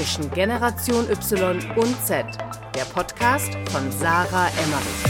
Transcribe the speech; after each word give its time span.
zwischen 0.00 0.30
Generation 0.30 1.10
Y 1.10 1.60
und 1.76 1.94
Z, 2.06 2.24
der 2.74 2.84
Podcast 2.86 3.52
von 3.70 3.92
Sarah 3.92 4.48
Emmerich. 4.48 5.04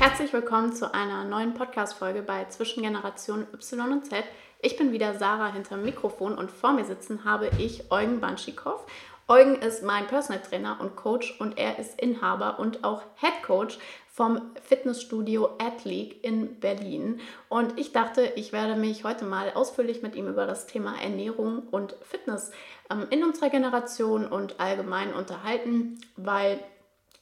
Herzlich 0.00 0.32
willkommen 0.32 0.72
zu 0.72 0.94
einer 0.94 1.24
neuen 1.24 1.52
Podcast-Folge 1.52 2.22
bei 2.22 2.46
Zwischen 2.46 2.82
Generation 2.82 3.46
Y 3.52 3.92
und 3.92 4.06
Z. 4.06 4.24
Ich 4.62 4.78
bin 4.78 4.92
wieder 4.92 5.18
Sarah 5.18 5.52
hinterm 5.52 5.82
Mikrofon 5.82 6.38
und 6.38 6.50
vor 6.50 6.72
mir 6.72 6.86
sitzen 6.86 7.26
habe 7.26 7.50
ich 7.58 7.92
Eugen 7.92 8.18
Banschikow. 8.18 8.80
Eugen 9.28 9.56
ist 9.56 9.82
mein 9.82 10.06
Personal 10.06 10.40
Trainer 10.42 10.78
und 10.80 10.96
Coach 10.96 11.38
und 11.38 11.58
er 11.58 11.78
ist 11.78 12.00
Inhaber 12.00 12.58
und 12.58 12.82
auch 12.82 13.02
Head 13.16 13.42
Coach 13.42 13.78
vom 14.14 14.40
Fitnessstudio 14.62 15.48
Atleague 15.58 16.14
in 16.22 16.60
Berlin. 16.60 17.18
Und 17.48 17.76
ich 17.80 17.90
dachte, 17.90 18.22
ich 18.36 18.52
werde 18.52 18.76
mich 18.76 19.02
heute 19.02 19.24
mal 19.24 19.50
ausführlich 19.54 20.02
mit 20.02 20.14
ihm 20.14 20.28
über 20.28 20.46
das 20.46 20.68
Thema 20.68 20.94
Ernährung 21.02 21.64
und 21.72 21.96
Fitness 22.00 22.52
ähm, 22.90 23.08
in 23.10 23.24
unserer 23.24 23.50
Generation 23.50 24.28
und 24.28 24.60
allgemein 24.60 25.12
unterhalten, 25.12 26.00
weil 26.16 26.60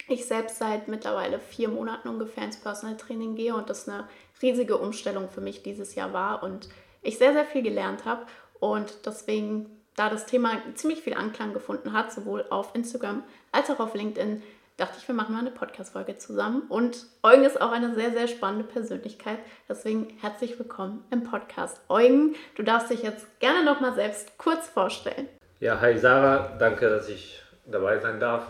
ich 0.06 0.26
selbst 0.26 0.58
seit 0.58 0.88
mittlerweile 0.88 1.38
vier 1.38 1.70
Monaten 1.70 2.08
ungefähr 2.08 2.44
ins 2.44 2.60
Personal 2.60 2.98
Training 2.98 3.36
gehe 3.36 3.54
und 3.54 3.70
das 3.70 3.88
eine 3.88 4.06
riesige 4.42 4.76
Umstellung 4.76 5.30
für 5.30 5.40
mich 5.40 5.62
dieses 5.62 5.94
Jahr 5.94 6.12
war 6.12 6.42
und 6.42 6.68
ich 7.00 7.16
sehr, 7.16 7.32
sehr 7.32 7.46
viel 7.46 7.62
gelernt 7.62 8.04
habe. 8.04 8.26
Und 8.60 9.06
deswegen 9.06 9.82
da 9.96 10.10
das 10.10 10.26
Thema 10.26 10.60
ziemlich 10.74 11.00
viel 11.00 11.14
Anklang 11.14 11.54
gefunden 11.54 11.94
hat, 11.94 12.12
sowohl 12.12 12.44
auf 12.50 12.74
Instagram 12.74 13.22
als 13.50 13.70
auch 13.70 13.80
auf 13.80 13.94
LinkedIn, 13.94 14.42
dachte 14.82 14.98
ich, 14.98 15.06
wir 15.06 15.14
machen 15.14 15.32
mal 15.32 15.38
eine 15.38 15.52
Podcast-Folge 15.52 16.18
zusammen. 16.18 16.62
Und 16.68 17.06
Eugen 17.22 17.44
ist 17.44 17.60
auch 17.60 17.70
eine 17.70 17.94
sehr, 17.94 18.10
sehr 18.10 18.26
spannende 18.26 18.64
Persönlichkeit. 18.64 19.38
Deswegen 19.68 20.08
herzlich 20.20 20.58
willkommen 20.58 21.04
im 21.12 21.22
Podcast. 21.22 21.80
Eugen, 21.88 22.34
du 22.56 22.64
darfst 22.64 22.90
dich 22.90 23.04
jetzt 23.04 23.38
gerne 23.38 23.64
noch 23.64 23.80
mal 23.80 23.94
selbst 23.94 24.36
kurz 24.38 24.68
vorstellen. 24.68 25.28
Ja, 25.60 25.80
hi 25.80 25.96
Sarah, 25.96 26.56
danke, 26.58 26.90
dass 26.90 27.08
ich 27.08 27.40
dabei 27.64 28.00
sein 28.00 28.18
darf. 28.18 28.42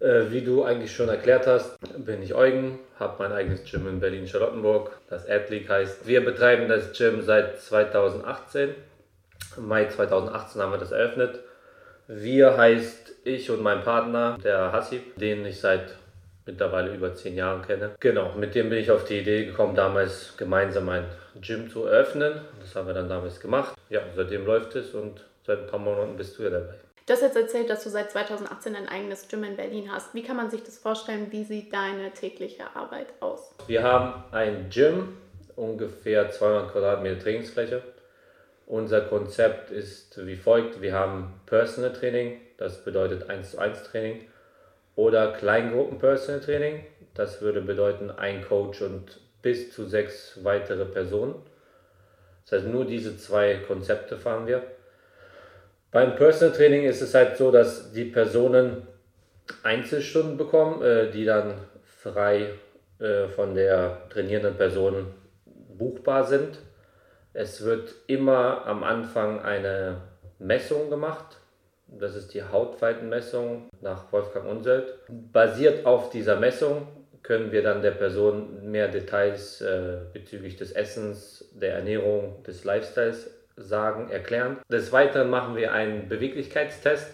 Äh, 0.00 0.32
wie 0.32 0.40
du 0.40 0.64
eigentlich 0.64 0.92
schon 0.92 1.08
erklärt 1.08 1.46
hast, 1.46 1.78
bin 1.96 2.20
ich 2.20 2.34
Eugen, 2.34 2.80
habe 2.98 3.14
mein 3.20 3.30
eigenes 3.30 3.62
Gym 3.70 3.86
in 3.86 4.00
Berlin-Charlottenburg, 4.00 4.98
das 5.08 5.28
Adleague 5.28 5.68
heißt. 5.68 6.08
Wir 6.08 6.24
betreiben 6.24 6.68
das 6.68 6.92
Gym 6.92 7.22
seit 7.22 7.60
2018 7.60 8.74
im 9.56 9.68
Mai 9.68 9.86
2018 9.86 10.60
haben 10.60 10.72
wir 10.72 10.78
das 10.78 10.90
eröffnet. 10.90 11.38
Wir 12.06 12.56
heißt 12.56 13.12
ich 13.24 13.50
und 13.50 13.62
mein 13.62 13.82
Partner, 13.82 14.36
der 14.44 14.72
Hassib, 14.72 15.16
den 15.16 15.46
ich 15.46 15.58
seit 15.58 15.96
mittlerweile 16.44 16.94
über 16.94 17.14
zehn 17.14 17.34
Jahren 17.34 17.62
kenne. 17.62 17.92
Genau, 17.98 18.34
mit 18.34 18.54
dem 18.54 18.68
bin 18.68 18.78
ich 18.78 18.90
auf 18.90 19.04
die 19.04 19.20
Idee 19.20 19.46
gekommen, 19.46 19.74
damals 19.74 20.36
gemeinsam 20.36 20.88
ein 20.90 21.06
Gym 21.40 21.70
zu 21.70 21.86
eröffnen. 21.86 22.42
Das 22.60 22.74
haben 22.74 22.86
wir 22.86 22.94
dann 22.94 23.08
damals 23.08 23.40
gemacht. 23.40 23.74
Ja, 23.88 24.02
seitdem 24.14 24.44
läuft 24.44 24.76
es 24.76 24.92
und 24.92 25.24
seit 25.46 25.60
ein 25.60 25.66
paar 25.66 25.80
Monaten 25.80 26.16
bist 26.16 26.38
du 26.38 26.42
ja 26.42 26.50
dabei. 26.50 26.74
Du 27.06 27.12
hast 27.12 27.22
jetzt 27.22 27.36
erzählt, 27.36 27.70
dass 27.70 27.84
du 27.84 27.90
seit 27.90 28.10
2018 28.10 28.76
ein 28.76 28.88
eigenes 28.88 29.28
Gym 29.28 29.44
in 29.44 29.56
Berlin 29.56 29.90
hast. 29.90 30.14
Wie 30.14 30.22
kann 30.22 30.36
man 30.36 30.50
sich 30.50 30.62
das 30.62 30.78
vorstellen? 30.78 31.28
Wie 31.30 31.44
sieht 31.44 31.72
deine 31.72 32.10
tägliche 32.12 32.64
Arbeit 32.74 33.08
aus? 33.20 33.54
Wir 33.66 33.82
haben 33.82 34.24
ein 34.32 34.68
Gym, 34.70 35.16
ungefähr 35.56 36.30
200 36.30 36.72
Quadratmeter 36.72 37.22
Trainingsfläche. 37.22 37.82
Unser 38.66 39.02
Konzept 39.02 39.70
ist 39.70 40.26
wie 40.26 40.36
folgt: 40.36 40.80
Wir 40.80 40.94
haben 40.94 41.40
Personal 41.46 41.92
Training, 41.92 42.40
das 42.56 42.84
bedeutet 42.84 43.28
1 43.28 43.52
zu 43.52 43.58
1 43.58 43.82
Training, 43.84 44.24
oder 44.96 45.32
Kleingruppen 45.32 45.98
Personal 45.98 46.40
Training, 46.40 46.84
das 47.14 47.40
würde 47.42 47.60
bedeuten 47.60 48.10
ein 48.10 48.44
Coach 48.46 48.82
und 48.82 49.20
bis 49.42 49.72
zu 49.72 49.86
sechs 49.86 50.38
weitere 50.42 50.84
Personen. 50.84 51.34
Das 52.44 52.60
heißt, 52.60 52.72
nur 52.72 52.84
diese 52.84 53.16
zwei 53.16 53.56
Konzepte 53.66 54.16
fahren 54.16 54.46
wir. 54.46 54.62
Beim 55.90 56.16
Personal 56.16 56.54
Training 56.54 56.84
ist 56.84 57.02
es 57.02 57.14
halt 57.14 57.36
so, 57.36 57.50
dass 57.50 57.92
die 57.92 58.04
Personen 58.04 58.86
Einzelstunden 59.62 60.36
bekommen, 60.36 60.82
äh, 60.82 61.10
die 61.10 61.24
dann 61.24 61.54
frei 61.84 62.50
äh, 62.98 63.28
von 63.28 63.54
der 63.54 64.08
trainierenden 64.10 64.56
Person 64.56 65.06
buchbar 65.76 66.24
sind. 66.24 66.58
Es 67.34 67.64
wird 67.64 67.92
immer 68.06 68.64
am 68.64 68.84
Anfang 68.84 69.42
eine 69.42 70.02
Messung 70.38 70.88
gemacht. 70.88 71.36
Das 71.88 72.14
ist 72.14 72.32
die 72.32 72.44
Hautfaltenmessung 72.44 73.68
nach 73.80 74.12
Wolfgang 74.12 74.46
Unselt. 74.46 74.94
Basiert 75.32 75.84
auf 75.84 76.10
dieser 76.10 76.38
Messung 76.38 76.86
können 77.24 77.50
wir 77.50 77.64
dann 77.64 77.82
der 77.82 77.90
Person 77.90 78.70
mehr 78.70 78.86
Details 78.86 79.60
äh, 79.62 79.96
bezüglich 80.12 80.56
des 80.56 80.70
Essens, 80.72 81.50
der 81.52 81.74
Ernährung, 81.74 82.42
des 82.44 82.62
Lifestyles 82.62 83.30
sagen, 83.56 84.10
erklären. 84.10 84.58
Des 84.70 84.92
Weiteren 84.92 85.28
machen 85.28 85.56
wir 85.56 85.72
einen 85.72 86.08
Beweglichkeitstest. 86.08 87.10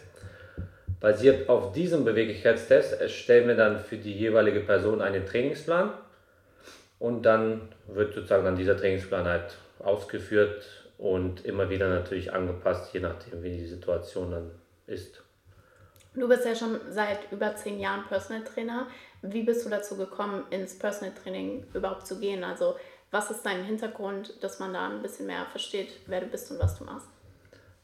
Basiert 1.01 1.49
auf 1.49 1.73
diesem 1.73 2.05
Beweglichkeitstest 2.05 3.01
erstellen 3.01 3.49
wir 3.49 3.57
dann 3.57 3.79
für 3.79 3.97
die 3.97 4.13
jeweilige 4.13 4.61
Person 4.61 5.01
einen 5.01 5.25
Trainingsplan 5.25 5.95
und 6.99 7.23
dann 7.23 7.73
wird 7.87 8.13
sozusagen 8.13 8.45
dann 8.45 8.57
dieser 8.57 8.77
Trainingsplan 8.77 9.25
halt 9.25 9.57
ausgeführt 9.83 10.65
und 10.99 11.45
immer 11.45 11.71
wieder 11.71 11.89
natürlich 11.89 12.33
angepasst, 12.33 12.93
je 12.93 13.01
nachdem, 13.01 13.43
wie 13.43 13.57
die 13.57 13.67
Situation 13.67 14.31
dann 14.31 14.51
ist. 14.87 15.23
Du 16.15 16.29
bist 16.29 16.45
ja 16.45 16.55
schon 16.55 16.81
seit 16.91 17.31
über 17.31 17.55
zehn 17.57 17.79
Jahren 17.79 18.05
Personal 18.07 18.43
Trainer. 18.45 18.89
Wie 19.23 19.43
bist 19.43 19.65
du 19.65 19.71
dazu 19.71 19.97
gekommen, 19.97 20.45
ins 20.51 20.79
Personal 20.79 21.15
Training 21.15 21.67
überhaupt 21.73 22.07
zu 22.07 22.19
gehen? 22.19 22.43
Also 22.43 22.77
was 23.11 23.31
ist 23.31 23.45
dein 23.45 23.65
Hintergrund, 23.65 24.43
dass 24.43 24.59
man 24.59 24.73
da 24.73 24.89
ein 24.89 25.03
bisschen 25.03 25.27
mehr 25.27 25.47
versteht, 25.47 25.89
wer 26.07 26.21
du 26.21 26.27
bist 26.27 26.51
und 26.51 26.61
was 26.61 26.79
du 26.79 26.85
machst? 26.85 27.09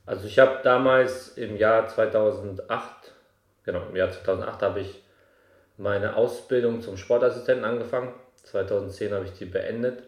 Also 0.04 0.26
ich 0.26 0.38
habe 0.38 0.60
damals 0.62 1.36
im 1.36 1.56
Jahr 1.56 1.88
2008, 1.88 3.12
genau, 3.64 3.82
im 3.88 3.96
Jahr 3.96 4.10
2008 4.10 4.62
habe 4.62 4.80
ich 4.80 5.02
meine 5.78 6.16
Ausbildung 6.16 6.80
zum 6.80 6.96
Sportassistenten 6.96 7.64
angefangen. 7.64 8.12
2010 8.44 9.12
habe 9.12 9.24
ich 9.24 9.32
die 9.32 9.46
beendet 9.46 10.02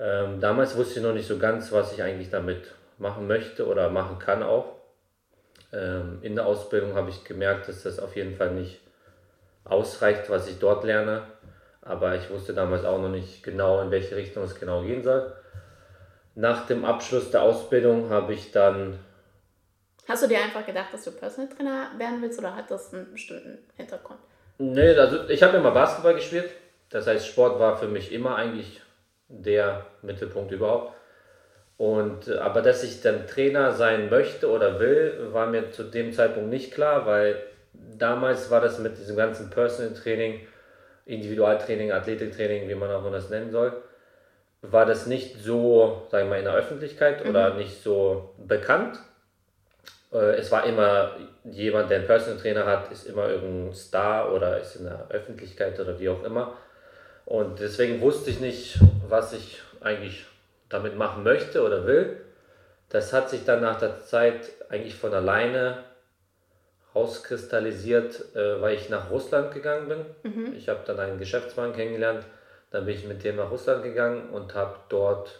ähm, 0.00 0.40
damals 0.40 0.76
wusste 0.76 0.98
ich 0.98 1.04
noch 1.04 1.12
nicht 1.12 1.28
so 1.28 1.38
ganz, 1.38 1.70
was 1.72 1.92
ich 1.92 2.02
eigentlich 2.02 2.30
damit 2.30 2.72
machen 2.96 3.26
möchte 3.26 3.66
oder 3.66 3.90
machen 3.90 4.18
kann 4.18 4.42
auch. 4.42 4.76
Ähm, 5.72 6.18
in 6.22 6.34
der 6.36 6.46
Ausbildung 6.46 6.94
habe 6.94 7.10
ich 7.10 7.22
gemerkt, 7.24 7.68
dass 7.68 7.82
das 7.82 7.98
auf 7.98 8.16
jeden 8.16 8.34
Fall 8.34 8.52
nicht 8.52 8.80
ausreicht, 9.64 10.30
was 10.30 10.48
ich 10.48 10.58
dort 10.58 10.84
lerne. 10.84 11.22
Aber 11.82 12.14
ich 12.14 12.30
wusste 12.30 12.54
damals 12.54 12.84
auch 12.84 12.98
noch 12.98 13.10
nicht 13.10 13.42
genau, 13.42 13.80
in 13.82 13.90
welche 13.90 14.16
Richtung 14.16 14.44
es 14.44 14.58
genau 14.58 14.82
gehen 14.82 15.02
soll. 15.02 15.34
Nach 16.34 16.66
dem 16.66 16.84
Abschluss 16.86 17.30
der 17.30 17.42
Ausbildung 17.42 18.08
habe 18.08 18.32
ich 18.32 18.52
dann. 18.52 18.98
Hast 20.08 20.22
du 20.22 20.28
dir 20.28 20.38
einfach 20.38 20.64
gedacht, 20.64 20.92
dass 20.92 21.04
du 21.04 21.12
Personal 21.12 21.50
Trainer 21.54 21.90
werden 21.98 22.22
willst 22.22 22.38
oder 22.38 22.56
hat 22.56 22.70
das 22.70 22.94
einen 22.94 23.12
bestimmten 23.12 23.58
Hintergrund? 23.76 24.18
Nee, 24.58 24.94
also 24.94 25.28
ich 25.28 25.42
habe 25.42 25.58
immer 25.58 25.72
Basketball 25.72 26.14
gespielt. 26.14 26.50
Das 26.88 27.06
heißt, 27.06 27.26
Sport 27.26 27.60
war 27.60 27.76
für 27.76 27.86
mich 27.86 28.12
immer 28.12 28.36
eigentlich 28.36 28.80
der 29.30 29.86
Mittelpunkt 30.02 30.52
überhaupt. 30.52 30.94
Und, 31.78 32.28
äh, 32.28 32.36
aber 32.36 32.60
dass 32.60 32.82
ich 32.82 33.00
dann 33.00 33.26
Trainer 33.26 33.72
sein 33.72 34.10
möchte 34.10 34.50
oder 34.50 34.78
will, 34.78 35.28
war 35.32 35.46
mir 35.46 35.70
zu 35.70 35.84
dem 35.84 36.12
Zeitpunkt 36.12 36.50
nicht 36.50 36.74
klar, 36.74 37.06
weil 37.06 37.42
damals 37.72 38.50
war 38.50 38.60
das 38.60 38.78
mit 38.78 38.98
diesem 38.98 39.16
ganzen 39.16 39.48
Personal 39.48 39.94
Training, 39.94 40.40
Individualtraining, 41.06 41.92
Athletiktraining, 41.92 42.68
wie 42.68 42.74
man 42.74 42.90
auch 42.90 43.00
immer 43.00 43.12
das 43.12 43.30
nennen 43.30 43.50
soll, 43.50 43.72
war 44.62 44.84
das 44.84 45.06
nicht 45.06 45.38
so, 45.42 46.06
sagen 46.10 46.26
wir 46.26 46.30
mal, 46.30 46.38
in 46.38 46.44
der 46.44 46.54
Öffentlichkeit 46.54 47.24
mhm. 47.24 47.30
oder 47.30 47.54
nicht 47.54 47.82
so 47.82 48.34
bekannt. 48.36 48.98
Äh, 50.12 50.36
es 50.36 50.52
war 50.52 50.64
immer 50.66 51.16
jemand, 51.44 51.90
der 51.90 51.98
einen 51.98 52.06
Personal 52.06 52.38
Trainer 52.38 52.66
hat, 52.66 52.92
ist 52.92 53.06
immer 53.06 53.28
irgendein 53.28 53.74
Star 53.74 54.32
oder 54.32 54.58
ist 54.60 54.76
in 54.76 54.84
der 54.84 55.06
Öffentlichkeit 55.08 55.80
oder 55.80 55.98
wie 55.98 56.08
auch 56.08 56.22
immer. 56.24 56.56
Und 57.30 57.60
deswegen 57.60 58.00
wusste 58.00 58.30
ich 58.30 58.40
nicht, 58.40 58.80
was 59.08 59.32
ich 59.32 59.62
eigentlich 59.80 60.26
damit 60.68 60.96
machen 60.96 61.22
möchte 61.22 61.62
oder 61.62 61.86
will. 61.86 62.20
Das 62.88 63.12
hat 63.12 63.30
sich 63.30 63.44
dann 63.44 63.60
nach 63.60 63.78
der 63.78 64.00
Zeit 64.00 64.50
eigentlich 64.68 64.96
von 64.96 65.14
alleine 65.14 65.84
rauskristallisiert, 66.92 68.34
äh, 68.34 68.60
weil 68.60 68.74
ich 68.74 68.88
nach 68.88 69.12
Russland 69.12 69.54
gegangen 69.54 69.88
bin. 69.88 70.04
Mhm. 70.24 70.56
Ich 70.56 70.68
habe 70.68 70.80
dann 70.84 70.98
einen 70.98 71.20
Geschäftsmann 71.20 71.72
kennengelernt, 71.72 72.26
dann 72.72 72.84
bin 72.84 72.96
ich 72.96 73.06
mit 73.06 73.22
dem 73.22 73.36
nach 73.36 73.52
Russland 73.52 73.84
gegangen 73.84 74.30
und 74.30 74.56
habe 74.56 74.78
dort 74.88 75.38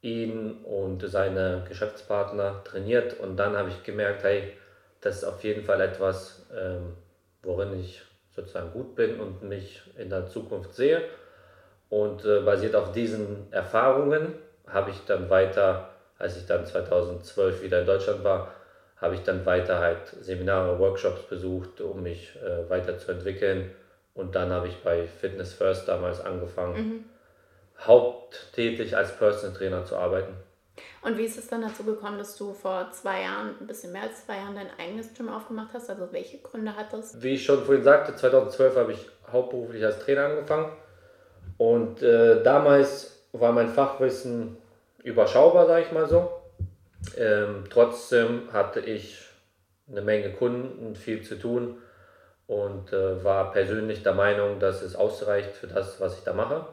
ihn 0.00 0.62
und 0.62 1.02
seine 1.10 1.64
Geschäftspartner 1.68 2.62
trainiert 2.62 3.18
und 3.18 3.36
dann 3.36 3.56
habe 3.56 3.70
ich 3.70 3.82
gemerkt, 3.82 4.22
hey, 4.22 4.52
das 5.00 5.16
ist 5.16 5.24
auf 5.24 5.42
jeden 5.42 5.64
Fall 5.64 5.80
etwas, 5.80 6.46
ähm, 6.56 6.94
worin 7.42 7.80
ich 7.80 8.02
sozusagen 8.38 8.72
gut 8.72 8.94
bin 8.94 9.20
und 9.20 9.42
mich 9.42 9.82
in 9.96 10.10
der 10.10 10.26
Zukunft 10.26 10.74
sehe. 10.74 11.02
Und 11.88 12.24
äh, 12.24 12.40
basiert 12.40 12.74
auf 12.76 12.92
diesen 12.92 13.52
Erfahrungen 13.52 14.34
habe 14.66 14.90
ich 14.90 15.04
dann 15.06 15.30
weiter, 15.30 15.90
als 16.18 16.36
ich 16.36 16.46
dann 16.46 16.66
2012 16.66 17.62
wieder 17.62 17.80
in 17.80 17.86
Deutschland 17.86 18.22
war, 18.24 18.52
habe 18.96 19.14
ich 19.14 19.22
dann 19.22 19.46
weiter 19.46 19.78
halt 19.78 20.08
Seminare, 20.20 20.78
Workshops 20.78 21.22
besucht, 21.22 21.80
um 21.80 22.02
mich 22.02 22.36
äh, 22.36 22.68
weiterzuentwickeln. 22.68 23.70
Und 24.14 24.34
dann 24.34 24.50
habe 24.50 24.68
ich 24.68 24.76
bei 24.82 25.06
Fitness 25.06 25.54
First 25.54 25.88
damals 25.88 26.20
angefangen. 26.20 26.76
Mhm. 26.76 27.04
haupttätig 27.86 28.96
als 28.96 29.16
Personal 29.16 29.56
Trainer 29.56 29.84
zu 29.84 29.96
arbeiten. 29.96 30.34
Und 31.02 31.16
wie 31.16 31.24
ist 31.24 31.38
es 31.38 31.48
dann 31.48 31.62
dazu 31.62 31.84
gekommen, 31.84 32.18
dass 32.18 32.36
du 32.36 32.52
vor 32.52 32.90
zwei 32.90 33.22
Jahren, 33.22 33.54
ein 33.60 33.66
bisschen 33.66 33.92
mehr 33.92 34.02
als 34.02 34.24
zwei 34.26 34.36
Jahren, 34.36 34.54
dein 34.56 34.70
eigenes 34.78 35.14
Gym 35.14 35.28
aufgemacht 35.28 35.70
hast? 35.72 35.88
Also 35.88 36.12
welche 36.12 36.38
Gründe 36.38 36.74
hat 36.74 36.92
das? 36.92 37.22
Wie 37.22 37.34
ich 37.34 37.44
schon 37.44 37.64
vorhin 37.64 37.84
sagte, 37.84 38.14
2012 38.16 38.76
habe 38.76 38.92
ich 38.92 39.08
hauptberuflich 39.30 39.84
als 39.84 40.00
Trainer 40.00 40.26
angefangen. 40.26 40.72
Und 41.56 42.02
äh, 42.02 42.42
damals 42.42 43.22
war 43.32 43.52
mein 43.52 43.68
Fachwissen 43.68 44.56
überschaubar, 45.02 45.66
sage 45.66 45.84
ich 45.86 45.92
mal 45.92 46.08
so. 46.08 46.30
Ähm, 47.16 47.64
trotzdem 47.70 48.52
hatte 48.52 48.80
ich 48.80 49.28
eine 49.90 50.02
Menge 50.02 50.32
Kunden, 50.32 50.94
viel 50.96 51.22
zu 51.22 51.38
tun 51.38 51.78
und 52.46 52.92
äh, 52.92 53.22
war 53.24 53.52
persönlich 53.52 54.02
der 54.02 54.14
Meinung, 54.14 54.58
dass 54.58 54.82
es 54.82 54.96
ausreicht 54.96 55.54
für 55.54 55.66
das, 55.66 56.00
was 56.00 56.18
ich 56.18 56.24
da 56.24 56.32
mache. 56.32 56.66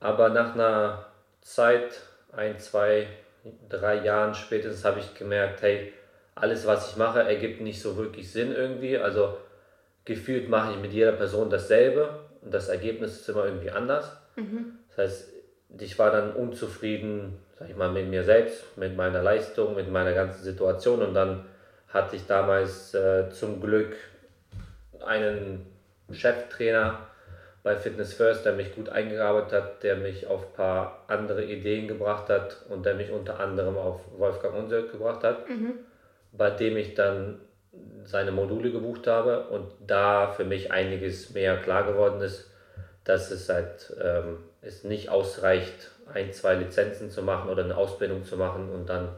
Aber 0.00 0.28
nach 0.28 0.54
einer 0.54 1.06
Zeit, 1.40 2.02
ein, 2.36 2.58
zwei, 2.58 3.06
drei 3.68 4.04
Jahren 4.04 4.34
spätestens, 4.34 4.84
habe 4.84 5.00
ich 5.00 5.14
gemerkt, 5.14 5.62
hey, 5.62 5.92
alles, 6.34 6.66
was 6.66 6.90
ich 6.90 6.96
mache, 6.96 7.20
ergibt 7.20 7.60
nicht 7.60 7.80
so 7.80 7.96
wirklich 7.96 8.30
Sinn 8.30 8.52
irgendwie. 8.52 8.98
Also 8.98 9.36
gefühlt 10.04 10.48
mache 10.48 10.72
ich 10.72 10.78
mit 10.78 10.92
jeder 10.92 11.12
Person 11.12 11.50
dasselbe 11.50 12.20
und 12.42 12.52
das 12.52 12.68
Ergebnis 12.68 13.20
ist 13.20 13.28
immer 13.28 13.46
irgendwie 13.46 13.70
anders. 13.70 14.16
Mhm. 14.36 14.78
Das 14.88 14.98
heißt, 14.98 15.32
ich 15.78 15.98
war 15.98 16.10
dann 16.10 16.32
unzufrieden, 16.32 17.38
sag 17.58 17.70
ich 17.70 17.76
mal, 17.76 17.90
mit 17.90 18.08
mir 18.08 18.22
selbst, 18.22 18.76
mit 18.76 18.96
meiner 18.96 19.22
Leistung, 19.22 19.74
mit 19.74 19.90
meiner 19.90 20.12
ganzen 20.12 20.44
Situation 20.44 21.02
und 21.02 21.14
dann 21.14 21.46
hatte 21.88 22.16
ich 22.16 22.26
damals 22.26 22.94
äh, 22.94 23.30
zum 23.30 23.60
Glück 23.60 23.96
einen 25.04 25.66
Cheftrainer 26.12 27.06
bei 27.66 27.74
Fitness 27.74 28.14
First, 28.14 28.44
der 28.44 28.52
mich 28.52 28.76
gut 28.76 28.90
eingearbeitet 28.90 29.52
hat, 29.52 29.82
der 29.82 29.96
mich 29.96 30.28
auf 30.28 30.46
ein 30.46 30.52
paar 30.52 31.04
andere 31.08 31.44
Ideen 31.44 31.88
gebracht 31.88 32.28
hat 32.28 32.58
und 32.68 32.86
der 32.86 32.94
mich 32.94 33.10
unter 33.10 33.40
anderem 33.40 33.76
auf 33.76 34.02
Wolfgang 34.16 34.54
Unsök 34.54 34.92
gebracht 34.92 35.24
hat, 35.24 35.48
mhm. 35.48 35.72
bei 36.30 36.50
dem 36.50 36.76
ich 36.76 36.94
dann 36.94 37.40
seine 38.04 38.30
Module 38.30 38.70
gebucht 38.70 39.08
habe 39.08 39.48
und 39.48 39.66
da 39.84 40.30
für 40.30 40.44
mich 40.44 40.70
einiges 40.70 41.30
mehr 41.30 41.56
klar 41.56 41.82
geworden 41.82 42.20
ist, 42.20 42.48
dass 43.02 43.32
es 43.32 43.48
halt 43.48 43.92
ähm, 44.00 44.44
es 44.62 44.84
nicht 44.84 45.08
ausreicht, 45.08 45.90
ein, 46.14 46.32
zwei 46.32 46.54
Lizenzen 46.54 47.10
zu 47.10 47.24
machen 47.24 47.50
oder 47.50 47.64
eine 47.64 47.76
Ausbildung 47.76 48.24
zu 48.24 48.36
machen 48.36 48.70
und 48.70 48.88
dann 48.88 49.08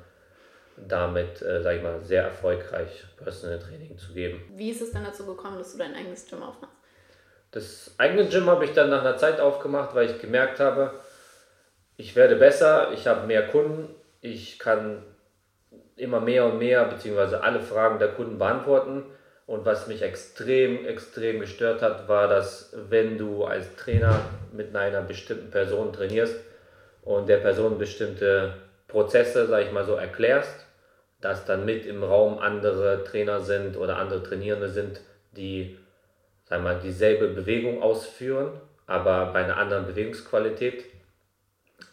damit, 0.79 1.43
äh, 1.43 1.61
sage 1.62 1.77
ich 1.77 1.83
mal, 1.83 2.01
sehr 2.01 2.23
erfolgreich 2.23 3.05
Personal 3.19 3.59
Training 3.59 3.99
zu 3.99 4.15
geben. 4.15 4.41
Wie 4.56 4.71
ist 4.71 4.81
es 4.81 4.91
dann 4.91 5.05
dazu 5.05 5.27
gekommen, 5.27 5.59
dass 5.59 5.73
du 5.73 5.77
dein 5.79 5.94
eigenes 5.94 6.27
Gym 6.27 6.43
aufmachst? 6.43 6.78
Das 7.50 7.95
eigene 7.99 8.27
Gym 8.29 8.47
habe 8.47 8.65
ich 8.65 8.73
dann 8.73 8.91
nach 8.91 9.00
einer 9.00 9.17
Zeit 9.17 9.41
aufgemacht, 9.41 9.95
weil 9.95 10.11
ich 10.11 10.21
gemerkt 10.21 10.61
habe, 10.61 10.93
ich 11.97 12.15
werde 12.15 12.37
besser, 12.37 12.93
ich 12.93 13.06
habe 13.06 13.27
mehr 13.27 13.49
Kunden, 13.49 13.95
ich 14.21 14.59
kann 14.59 15.03
immer 15.97 16.21
mehr 16.21 16.47
und 16.47 16.59
mehr, 16.59 16.85
beziehungsweise 16.85 17.43
alle 17.43 17.61
Fragen 17.61 17.99
der 17.99 18.09
Kunden 18.09 18.39
beantworten. 18.39 19.05
Und 19.47 19.65
was 19.65 19.87
mich 19.87 20.03
extrem, 20.03 20.85
extrem 20.85 21.41
gestört 21.41 21.81
hat, 21.81 22.06
war, 22.06 22.29
dass 22.29 22.75
wenn 22.91 23.17
du 23.17 23.45
als 23.45 23.77
Trainer 23.77 24.21
mit 24.53 24.77
einer 24.77 25.01
bestimmten 25.01 25.51
Person 25.51 25.93
trainierst 25.93 26.37
und 27.03 27.29
der 27.29 27.39
Person 27.39 27.79
bestimmte 27.79 28.55
Prozesse, 28.89 29.47
sage 29.47 29.65
ich 29.65 29.73
mal 29.73 29.87
so, 29.87 29.94
erklärst, 29.94 30.67
dass 31.23 31.47
dann 31.47 31.65
mit 31.65 31.87
im 31.87 32.05
Raum 32.05 32.39
andere 32.39 33.05
Trainer 33.05 33.41
sind 33.41 33.77
oder 33.77 33.97
andere 33.97 34.23
Trainierende 34.23 34.69
sind, 34.69 35.01
die 35.33 35.78
sag 36.49 36.62
mal, 36.62 36.81
dieselbe 36.81 37.29
Bewegung 37.29 37.83
ausführen, 37.83 38.61
aber 38.87 39.33
bei 39.33 39.45
einer 39.45 39.56
anderen 39.56 39.87
Bewegungsqualität. 39.87 40.85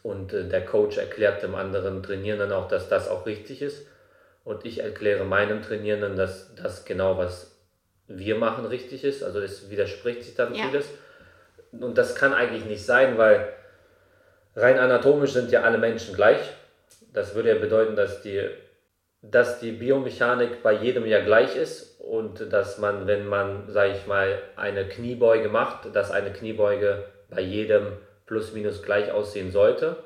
Und 0.02 0.34
äh, 0.34 0.48
der 0.48 0.66
Coach 0.66 0.98
erklärt 0.98 1.44
dem 1.44 1.56
anderen 1.56 2.04
Trainierenden 2.04 2.52
auch, 2.52 2.68
dass 2.68 2.90
das 2.90 3.10
auch 3.10 3.26
richtig 3.26 3.62
ist. 3.62 3.88
Und 4.44 4.66
ich 4.66 4.80
erkläre 4.80 5.26
meinem 5.26 5.62
Trainierenden, 5.62 6.16
dass 6.16 6.54
das 6.56 6.86
genau, 6.86 7.18
was 7.18 7.56
wir 8.08 8.36
machen, 8.36 8.66
richtig 8.66 9.04
ist. 9.04 9.24
Also 9.24 9.40
es 9.40 9.70
widerspricht 9.70 10.24
sich 10.24 10.36
dann 10.36 10.54
ja. 10.54 10.66
vieles. 10.66 10.90
Und 11.72 11.98
das 11.98 12.16
kann 12.16 12.34
eigentlich 12.34 12.66
nicht 12.66 12.86
sein, 12.86 13.18
weil 13.18 13.50
rein 14.56 14.78
anatomisch 14.78 15.34
sind 15.34 15.52
ja 15.52 15.64
alle 15.64 15.78
Menschen 15.78 16.16
gleich. 16.16 16.40
Das 17.14 17.34
würde 17.36 17.50
ja 17.50 17.56
bedeuten, 17.56 17.96
dass 17.96 18.22
die, 18.22 18.48
dass 19.32 19.60
die 19.60 19.72
Biomechanik 19.72 20.62
bei 20.62 20.74
jedem 20.74 21.06
ja 21.06 21.24
gleich 21.24 21.56
ist 21.56 22.00
und 22.00 22.52
dass 22.52 22.78
man, 22.78 23.08
wenn 23.08 23.26
man, 23.26 23.70
sage 23.70 23.94
ich 23.94 24.08
mal, 24.08 24.38
eine 24.56 24.88
Kniebeuge 24.88 25.50
macht, 25.50 25.96
dass 25.96 26.12
eine 26.12 26.32
Kniebeuge 26.32 27.06
bei 27.30 27.42
jedem 27.42 27.94
plus 28.26 28.54
minus 28.54 28.84
gleich 28.84 29.12
aussehen 29.12 29.52
sollte. 29.52 29.98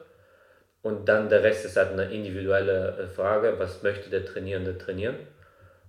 Und 0.81 1.09
dann 1.09 1.29
der 1.29 1.43
Rest 1.43 1.65
ist 1.65 1.75
halt 1.75 1.91
eine 1.91 2.05
individuelle 2.05 2.97
äh, 2.97 3.07
Frage, 3.07 3.55
was 3.57 3.83
möchte 3.83 4.09
der 4.09 4.25
Trainierende 4.25 4.77
trainieren. 4.77 5.15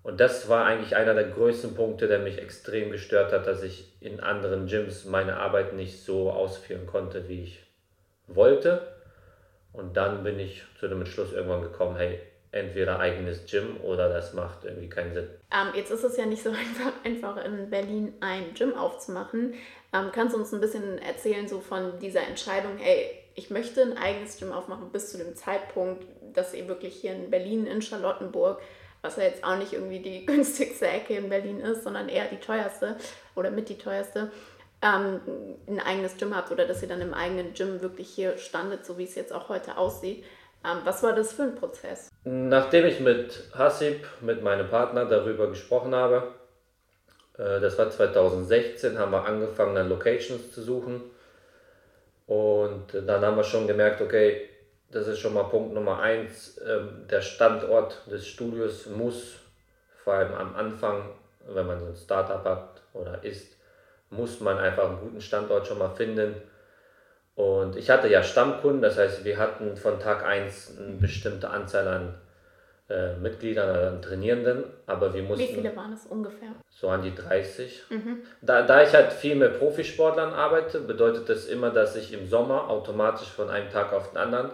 Und 0.03 0.19
das 0.19 0.49
war 0.49 0.65
eigentlich 0.65 0.97
einer 0.97 1.15
der 1.15 1.25
größten 1.25 1.75
Punkte, 1.75 2.09
der 2.09 2.19
mich 2.19 2.39
extrem 2.39 2.91
gestört 2.91 3.33
hat, 3.33 3.47
dass 3.47 3.63
ich 3.63 3.93
in 4.01 4.19
anderen 4.21 4.67
Gyms 4.67 5.05
meine 5.05 5.37
Arbeit 5.37 5.75
nicht 5.75 6.03
so 6.03 6.31
ausführen 6.31 6.87
konnte, 6.87 7.29
wie 7.29 7.43
ich 7.43 7.63
wollte. 8.27 8.81
Und 9.73 9.97
dann 9.97 10.25
bin 10.25 10.41
ich 10.41 10.65
zu 10.81 10.89
dem 10.89 11.01
Entschluss 11.01 11.33
irgendwann 11.33 11.63
gekommen, 11.63 11.97
hey, 11.97 12.19
entweder 12.53 12.99
eigenes 12.99 13.47
Gym 13.47 13.77
oder 13.83 14.09
das 14.09 14.35
macht 14.35 14.65
irgendwie 14.65 14.89
keinen 14.89 15.15
Sinn. 15.15 15.29
Ähm, 15.53 15.69
jetzt 15.75 15.91
ist 15.91 16.05
es 16.05 16.17
ja 16.17 16.27
nicht 16.27 16.43
so 16.43 16.51
einfach, 16.51 16.93
einfach 17.05 17.45
in 17.45 17.71
Berlin 17.71 18.15
ein 18.21 18.55
Gym 18.55 18.75
aufzumachen. 18.75 19.55
Ähm, 19.93 20.11
kannst 20.13 20.35
du 20.35 20.39
uns 20.39 20.53
ein 20.53 20.61
bisschen 20.61 20.99
erzählen 20.99 21.49
so 21.49 21.61
von 21.61 21.99
dieser 22.01 22.27
Entscheidung, 22.27 22.77
hey, 22.79 23.11
ich 23.35 23.51
möchte 23.51 23.83
ein 23.83 23.97
eigenes 23.97 24.39
Gym 24.39 24.53
aufmachen 24.53 24.91
bis 24.91 25.11
zu 25.11 25.19
dem 25.19 25.35
Zeitpunkt, 25.35 26.05
dass 26.35 26.55
ihr 26.55 26.69
wirklich 26.69 26.95
hier 26.95 27.13
in 27.13 27.31
Berlin, 27.31 27.67
in 27.67 27.83
Charlottenburg, 27.83 28.61
was 29.03 29.17
ja 29.17 29.25
jetzt 29.25 29.45
auch 29.45 29.57
nicht 29.57 29.73
irgendwie 29.73 30.01
die 30.01 30.27
günstigste 30.27 30.89
Ecke 30.89 31.15
in 31.17 31.29
Berlin 31.29 31.61
ist, 31.61 31.85
sondern 31.85 32.09
eher 32.09 32.27
die 32.27 32.37
teuerste 32.37 32.97
oder 33.35 33.51
mit 33.51 33.69
die 33.69 33.79
teuerste, 33.79 34.31
ähm, 34.83 35.21
ein 35.69 35.81
eigenes 35.81 36.17
Gym 36.17 36.35
habt 36.35 36.51
oder 36.51 36.67
dass 36.67 36.83
ihr 36.83 36.89
dann 36.89 37.01
im 37.01 37.15
eigenen 37.15 37.53
Gym 37.55 37.81
wirklich 37.81 38.09
hier 38.09 38.39
standet, 38.39 38.85
so 38.85 38.99
wie 38.99 39.05
es 39.05 39.15
jetzt 39.15 39.33
auch 39.33 39.49
heute 39.49 39.77
aussieht. 39.77 40.25
Ähm, 40.65 40.79
was 40.85 41.03
war 41.03 41.15
das 41.15 41.33
für 41.33 41.43
ein 41.43 41.55
Prozess? 41.55 42.11
Nachdem 42.25 42.87
ich 42.87 43.01
mit 43.01 43.51
Hasib, 43.57 44.05
mit 44.21 44.43
meinem 44.43 44.69
Partner, 44.69 45.07
darüber 45.07 45.49
gesprochen 45.49 45.95
habe, 45.95 46.35
äh, 47.39 47.61
das 47.61 47.79
war 47.79 47.91
2016, 47.91 48.99
haben 48.99 49.13
wir 49.13 49.25
angefangen, 49.25 49.75
dann 49.75 49.89
Locations 49.89 50.53
zu 50.53 50.63
suchen. 50.63 51.03
Und 52.27 52.87
dann 52.93 53.25
haben 53.25 53.37
wir 53.37 53.45
schon 53.45 53.67
gemerkt, 53.67 54.01
okay, 54.01 54.49
das 54.91 55.07
ist 55.07 55.19
schon 55.19 55.35
mal 55.35 55.45
Punkt 55.45 55.75
Nummer 55.75 56.01
eins. 56.01 56.61
Ähm, 56.67 57.07
der 57.09 57.23
Standort 57.23 58.03
des 58.11 58.27
Studios 58.27 58.87
muss, 58.87 59.37
vor 60.05 60.15
allem 60.15 60.35
am 60.35 60.55
Anfang, 60.55 61.11
wenn 61.47 61.67
man 61.67 61.81
so 61.81 61.87
ein 61.87 61.97
Startup 61.97 62.45
hat 62.45 62.83
oder 62.93 63.23
ist, 63.25 63.57
muss 64.11 64.41
man 64.41 64.59
einfach 64.59 64.89
einen 64.89 65.01
guten 65.01 65.21
Standort 65.21 65.67
schon 65.67 65.79
mal 65.79 65.95
finden. 65.95 66.35
Und 67.41 67.77
ich 67.77 67.89
hatte 67.89 68.09
ja 68.09 68.23
Stammkunden, 68.23 68.83
das 68.83 68.99
heißt, 68.99 69.25
wir 69.25 69.39
hatten 69.39 69.75
von 69.75 69.99
Tag 69.99 70.27
1 70.27 70.77
eine 70.79 70.97
bestimmte 70.97 71.49
Anzahl 71.49 71.89
an 71.89 72.15
äh, 72.91 73.17
Mitgliedern, 73.17 73.95
an 73.95 74.03
Trainierenden, 74.03 74.65
aber 74.87 75.15
wir 75.15 75.23
mussten... 75.23 75.49
Wie 75.49 75.55
viele 75.55 75.75
waren 75.75 75.95
es 75.95 76.05
ungefähr? 76.05 76.51
So 76.69 76.91
an 76.91 77.01
die 77.01 77.15
30. 77.15 77.85
Mhm. 77.89 78.19
Da, 78.43 78.61
da 78.61 78.83
ich 78.83 78.93
halt 78.93 79.15
viel 79.15 79.37
mit 79.37 79.59
Profisportlern 79.59 80.35
arbeite, 80.35 80.81
bedeutet 80.81 81.31
das 81.31 81.47
immer, 81.47 81.71
dass 81.71 81.97
ich 81.97 82.13
im 82.13 82.29
Sommer 82.29 82.69
automatisch 82.69 83.31
von 83.31 83.49
einem 83.49 83.71
Tag 83.71 83.95
auf 83.95 84.11
den 84.11 84.19
anderen 84.19 84.51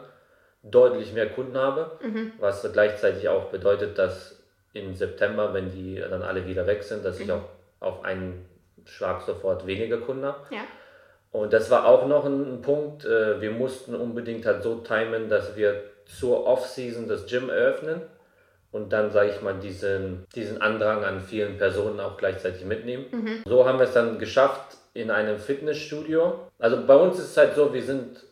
deutlich 0.63 1.13
mehr 1.13 1.29
Kunden 1.29 1.59
habe, 1.59 1.99
mhm. 2.01 2.35
was 2.39 2.73
gleichzeitig 2.73 3.29
auch 3.29 3.47
bedeutet, 3.47 3.99
dass 3.99 4.41
im 4.75 4.95
September, 4.95 5.53
wenn 5.55 5.73
die 5.73 5.97
dann 5.97 6.23
alle 6.23 6.47
wieder 6.47 6.69
weg 6.69 6.85
sind, 6.85 7.05
dass 7.05 7.19
mhm. 7.19 7.25
ich 7.25 7.33
auch 7.33 7.49
auf 7.81 8.05
einen 8.05 8.49
Schlag 8.85 9.23
sofort 9.23 9.67
weniger 9.67 9.99
Kunden 9.99 10.25
habe. 10.25 10.55
Ja. 10.55 10.63
Und 11.37 11.53
das 11.53 11.71
war 11.71 11.85
auch 11.85 12.07
noch 12.07 12.25
ein 12.25 12.63
Punkt. 12.63 13.05
Äh, 13.05 13.43
wir 13.43 13.51
mussten 13.51 13.95
unbedingt 13.95 14.47
halt 14.47 14.63
so 14.63 14.77
timen, 14.77 15.29
dass 15.29 15.55
wir 15.55 15.83
zur 16.07 16.47
Off-Season 16.47 17.09
das 17.09 17.27
Gym 17.27 17.51
eröffnen 17.51 18.01
und 18.73 18.91
dann, 18.91 19.11
sage 19.11 19.33
ich 19.35 19.43
mal, 19.43 19.53
diesen, 19.55 20.25
diesen 20.35 20.63
Andrang 20.63 21.05
an 21.05 21.21
vielen 21.21 21.59
Personen 21.59 22.01
auch 22.01 22.17
gleichzeitig 22.17 22.65
mitnehmen. 22.65 23.05
Mhm. 23.11 23.43
So 23.45 23.67
haben 23.67 23.79
wir 23.79 23.85
es 23.85 23.93
dann 23.93 24.19
geschafft 24.19 24.79
in 24.95 25.11
einem 25.11 25.39
Fitnessstudio. 25.39 26.41
Also 26.59 26.87
bei 26.87 26.97
uns 26.97 27.19
ist 27.19 27.33
es 27.33 27.37
halt 27.37 27.55
so, 27.55 27.75
wir 27.75 27.83
sind 27.83 28.25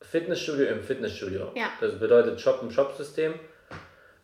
Fitnessstudio 0.00 0.66
im 0.66 0.82
Fitnessstudio. 0.82 1.52
Ja. 1.54 1.66
Das 1.80 2.00
bedeutet 2.00 2.40
Shop-im-Shop-System. 2.40 3.34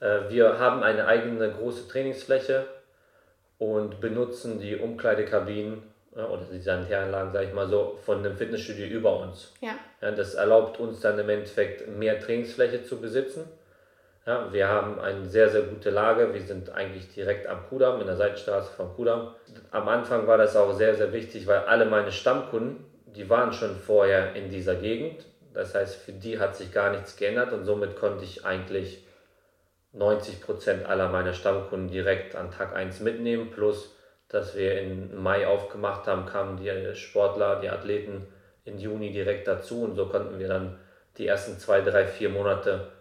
Äh, 0.00 0.19
wir 0.31 0.59
haben 0.59 0.83
eine 0.83 1.07
eigene 1.07 1.49
große 1.52 1.87
Trainingsfläche 1.87 2.64
und 3.59 4.00
benutzen 4.00 4.59
die 4.59 4.75
Umkleidekabinen 4.75 5.89
oder 6.14 6.43
die 6.52 6.61
Sanitäranlagen, 6.61 7.33
sage 7.33 7.47
ich 7.47 7.55
mal 7.55 7.69
so, 7.69 7.99
von 8.05 8.23
dem 8.23 8.37
Fitnessstudio 8.37 8.87
über 8.87 9.21
uns. 9.21 9.52
Ja. 9.61 9.76
ja. 10.00 10.11
Das 10.11 10.35
erlaubt 10.35 10.81
uns 10.81 11.00
dann 11.00 11.19
im 11.19 11.29
Endeffekt 11.29 11.88
mehr 11.88 12.19
Trainingsfläche 12.19 12.83
zu 12.83 13.00
besitzen. 13.00 13.49
Ja, 14.26 14.52
wir 14.52 14.69
haben 14.69 15.00
eine 15.00 15.25
sehr, 15.25 15.49
sehr 15.49 15.62
gute 15.62 15.90
Lage. 15.90 16.35
Wir 16.35 16.43
sind 16.43 16.71
eigentlich 16.71 17.12
direkt 17.14 17.47
am 17.47 17.67
Kudamm, 17.69 18.00
in 18.00 18.07
der 18.07 18.17
Seitenstraße 18.17 18.73
vom 18.73 18.95
Kudamm. 18.95 19.35
Am 19.71 19.88
Anfang 19.88 20.26
war 20.26 20.37
das 20.37 20.57
auch 20.57 20.75
sehr, 20.75 20.95
sehr 20.95 21.12
wichtig, 21.12 21.47
weil 21.47 21.61
alle 21.61 21.87
meine 21.87 22.12
Stammkunden, 22.12 22.85
die 23.07 23.31
waren 23.31 23.52
schon 23.52 23.76
vorher 23.76 24.35
in 24.35 24.50
dieser 24.50 24.75
Gegend. 24.75 25.25
Das 25.55 25.75
heißt, 25.75 25.97
für 25.97 26.12
die 26.12 26.38
hat 26.38 26.55
sich 26.55 26.73
gar 26.73 26.90
nichts 26.90 27.17
geändert 27.17 27.52
und 27.52 27.64
somit 27.64 27.97
konnte 27.97 28.25
ich 28.25 28.45
eigentlich 28.45 29.05
90 29.93 30.40
Prozent 30.43 30.87
aller 30.87 31.09
meiner 31.09 31.33
Stammkunden 31.33 31.88
direkt 31.88 32.37
an 32.37 32.50
Tag 32.50 32.75
1 32.76 33.00
mitnehmen. 33.00 33.50
Plus, 33.50 33.97
dass 34.30 34.54
wir 34.54 34.80
im 34.80 35.22
Mai 35.22 35.46
aufgemacht 35.46 36.06
haben, 36.06 36.25
kamen 36.25 36.56
die 36.56 36.94
Sportler, 36.94 37.60
die 37.60 37.68
Athleten 37.68 38.26
im 38.64 38.78
Juni 38.78 39.12
direkt 39.12 39.46
dazu 39.46 39.82
und 39.82 39.96
so 39.96 40.06
konnten 40.06 40.38
wir 40.38 40.49
dann 40.49 40.78
die 41.18 41.26
ersten 41.26 41.58
zwei, 41.58 41.80
drei, 41.80 42.06
vier 42.06 42.30
Monate 42.30 42.92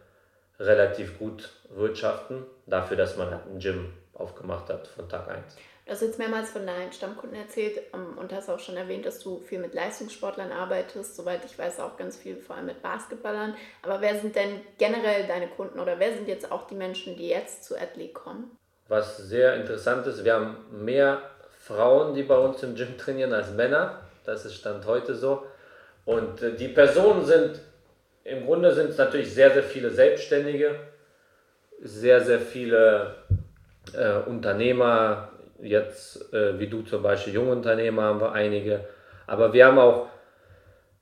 relativ 0.59 1.17
gut 1.19 1.50
wirtschaften, 1.69 2.45
dafür, 2.65 2.98
dass 2.98 3.15
man 3.15 3.29
halt 3.29 3.45
ein 3.45 3.59
Gym 3.59 3.93
aufgemacht 4.13 4.69
hat 4.69 4.88
von 4.88 5.07
Tag 5.07 5.29
1. 5.29 5.55
Du 5.86 5.93
hast 5.93 6.01
jetzt 6.01 6.19
mehrmals 6.19 6.51
von 6.51 6.67
deinen 6.67 6.91
Stammkunden 6.91 7.39
erzählt 7.39 7.79
ähm, 7.93 8.17
und 8.17 8.31
hast 8.31 8.50
auch 8.50 8.59
schon 8.59 8.77
erwähnt, 8.77 9.07
dass 9.07 9.19
du 9.19 9.39
viel 9.39 9.57
mit 9.57 9.74
Leistungssportlern 9.74 10.51
arbeitest. 10.51 11.15
Soweit 11.15 11.43
ich 11.45 11.57
weiß, 11.57 11.79
auch 11.79 11.98
ganz 11.98 12.15
viel 12.15 12.36
vor 12.38 12.55
allem 12.55 12.67
mit 12.67 12.83
Basketballern. 12.83 13.55
Aber 13.81 14.00
wer 14.00 14.19
sind 14.19 14.36
denn 14.36 14.62
generell 14.77 15.25
deine 15.25 15.48
Kunden 15.48 15.79
oder 15.79 15.98
wer 15.98 16.13
sind 16.13 16.27
jetzt 16.27 16.51
auch 16.51 16.67
die 16.67 16.75
Menschen, 16.75 17.15
die 17.15 17.29
jetzt 17.29 17.63
zu 17.63 17.75
Athlete 17.75 18.13
kommen? 18.13 18.55
Was 18.89 19.17
sehr 19.17 19.55
interessant 19.55 20.05
ist, 20.08 20.25
wir 20.25 20.34
haben 20.34 20.58
mehr 20.72 21.22
Frauen, 21.60 22.15
die 22.15 22.24
bei 22.24 22.38
uns 22.38 22.63
im 22.63 22.74
Gym 22.74 22.98
trainieren, 22.98 23.34
als 23.34 23.53
Männer. 23.53 24.00
Das 24.25 24.46
ist 24.46 24.55
Stand 24.55 24.86
heute 24.88 25.13
so. 25.13 25.46
Und 26.05 26.41
äh, 26.41 26.55
die 26.55 26.69
Personen 26.69 27.24
sind, 27.24 27.60
im 28.24 28.46
Grunde 28.46 28.74
sind 28.74 28.89
es 28.89 28.98
natürlich 28.98 29.31
sehr, 29.31 29.51
sehr 29.51 29.63
viele 29.63 29.91
Selbstständige, 29.91 30.75
sehr, 31.81 32.22
sehr 32.22 32.39
viele 32.39 33.13
äh, 33.93 34.27
Unternehmer, 34.27 35.29
jetzt 35.62 36.34
äh, 36.34 36.60
wie 36.60 36.67
du 36.67 36.81
zum 36.81 37.03
Beispiel 37.03 37.34
Jungunternehmer 37.34 38.03
haben 38.03 38.22
wir 38.22 38.31
einige, 38.31 38.86
aber 39.27 39.53
wir 39.53 39.67
haben 39.67 39.77
auch 39.77 40.08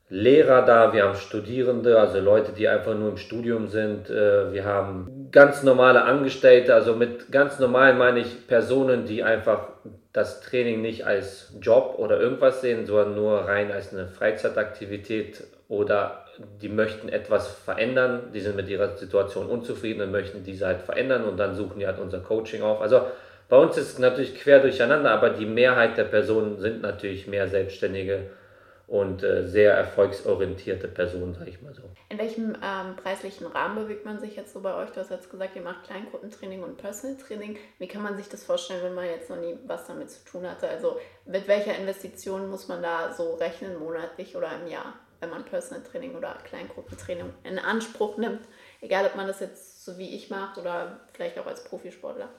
Lehrer 0.10 0.62
da, 0.64 0.94
wir 0.94 1.04
haben 1.04 1.16
Studierende, 1.16 2.00
also 2.00 2.20
Leute, 2.20 2.54
die 2.54 2.68
einfach 2.68 2.96
nur 2.96 3.10
im 3.10 3.18
Studium 3.18 3.68
sind, 3.68 4.10
äh, 4.10 4.52
wir 4.52 4.66
haben 4.66 5.17
ganz 5.32 5.64
normale 5.64 6.04
Angestellte, 6.04 6.74
also 6.74 6.96
mit 6.96 7.32
ganz 7.32 7.60
normal 7.60 7.94
meine 7.94 8.20
ich 8.20 8.48
Personen, 8.48 9.06
die 9.06 9.24
einfach 9.24 9.70
das 10.14 10.42
Training 10.42 10.82
nicht 10.82 11.06
als 11.06 11.54
Job 11.62 11.96
oder 11.98 12.20
irgendwas 12.20 12.62
sehen, 12.62 12.86
sondern 12.86 13.16
nur 13.16 13.42
rein 13.42 13.72
als 13.72 13.94
eine 13.94 14.08
Freizeitaktivität 14.08 15.44
oder 15.70 16.26
die 16.62 16.70
möchten 16.70 17.10
etwas 17.10 17.48
verändern, 17.48 18.32
die 18.34 18.40
sind 18.40 18.56
mit 18.56 18.70
ihrer 18.70 18.96
Situation 18.96 19.48
unzufrieden 19.48 20.02
und 20.02 20.12
möchten 20.12 20.44
diese 20.44 20.68
halt 20.68 20.82
verändern 20.82 21.26
und 21.26 21.38
dann 21.38 21.56
suchen 21.56 21.80
die 21.80 21.88
halt 21.88 22.00
unser 22.00 22.20
Coaching 22.20 22.62
auf. 22.62 22.82
Also 22.82 23.02
bei 23.50 23.58
uns 23.58 23.78
ist 23.78 23.94
es 23.94 24.00
natürlich 24.00 24.36
quer 24.36 24.60
durcheinander, 24.60 25.12
aber 25.12 25.30
die 25.30 25.46
Mehrheit 25.46 25.98
der 25.98 26.04
Personen 26.04 26.60
sind 26.60 26.82
natürlich 26.82 27.28
mehr 27.28 27.48
Selbstständige 27.48 28.28
und 28.88 29.22
äh, 29.22 29.46
sehr 29.46 29.74
erfolgsorientierte 29.74 30.88
Personen, 30.88 31.34
sage 31.34 31.50
ich 31.50 31.62
mal 31.62 31.74
so. 31.74 31.84
In 32.10 32.18
welchem 32.18 32.56
ähm, 32.64 32.96
preislichen 32.96 33.46
Rahmen 33.48 33.76
bewegt 33.76 34.06
man 34.06 34.20
sich 34.20 34.38
jetzt 34.38 34.54
so 34.54 34.62
bei 34.62 34.74
euch? 34.76 34.90
Du 34.92 35.02
hast 35.02 35.12
jetzt 35.12 35.30
gesagt, 35.30 35.58
ihr 35.58 35.62
macht 35.62 35.84
Kleingruppentraining 35.84 36.64
und 36.64 36.78
Personal 36.78 37.18
Training. 37.18 37.58
Wie 37.80 37.88
kann 37.88 38.02
man 38.02 38.16
sich 38.16 38.30
das 38.30 38.46
vorstellen, 38.46 38.82
wenn 38.84 38.96
man 38.96 39.06
jetzt 39.06 39.30
noch 39.30 39.38
nie 39.38 39.58
was 39.66 39.88
damit 39.88 40.10
zu 40.10 40.24
tun 40.24 40.50
hatte? 40.50 40.70
Also 40.70 40.98
mit 41.26 41.50
welcher 41.50 41.78
Investition 41.78 42.50
muss 42.50 42.70
man 42.70 42.82
da 42.82 43.14
so 43.14 43.36
rechnen, 43.36 43.78
monatlich 43.78 44.36
oder 44.36 44.50
im 44.62 44.72
Jahr? 44.72 44.94
wenn 45.20 45.30
man 45.30 45.44
Personal 45.46 45.84
Training 45.84 46.16
oder 46.16 46.38
Kleingruppentraining 46.44 47.34
in 47.44 47.60
Anspruch 47.60 48.18
nimmt. 48.18 48.42
Egal, 48.82 49.06
ob 49.06 49.16
man 49.16 49.28
das 49.28 49.40
jetzt 49.40 49.84
so 49.84 49.98
wie 49.98 50.16
ich 50.16 50.30
macht 50.30 50.58
oder 50.58 51.00
vielleicht 51.14 51.40
auch 51.40 51.48
als 51.48 51.64
Profisportler. 51.64 52.30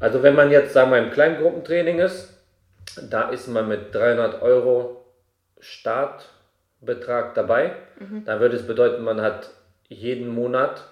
Also 0.00 0.22
wenn 0.22 0.34
man 0.34 0.50
jetzt, 0.50 0.74
sagen 0.74 0.90
wir, 0.90 0.98
im 0.98 1.10
Kleingruppentraining 1.10 1.98
ist, 2.00 2.34
da 3.10 3.30
ist 3.30 3.48
man 3.48 3.68
mit 3.68 3.94
300 3.94 4.42
Euro 4.42 4.97
Startbetrag 5.60 7.34
dabei. 7.34 7.72
Mhm. 7.98 8.24
Dann 8.24 8.40
würde 8.40 8.56
es 8.56 8.66
bedeuten, 8.66 9.02
man 9.02 9.20
hat 9.20 9.50
jeden 9.88 10.28
Monat 10.28 10.84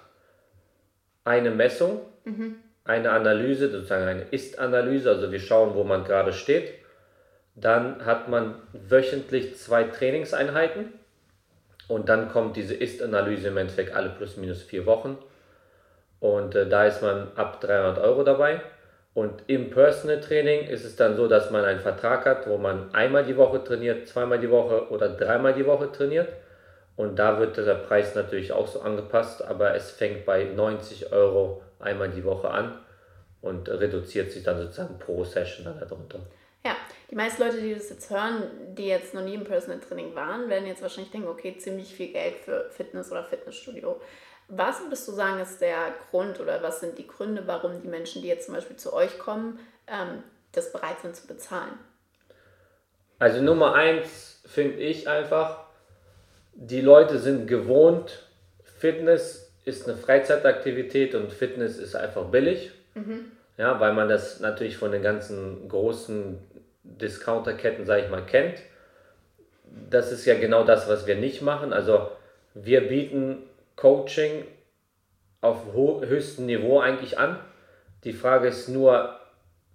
eine 1.23 1.51
Messung, 1.51 2.01
mhm. 2.25 2.55
eine 2.83 3.11
Analyse, 3.11 3.69
sozusagen 3.69 4.05
eine 4.05 4.23
Ist-Analyse. 4.31 5.09
Also 5.09 5.31
wir 5.31 5.39
schauen, 5.39 5.75
wo 5.75 5.83
man 5.83 6.03
gerade 6.03 6.33
steht 6.33 6.73
dann 7.57 8.05
hat 8.05 8.29
man 8.29 8.55
wöchentlich 8.71 9.57
zwei 9.57 9.83
Trainingseinheiten 9.83 10.93
und 11.87 12.07
dann 12.07 12.29
kommt 12.29 12.55
diese 12.55 12.75
Ist-Analyse 12.75 13.47
im 13.47 13.57
Endeffekt 13.57 13.95
alle 13.95 14.09
plus 14.09 14.37
minus 14.37 14.61
vier 14.61 14.85
Wochen. 14.85 15.17
Und 16.19 16.53
äh, 16.53 16.69
da 16.69 16.85
ist 16.85 17.01
man 17.01 17.29
ab 17.35 17.59
300 17.61 17.97
Euro 17.97 18.23
dabei. 18.23 18.61
Und 19.17 19.45
im 19.47 19.71
Personal 19.71 20.21
Training 20.21 20.67
ist 20.67 20.85
es 20.85 20.95
dann 20.95 21.15
so, 21.15 21.27
dass 21.27 21.49
man 21.49 21.65
einen 21.65 21.79
Vertrag 21.79 22.27
hat, 22.27 22.47
wo 22.47 22.59
man 22.59 22.93
einmal 22.93 23.25
die 23.25 23.35
Woche 23.35 23.63
trainiert, 23.63 24.07
zweimal 24.07 24.37
die 24.37 24.51
Woche 24.51 24.91
oder 24.91 25.09
dreimal 25.09 25.55
die 25.55 25.65
Woche 25.65 25.91
trainiert. 25.91 26.29
Und 26.95 27.17
da 27.17 27.39
wird 27.39 27.57
der 27.57 27.73
Preis 27.73 28.13
natürlich 28.13 28.51
auch 28.51 28.67
so 28.67 28.81
angepasst, 28.81 29.43
aber 29.43 29.73
es 29.73 29.89
fängt 29.89 30.23
bei 30.23 30.43
90 30.43 31.11
Euro 31.11 31.63
einmal 31.79 32.09
die 32.09 32.23
Woche 32.23 32.51
an 32.51 32.77
und 33.41 33.67
reduziert 33.67 34.31
sich 34.31 34.43
dann 34.43 34.61
sozusagen 34.61 34.99
pro 34.99 35.23
Session 35.23 35.65
dann 35.65 35.79
darunter. 35.79 36.19
Ja, 36.63 36.75
die 37.09 37.15
meisten 37.15 37.41
Leute, 37.41 37.59
die 37.59 37.73
das 37.73 37.89
jetzt 37.89 38.11
hören, 38.11 38.43
die 38.75 38.85
jetzt 38.85 39.15
noch 39.15 39.23
nie 39.23 39.33
im 39.33 39.45
Personal 39.45 39.79
Training 39.79 40.13
waren, 40.13 40.47
werden 40.47 40.67
jetzt 40.67 40.83
wahrscheinlich 40.83 41.11
denken, 41.11 41.27
okay, 41.27 41.57
ziemlich 41.57 41.91
viel 41.91 42.13
Geld 42.13 42.35
für 42.35 42.69
Fitness 42.69 43.11
oder 43.11 43.23
Fitnessstudio. 43.23 43.99
Was 44.49 44.81
würdest 44.81 45.07
du 45.07 45.11
sagen, 45.11 45.41
ist 45.41 45.59
der 45.59 45.93
Grund 46.09 46.39
oder 46.39 46.63
was 46.63 46.79
sind 46.79 46.97
die 46.97 47.07
Gründe, 47.07 47.43
warum 47.45 47.81
die 47.81 47.87
Menschen, 47.87 48.21
die 48.21 48.29
jetzt 48.29 48.45
zum 48.45 48.55
Beispiel 48.55 48.77
zu 48.77 48.93
euch 48.93 49.19
kommen, 49.19 49.59
ähm, 49.87 50.23
das 50.53 50.71
bereit 50.71 51.01
sind 51.01 51.15
zu 51.15 51.27
bezahlen? 51.27 51.73
Also 53.19 53.41
Nummer 53.41 53.73
eins 53.73 54.41
finde 54.45 54.77
ich 54.77 55.09
einfach, 55.09 55.65
die 56.53 56.81
Leute 56.81 57.19
sind 57.19 57.47
gewohnt, 57.47 58.23
Fitness 58.63 59.51
ist 59.65 59.87
eine 59.87 59.97
Freizeitaktivität 59.97 61.13
und 61.13 61.31
Fitness 61.31 61.77
ist 61.77 61.95
einfach 61.95 62.25
billig. 62.25 62.71
Mhm. 62.95 63.31
Ja, 63.57 63.79
weil 63.79 63.93
man 63.93 64.07
das 64.07 64.39
natürlich 64.39 64.77
von 64.77 64.91
den 64.91 65.01
ganzen 65.01 65.67
großen 65.67 66.37
Discounterketten, 66.83 67.85
sage 67.85 68.03
ich 68.03 68.09
mal, 68.09 68.25
kennt. 68.25 68.59
Das 69.89 70.11
ist 70.11 70.25
ja 70.25 70.35
genau 70.35 70.63
das, 70.63 70.87
was 70.87 71.05
wir 71.05 71.15
nicht 71.15 71.41
machen. 71.41 71.73
Also 71.73 72.09
wir 72.53 72.87
bieten 72.87 73.43
Coaching 73.77 74.43
auf 75.39 75.73
höchstem 75.73 76.47
Niveau 76.47 76.79
eigentlich 76.79 77.17
an. 77.17 77.39
Die 78.03 78.11
Frage 78.11 78.49
ist 78.49 78.67
nur, 78.67 79.15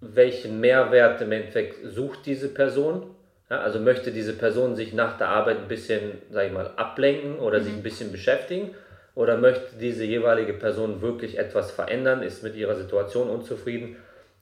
welchen 0.01 0.59
Mehrwert 0.59 1.21
im 1.21 1.31
Endeffekt 1.31 1.77
sucht 1.83 2.25
diese 2.25 2.49
Person? 2.49 3.15
Ja, 3.49 3.61
also 3.61 3.79
möchte 3.79 4.11
diese 4.11 4.33
Person 4.33 4.75
sich 4.75 4.93
nach 4.93 5.17
der 5.17 5.29
Arbeit 5.29 5.57
ein 5.57 5.67
bisschen, 5.67 6.21
sag 6.31 6.47
ich 6.47 6.51
mal, 6.51 6.71
ablenken 6.75 7.39
oder 7.39 7.59
mhm. 7.59 7.63
sich 7.63 7.73
ein 7.73 7.83
bisschen 7.83 8.11
beschäftigen? 8.11 8.75
Oder 9.15 9.37
möchte 9.37 9.75
diese 9.79 10.03
jeweilige 10.03 10.53
Person 10.53 11.01
wirklich 11.01 11.37
etwas 11.37 11.71
verändern, 11.71 12.23
ist 12.23 12.43
mit 12.43 12.55
ihrer 12.55 12.75
Situation 12.75 13.29
unzufrieden? 13.29 13.97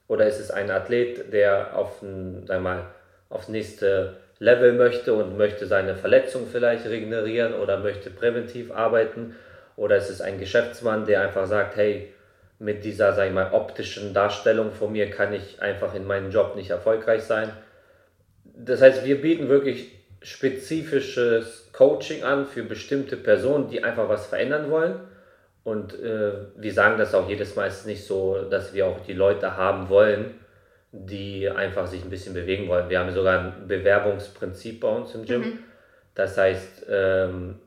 Oder 0.07 0.27
ist 0.27 0.39
es 0.39 0.49
ein 0.49 0.71
Athlet, 0.71 1.31
der 1.31 1.75
auf 1.77 2.01
ein, 2.01 2.45
sag 2.47 2.61
mal, 2.61 2.85
aufs 3.29 3.47
nächste 3.47 4.17
Level 4.39 4.73
möchte 4.73 5.13
und 5.13 5.37
möchte 5.37 5.67
seine 5.67 5.95
Verletzung 5.95 6.47
vielleicht 6.51 6.85
regenerieren 6.87 7.53
oder 7.53 7.77
möchte 7.77 8.09
präventiv 8.09 8.71
arbeiten? 8.71 9.35
Oder 9.75 9.97
ist 9.97 10.09
es 10.09 10.21
ein 10.21 10.39
Geschäftsmann, 10.39 11.05
der 11.05 11.21
einfach 11.21 11.47
sagt, 11.47 11.75
hey, 11.75 12.13
mit 12.59 12.83
dieser, 12.83 13.13
sag 13.13 13.27
ich 13.27 13.33
mal, 13.33 13.51
optischen 13.53 14.13
Darstellung 14.13 14.71
von 14.71 14.91
mir 14.91 15.09
kann 15.09 15.33
ich 15.33 15.61
einfach 15.61 15.95
in 15.95 16.05
meinem 16.05 16.29
Job 16.29 16.55
nicht 16.55 16.69
erfolgreich 16.69 17.23
sein. 17.23 17.49
Das 18.43 18.81
heißt, 18.81 19.03
wir 19.05 19.21
bieten 19.21 19.49
wirklich 19.49 19.91
spezifisches 20.21 21.69
Coaching 21.73 22.23
an 22.23 22.45
für 22.45 22.63
bestimmte 22.63 23.17
Personen, 23.17 23.69
die 23.69 23.83
einfach 23.83 24.07
was 24.07 24.27
verändern 24.27 24.69
wollen 24.69 24.99
und 25.63 25.99
äh, 25.99 26.31
wir 26.55 26.73
sagen 26.73 26.97
das 26.97 27.13
auch 27.13 27.29
jedes 27.29 27.55
Mal, 27.55 27.67
es 27.67 27.79
ist 27.79 27.85
nicht 27.85 28.05
so, 28.05 28.45
dass 28.49 28.73
wir 28.73 28.87
auch 28.87 28.99
die 29.01 29.13
Leute 29.13 29.57
haben 29.57 29.89
wollen, 29.89 30.35
die 30.91 31.49
einfach 31.49 31.87
sich 31.87 32.03
ein 32.03 32.09
bisschen 32.09 32.33
bewegen 32.33 32.67
wollen. 32.67 32.89
Wir 32.89 32.99
haben 32.99 33.11
sogar 33.11 33.39
ein 33.39 33.67
Bewerbungsprinzip 33.67 34.79
bei 34.79 34.89
uns 34.89 35.13
im 35.13 35.25
Gym. 35.25 35.41
Mhm. 35.41 35.59
Das 36.15 36.37
heißt, 36.37 36.87
ähm, 36.89 37.59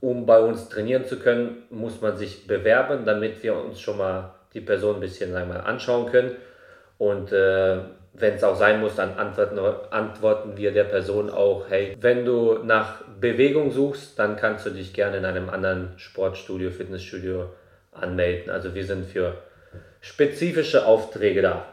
um 0.00 0.26
bei 0.26 0.38
uns 0.40 0.68
trainieren 0.68 1.04
zu 1.04 1.18
können, 1.18 1.64
muss 1.70 2.00
man 2.00 2.16
sich 2.16 2.46
bewerben, 2.46 3.04
damit 3.04 3.42
wir 3.42 3.56
uns 3.56 3.80
schon 3.80 3.98
mal 3.98 4.34
die 4.54 4.60
Person 4.60 4.96
ein 4.96 5.00
bisschen 5.00 5.32
sagen 5.32 5.50
wir, 5.50 5.66
anschauen 5.66 6.10
können. 6.10 6.32
Und 6.98 7.32
äh, 7.32 7.78
wenn 8.14 8.34
es 8.34 8.44
auch 8.44 8.56
sein 8.56 8.80
muss, 8.80 8.94
dann 8.96 9.18
antworten, 9.18 9.58
antworten 9.90 10.56
wir 10.56 10.72
der 10.72 10.84
Person 10.84 11.30
auch, 11.30 11.66
hey, 11.68 11.96
wenn 12.00 12.24
du 12.24 12.58
nach 12.64 13.02
Bewegung 13.20 13.70
suchst, 13.70 14.18
dann 14.18 14.36
kannst 14.36 14.64
du 14.66 14.70
dich 14.70 14.94
gerne 14.94 15.18
in 15.18 15.24
einem 15.24 15.50
anderen 15.50 15.92
Sportstudio, 15.96 16.70
Fitnessstudio 16.70 17.50
anmelden. 17.92 18.50
Also 18.50 18.74
wir 18.74 18.84
sind 18.84 19.06
für 19.06 19.34
spezifische 20.00 20.86
Aufträge 20.86 21.42
da. 21.42 21.66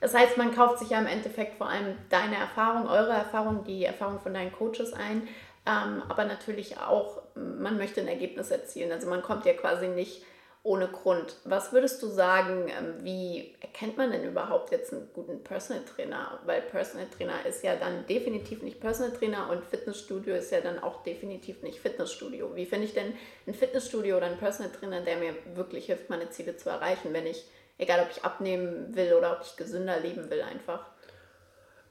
Das 0.00 0.14
heißt, 0.14 0.36
man 0.36 0.54
kauft 0.54 0.78
sich 0.78 0.90
ja 0.90 0.98
im 0.98 1.06
Endeffekt 1.06 1.56
vor 1.56 1.68
allem 1.68 1.94
deine 2.08 2.36
Erfahrung, 2.36 2.88
eure 2.88 3.12
Erfahrung, 3.12 3.64
die 3.64 3.84
Erfahrung 3.84 4.18
von 4.18 4.34
deinen 4.34 4.52
Coaches 4.52 4.92
ein, 4.92 5.28
ähm, 5.66 6.02
aber 6.08 6.24
natürlich 6.24 6.78
auch, 6.78 7.22
man 7.34 7.76
möchte 7.76 8.00
ein 8.00 8.08
Ergebnis 8.08 8.50
erzielen. 8.50 8.92
Also 8.92 9.08
man 9.08 9.22
kommt 9.22 9.44
ja 9.44 9.52
quasi 9.52 9.88
nicht 9.88 10.22
ohne 10.62 10.88
Grund. 10.88 11.36
Was 11.44 11.72
würdest 11.72 12.02
du 12.02 12.06
sagen, 12.06 12.68
ähm, 12.68 12.94
wie 13.02 13.54
erkennt 13.60 13.96
man 13.96 14.10
denn 14.10 14.24
überhaupt 14.24 14.72
jetzt 14.72 14.92
einen 14.92 15.08
guten 15.14 15.42
Personal 15.42 15.82
Trainer? 15.84 16.38
Weil 16.44 16.60
Personal 16.60 17.06
Trainer 17.08 17.46
ist 17.48 17.64
ja 17.64 17.76
dann 17.76 18.06
definitiv 18.06 18.62
nicht 18.62 18.80
Personal 18.80 19.12
Trainer 19.16 19.48
und 19.50 19.64
Fitnessstudio 19.64 20.34
ist 20.34 20.50
ja 20.50 20.60
dann 20.60 20.78
auch 20.78 21.02
definitiv 21.02 21.62
nicht 21.62 21.80
Fitnessstudio. 21.80 22.54
Wie 22.56 22.66
finde 22.66 22.86
ich 22.86 22.94
denn 22.94 23.14
ein 23.46 23.54
Fitnessstudio 23.54 24.18
oder 24.18 24.26
einen 24.26 24.38
Personal 24.38 24.70
Trainer, 24.72 25.00
der 25.00 25.16
mir 25.16 25.34
wirklich 25.54 25.86
hilft, 25.86 26.10
meine 26.10 26.28
Ziele 26.28 26.56
zu 26.56 26.68
erreichen, 26.68 27.12
wenn 27.12 27.26
ich, 27.26 27.44
egal 27.78 28.00
ob 28.00 28.10
ich 28.10 28.24
abnehmen 28.24 28.94
will 28.94 29.14
oder 29.14 29.32
ob 29.32 29.42
ich 29.42 29.56
gesünder 29.56 29.98
leben 29.98 30.28
will, 30.30 30.42
einfach? 30.42 30.84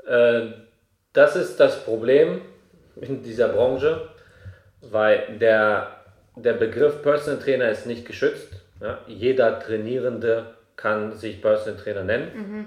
Äh, 0.06 0.52
das 1.14 1.36
ist 1.36 1.60
das 1.60 1.84
Problem 1.84 2.42
in 3.01 3.24
dieser 3.24 3.50
Branche, 3.50 4.10
weil 4.82 5.38
der, 5.39 5.88
der 6.36 6.53
Begriff 6.53 7.01
Personal 7.01 7.41
Trainer 7.41 7.70
ist 7.70 7.86
nicht 7.86 8.06
geschützt. 8.06 8.53
Ja, 8.82 9.00
jeder 9.08 9.60
Trainierende 9.60 10.53
kann 10.75 11.12
sich 11.12 11.41
Personal 11.41 11.79
Trainer 11.79 12.03
nennen. 12.03 12.32
Mhm. 12.34 12.65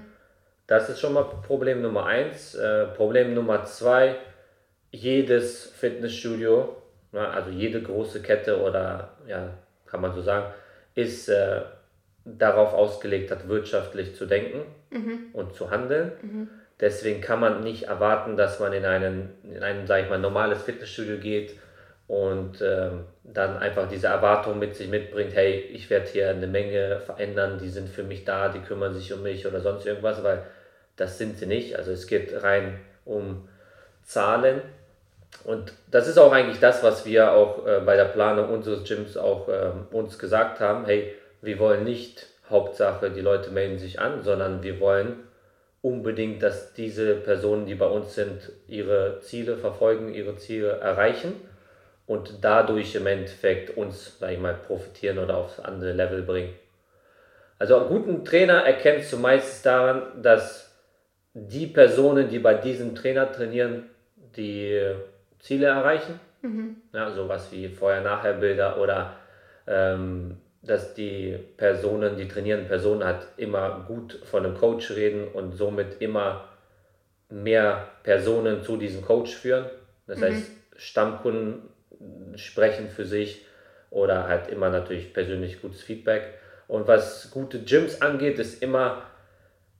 Das 0.66 0.88
ist 0.88 1.00
schon 1.00 1.14
mal 1.14 1.24
Problem 1.24 1.82
Nummer 1.82 2.06
eins. 2.06 2.54
Äh, 2.54 2.86
Problem 2.86 3.34
Nummer 3.34 3.64
zwei, 3.64 4.16
jedes 4.90 5.66
Fitnessstudio, 5.66 6.76
ja, 7.12 7.30
also 7.30 7.50
jede 7.50 7.82
große 7.82 8.22
Kette 8.22 8.60
oder 8.60 9.16
ja, 9.26 9.50
kann 9.86 10.00
man 10.00 10.14
so 10.14 10.22
sagen, 10.22 10.52
ist 10.94 11.28
äh, 11.28 11.62
darauf 12.24 12.74
ausgelegt 12.74 13.30
hat, 13.30 13.48
wirtschaftlich 13.48 14.14
zu 14.14 14.26
denken 14.26 14.60
mhm. 14.90 15.26
und 15.32 15.54
zu 15.54 15.70
handeln. 15.70 16.12
Mhm. 16.22 16.48
Deswegen 16.82 17.20
kann 17.20 17.38
man 17.38 17.62
nicht 17.62 17.84
erwarten, 17.84 18.36
dass 18.36 18.58
man 18.58 18.72
in, 18.72 18.84
einen, 18.84 19.30
in 19.44 19.62
ein, 19.62 19.86
sag 19.86 20.02
ich 20.02 20.10
mal, 20.10 20.18
normales 20.18 20.62
Fitnessstudio 20.64 21.18
geht 21.18 21.54
und 22.08 22.60
ähm, 22.60 23.04
dann 23.22 23.56
einfach 23.56 23.88
diese 23.88 24.08
Erwartung 24.08 24.58
mit 24.58 24.74
sich 24.74 24.88
mitbringt, 24.88 25.32
hey, 25.32 25.60
ich 25.72 25.88
werde 25.90 26.08
hier 26.08 26.30
eine 26.30 26.48
Menge 26.48 26.98
verändern, 26.98 27.60
die 27.62 27.68
sind 27.68 27.88
für 27.88 28.02
mich 28.02 28.24
da, 28.24 28.48
die 28.48 28.58
kümmern 28.58 28.94
sich 28.94 29.12
um 29.12 29.22
mich 29.22 29.46
oder 29.46 29.60
sonst 29.60 29.86
irgendwas, 29.86 30.24
weil 30.24 30.42
das 30.96 31.18
sind 31.18 31.38
sie 31.38 31.46
nicht. 31.46 31.76
Also 31.76 31.92
es 31.92 32.08
geht 32.08 32.42
rein 32.42 32.80
um 33.04 33.48
Zahlen. 34.02 34.60
Und 35.44 35.72
das 35.88 36.08
ist 36.08 36.18
auch 36.18 36.32
eigentlich 36.32 36.58
das, 36.58 36.82
was 36.82 37.06
wir 37.06 37.30
auch 37.30 37.64
äh, 37.64 37.78
bei 37.86 37.94
der 37.94 38.06
Planung 38.06 38.50
unseres 38.50 38.82
Gyms 38.82 39.16
auch 39.16 39.48
äh, 39.48 39.70
uns 39.92 40.18
gesagt 40.18 40.58
haben. 40.58 40.84
Hey, 40.84 41.14
wir 41.42 41.60
wollen 41.60 41.84
nicht 41.84 42.26
Hauptsache, 42.50 43.10
die 43.10 43.20
Leute 43.20 43.52
melden 43.52 43.78
sich 43.78 44.00
an, 44.00 44.22
sondern 44.24 44.64
wir 44.64 44.80
wollen 44.80 45.20
unbedingt, 45.82 46.42
dass 46.42 46.72
diese 46.72 47.16
Personen, 47.16 47.66
die 47.66 47.74
bei 47.74 47.86
uns 47.86 48.14
sind, 48.14 48.52
ihre 48.68 49.18
Ziele 49.20 49.56
verfolgen, 49.56 50.14
ihre 50.14 50.36
Ziele 50.36 50.78
erreichen 50.78 51.34
und 52.06 52.38
dadurch 52.42 52.94
im 52.94 53.06
Endeffekt 53.06 53.76
uns, 53.76 54.18
sag 54.18 54.30
ich 54.30 54.38
mal, 54.38 54.54
profitieren 54.54 55.18
oder 55.18 55.36
aufs 55.36 55.60
andere 55.60 55.92
Level 55.92 56.22
bringen. 56.22 56.54
Also 57.58 57.76
einen 57.76 57.88
guten 57.88 58.24
Trainer 58.24 58.64
erkennst 58.64 59.12
du 59.12 59.18
meistens 59.18 59.62
daran, 59.62 60.22
dass 60.22 60.72
die 61.34 61.66
Personen, 61.66 62.28
die 62.28 62.38
bei 62.38 62.54
diesem 62.54 62.94
Trainer 62.94 63.30
trainieren, 63.30 63.88
die 64.36 64.80
Ziele 65.38 65.66
erreichen. 65.66 66.20
Mhm. 66.42 66.76
Ja, 66.92 67.10
sowas 67.10 67.50
wie 67.52 67.68
Vorher-Nachher-Bilder 67.68 68.80
oder 68.80 69.16
ähm, 69.66 70.38
dass 70.62 70.94
die 70.94 71.36
Personen, 71.56 72.16
die 72.16 72.28
trainierenden 72.28 72.68
Personen 72.68 73.04
halt 73.04 73.26
immer 73.36 73.84
gut 73.86 74.20
von 74.24 74.46
einem 74.46 74.56
Coach 74.56 74.92
reden 74.92 75.28
und 75.28 75.52
somit 75.52 76.00
immer 76.00 76.48
mehr 77.28 77.88
Personen 78.04 78.62
zu 78.62 78.76
diesem 78.76 79.02
Coach 79.02 79.34
führen. 79.34 79.66
Das 80.06 80.18
mhm. 80.18 80.24
heißt, 80.24 80.50
Stammkunden 80.76 81.68
sprechen 82.36 82.88
für 82.88 83.04
sich 83.04 83.44
oder 83.90 84.28
halt 84.28 84.48
immer 84.48 84.70
natürlich 84.70 85.12
persönlich 85.12 85.60
gutes 85.60 85.82
Feedback. 85.82 86.34
Und 86.68 86.86
was 86.86 87.30
gute 87.30 87.60
Gyms 87.62 88.00
angeht, 88.00 88.38
ist 88.38 88.62
immer, 88.62 89.02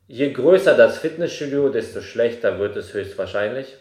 je 0.08 0.32
größer 0.32 0.76
das 0.76 0.98
Fitnessstudio, 0.98 1.68
desto 1.68 2.00
schlechter 2.00 2.58
wird 2.58 2.76
es 2.76 2.92
höchstwahrscheinlich, 2.92 3.76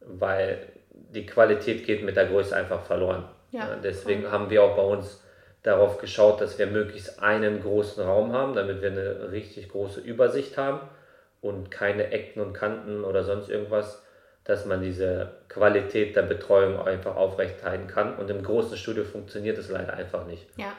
weil 0.00 0.58
die 0.90 1.26
Qualität 1.26 1.84
geht 1.84 2.02
mit 2.02 2.16
der 2.16 2.26
Größe 2.26 2.56
einfach 2.56 2.82
verloren. 2.82 3.28
Ja, 3.52 3.76
Deswegen 3.82 4.24
cool. 4.24 4.30
haben 4.30 4.50
wir 4.50 4.62
auch 4.62 4.76
bei 4.76 4.82
uns 4.82 5.22
darauf 5.62 5.98
geschaut, 5.98 6.40
dass 6.40 6.58
wir 6.58 6.66
möglichst 6.66 7.20
einen 7.20 7.62
großen 7.62 8.02
Raum 8.02 8.32
haben, 8.32 8.54
damit 8.54 8.80
wir 8.80 8.90
eine 8.90 9.30
richtig 9.30 9.68
große 9.68 10.00
Übersicht 10.00 10.56
haben 10.56 10.80
und 11.40 11.70
keine 11.70 12.10
Ecken 12.10 12.40
und 12.40 12.52
Kanten 12.52 13.04
oder 13.04 13.24
sonst 13.24 13.48
irgendwas, 13.48 14.02
dass 14.44 14.64
man 14.64 14.82
diese 14.82 15.32
Qualität 15.48 16.16
der 16.16 16.22
Betreuung 16.22 16.80
einfach 16.80 17.16
aufrechthalten 17.16 17.86
kann. 17.86 18.16
Und 18.16 18.30
im 18.30 18.42
großen 18.42 18.76
Studio 18.76 19.04
funktioniert 19.04 19.58
es 19.58 19.68
leider 19.68 19.94
einfach 19.94 20.26
nicht. 20.26 20.46
Ja. 20.56 20.72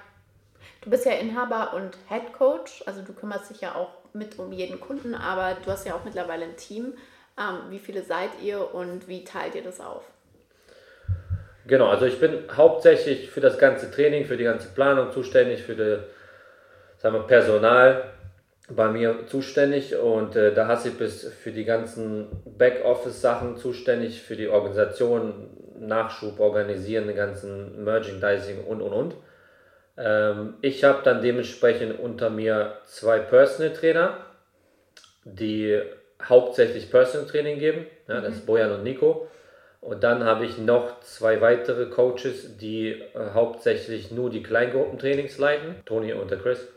Du 0.82 0.90
bist 0.90 1.06
ja 1.06 1.14
Inhaber 1.14 1.74
und 1.76 1.96
Head 2.10 2.34
Coach, 2.34 2.84
also 2.88 3.04
du 3.04 3.14
kümmerst 3.14 3.52
dich 3.52 3.62
ja 3.62 3.76
auch 3.76 3.90
mit 4.14 4.40
um 4.40 4.52
jeden 4.52 4.80
Kunden, 4.80 5.14
aber 5.14 5.56
du 5.64 5.72
hast 5.72 5.86
ja 5.86 5.94
auch 5.94 6.04
mittlerweile 6.04 6.46
ein 6.46 6.58
Team. 6.58 6.94
Ähm, 7.40 7.70
wie 7.70 7.80
viele 7.80 8.02
seid 8.02 8.32
ihr 8.42 8.74
und 8.74 9.08
wie 9.08 9.24
teilt 9.24 9.56
ihr 9.56 9.64
das 9.64 9.80
auf? 9.80 10.04
Genau, 11.68 11.88
also 11.88 12.06
ich 12.06 12.20
bin 12.20 12.40
hauptsächlich 12.56 13.30
für 13.30 13.42
das 13.42 13.58
ganze 13.58 13.92
Training, 13.92 14.26
für 14.26 14.38
die 14.38 14.44
ganze 14.46 14.70
Planung 14.70 15.12
zuständig, 15.12 15.62
für 15.62 15.76
das 15.76 16.00
sagen 16.98 17.16
wir, 17.16 17.24
Personal 17.24 18.04
bei 18.70 18.88
mir 18.88 19.26
zuständig 19.28 19.96
und 19.96 20.36
äh, 20.36 20.54
da 20.54 20.68
Hasib 20.68 21.02
ist 21.02 21.28
für 21.34 21.52
die 21.52 21.66
ganzen 21.66 22.28
Backoffice-Sachen 22.46 23.58
zuständig, 23.58 24.22
für 24.22 24.36
die 24.36 24.48
Organisation, 24.48 25.50
Nachschub 25.80 26.40
organisieren, 26.40 27.08
den 27.08 27.16
ganzen 27.16 27.84
Merchandising 27.84 28.64
und 28.66 28.82
und 28.82 28.94
und. 28.94 29.16
Ähm, 29.98 30.54
ich 30.62 30.84
habe 30.84 31.02
dann 31.04 31.22
dementsprechend 31.22 32.00
unter 32.00 32.30
mir 32.30 32.76
zwei 32.86 33.18
Personal 33.20 33.74
Trainer, 33.74 34.18
die 35.26 35.82
hauptsächlich 36.24 36.92
Personal 36.92 37.28
Training 37.28 37.58
geben. 37.58 37.88
Ja, 38.08 38.22
das 38.22 38.36
ist 38.36 38.42
mhm. 38.44 38.46
Bojan 38.46 38.72
und 38.72 38.84
Nico. 38.84 39.28
Und 39.82 40.04
dann 40.04 40.24
habe 40.24 40.46
ich 40.46 40.60
noch 40.60 41.02
zwei 41.02 41.42
weitere 41.42 41.88
Coaches, 41.88 42.58
die 42.58 42.92
äh, 42.92 43.32
hauptsächlich 43.34 44.12
nur 44.12 44.30
die 44.30 44.44
Kleingruppentrainings 44.44 45.40
leiten, 45.40 45.76
Toni 45.86 46.14
und 46.14 46.30
der 46.30 46.38
Chris. 46.38 46.68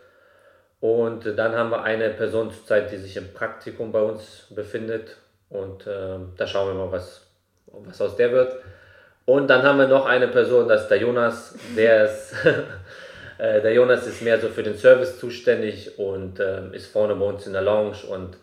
Und 0.80 1.26
äh, 1.26 1.34
dann 1.34 1.54
haben 1.54 1.70
wir 1.70 1.82
eine 1.82 2.08
Person 2.10 2.50
zurzeit, 2.50 2.90
die 2.90 2.96
sich 2.96 3.18
im 3.18 3.34
Praktikum 3.34 3.92
bei 3.92 4.00
uns 4.00 4.46
befindet. 4.50 5.16
Und 5.50 5.86
äh, 5.86 6.16
da 6.36 6.46
schauen 6.46 6.68
wir 6.68 6.86
mal, 6.86 6.92
was, 6.92 7.26
was 7.66 8.00
aus 8.00 8.16
der 8.16 8.32
wird. 8.32 8.56
Und 9.26 9.48
dann 9.48 9.62
haben 9.62 9.78
wir 9.78 9.88
noch 9.88 10.06
eine 10.06 10.28
Person, 10.28 10.66
das 10.66 10.82
ist 10.82 10.88
der 10.88 10.98
Jonas. 10.98 11.54
Der 11.76 12.06
ist, 12.06 12.34
äh, 13.38 13.60
der 13.60 13.72
Jonas 13.74 14.06
ist 14.06 14.22
mehr 14.22 14.40
so 14.40 14.48
für 14.48 14.62
den 14.62 14.76
Service 14.76 15.18
zuständig 15.18 15.98
und 15.98 16.40
äh, 16.40 16.74
ist 16.74 16.86
vorne 16.86 17.14
bei 17.16 17.26
uns 17.26 17.46
in 17.46 17.52
der 17.52 17.62
Lounge 17.62 17.98
und 18.08 18.38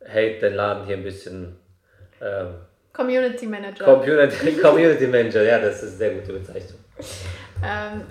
hält 0.00 0.42
den 0.42 0.54
Laden 0.54 0.86
hier 0.86 0.96
ein 0.96 1.02
bisschen 1.02 1.56
ähm, 2.20 2.54
Community 2.92 3.46
Manager. 3.46 3.84
Community, 3.84 4.52
Community 4.56 5.06
Manager, 5.06 5.42
ja, 5.42 5.58
das 5.58 5.82
ist 5.82 5.82
eine 5.82 5.92
sehr 5.92 6.14
gute 6.14 6.32
Bezeichnung. 6.32 6.80
ähm, 7.64 8.02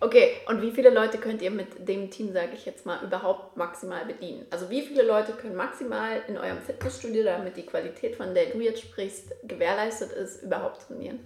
okay, 0.00 0.36
und 0.46 0.62
wie 0.62 0.70
viele 0.70 0.90
Leute 0.90 1.18
könnt 1.18 1.42
ihr 1.42 1.50
mit 1.50 1.88
dem 1.88 2.10
Team, 2.10 2.32
sage 2.32 2.50
ich 2.54 2.64
jetzt 2.64 2.86
mal, 2.86 3.02
überhaupt 3.02 3.56
maximal 3.56 4.04
bedienen? 4.06 4.46
Also 4.50 4.70
wie 4.70 4.82
viele 4.82 5.02
Leute 5.02 5.32
können 5.32 5.56
maximal 5.56 6.22
in 6.28 6.38
eurem 6.38 6.58
Fitnessstudio, 6.64 7.24
damit 7.24 7.56
die 7.56 7.66
Qualität, 7.66 8.16
von 8.16 8.34
der 8.34 8.46
du 8.46 8.60
jetzt 8.60 8.82
sprichst, 8.82 9.34
gewährleistet 9.42 10.12
ist, 10.12 10.42
überhaupt 10.42 10.86
trainieren? 10.86 11.18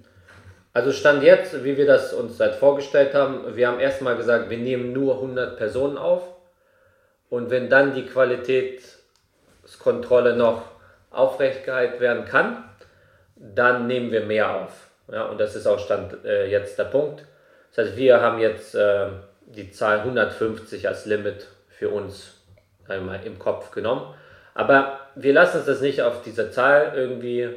Also 0.75 0.90
Stand 0.90 1.22
jetzt, 1.22 1.64
wie 1.64 1.77
wir 1.77 1.87
das 1.87 2.14
uns 2.14 2.38
seit 2.38 2.55
vorgestellt 2.55 3.12
haben, 3.12 3.55
wir 3.55 3.68
haben 3.68 3.79
erstmal 3.79 4.16
gesagt, 4.16 4.48
wir 4.48 4.57
nehmen 4.57 4.94
nur 4.94 5.16
100 5.16 5.59
Personen 5.59 5.98
auf 5.98 6.22
und 7.29 7.51
wenn 7.51 7.68
dann 7.68 7.94
die 7.94 8.07
Qualitätskontrolle 8.07 10.35
noch 10.35 10.62
aufrechtgehalten 11.11 12.01
werden 12.01 12.25
kann, 12.25 12.64
dann 13.42 13.87
nehmen 13.87 14.12
wir 14.12 14.24
mehr 14.24 14.50
auf. 14.50 14.88
Ja, 15.11 15.24
und 15.24 15.40
das 15.40 15.57
ist 15.57 15.66
auch 15.66 15.78
Stand 15.78 16.24
äh, 16.24 16.46
jetzt 16.46 16.78
der 16.78 16.85
Punkt. 16.85 17.24
Das 17.74 17.87
heißt, 17.87 17.96
wir 17.96 18.20
haben 18.20 18.38
jetzt 18.38 18.74
äh, 18.74 19.09
die 19.46 19.70
Zahl 19.70 19.98
150 20.00 20.87
als 20.88 21.07
Limit 21.07 21.48
für 21.68 21.88
uns 21.88 22.40
einmal 22.88 23.20
im 23.24 23.38
Kopf 23.38 23.72
genommen. 23.72 24.14
Aber 24.55 25.00
wir 25.14 25.33
lassen 25.33 25.59
uns 25.59 25.66
das 25.66 25.81
nicht 25.81 26.02
auf 26.02 26.22
diese 26.22 26.50
Zahl 26.50 26.92
irgendwie 26.94 27.48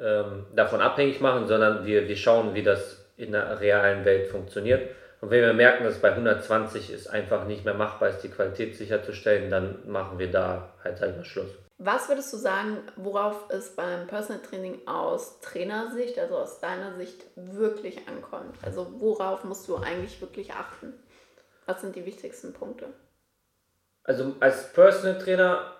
ähm, 0.00 0.46
davon 0.54 0.80
abhängig 0.80 1.20
machen, 1.20 1.46
sondern 1.46 1.84
wir, 1.84 2.08
wir 2.08 2.16
schauen, 2.16 2.54
wie 2.54 2.62
das 2.62 3.04
in 3.16 3.32
der 3.32 3.60
realen 3.60 4.04
Welt 4.04 4.28
funktioniert. 4.28 4.88
Und 5.20 5.30
wenn 5.30 5.42
wir 5.42 5.54
merken, 5.54 5.84
dass 5.84 5.98
bei 5.98 6.10
120 6.10 6.90
es 6.90 7.08
einfach 7.08 7.46
nicht 7.46 7.64
mehr 7.64 7.74
machbar 7.74 8.10
ist, 8.10 8.20
die 8.20 8.28
Qualität 8.28 8.76
sicherzustellen, 8.76 9.50
dann 9.50 9.78
machen 9.86 10.18
wir 10.18 10.30
da 10.30 10.72
halt 10.84 11.02
einfach 11.02 11.24
Schluss. 11.24 11.50
Was 11.78 12.08
würdest 12.08 12.32
du 12.32 12.38
sagen, 12.38 12.78
worauf 12.96 13.50
es 13.50 13.76
beim 13.76 14.06
Personal 14.06 14.42
Training 14.42 14.80
aus 14.86 15.40
Trainersicht, 15.40 16.18
also 16.18 16.38
aus 16.38 16.58
deiner 16.60 16.94
Sicht, 16.96 17.22
wirklich 17.36 18.08
ankommt? 18.08 18.56
Also 18.62 18.86
worauf 18.98 19.44
musst 19.44 19.68
du 19.68 19.76
eigentlich 19.76 20.18
wirklich 20.22 20.54
achten? 20.54 20.94
Was 21.66 21.82
sind 21.82 21.94
die 21.94 22.06
wichtigsten 22.06 22.54
Punkte? 22.54 22.86
Also 24.04 24.36
als 24.40 24.72
Personal 24.72 25.18
Trainer, 25.18 25.72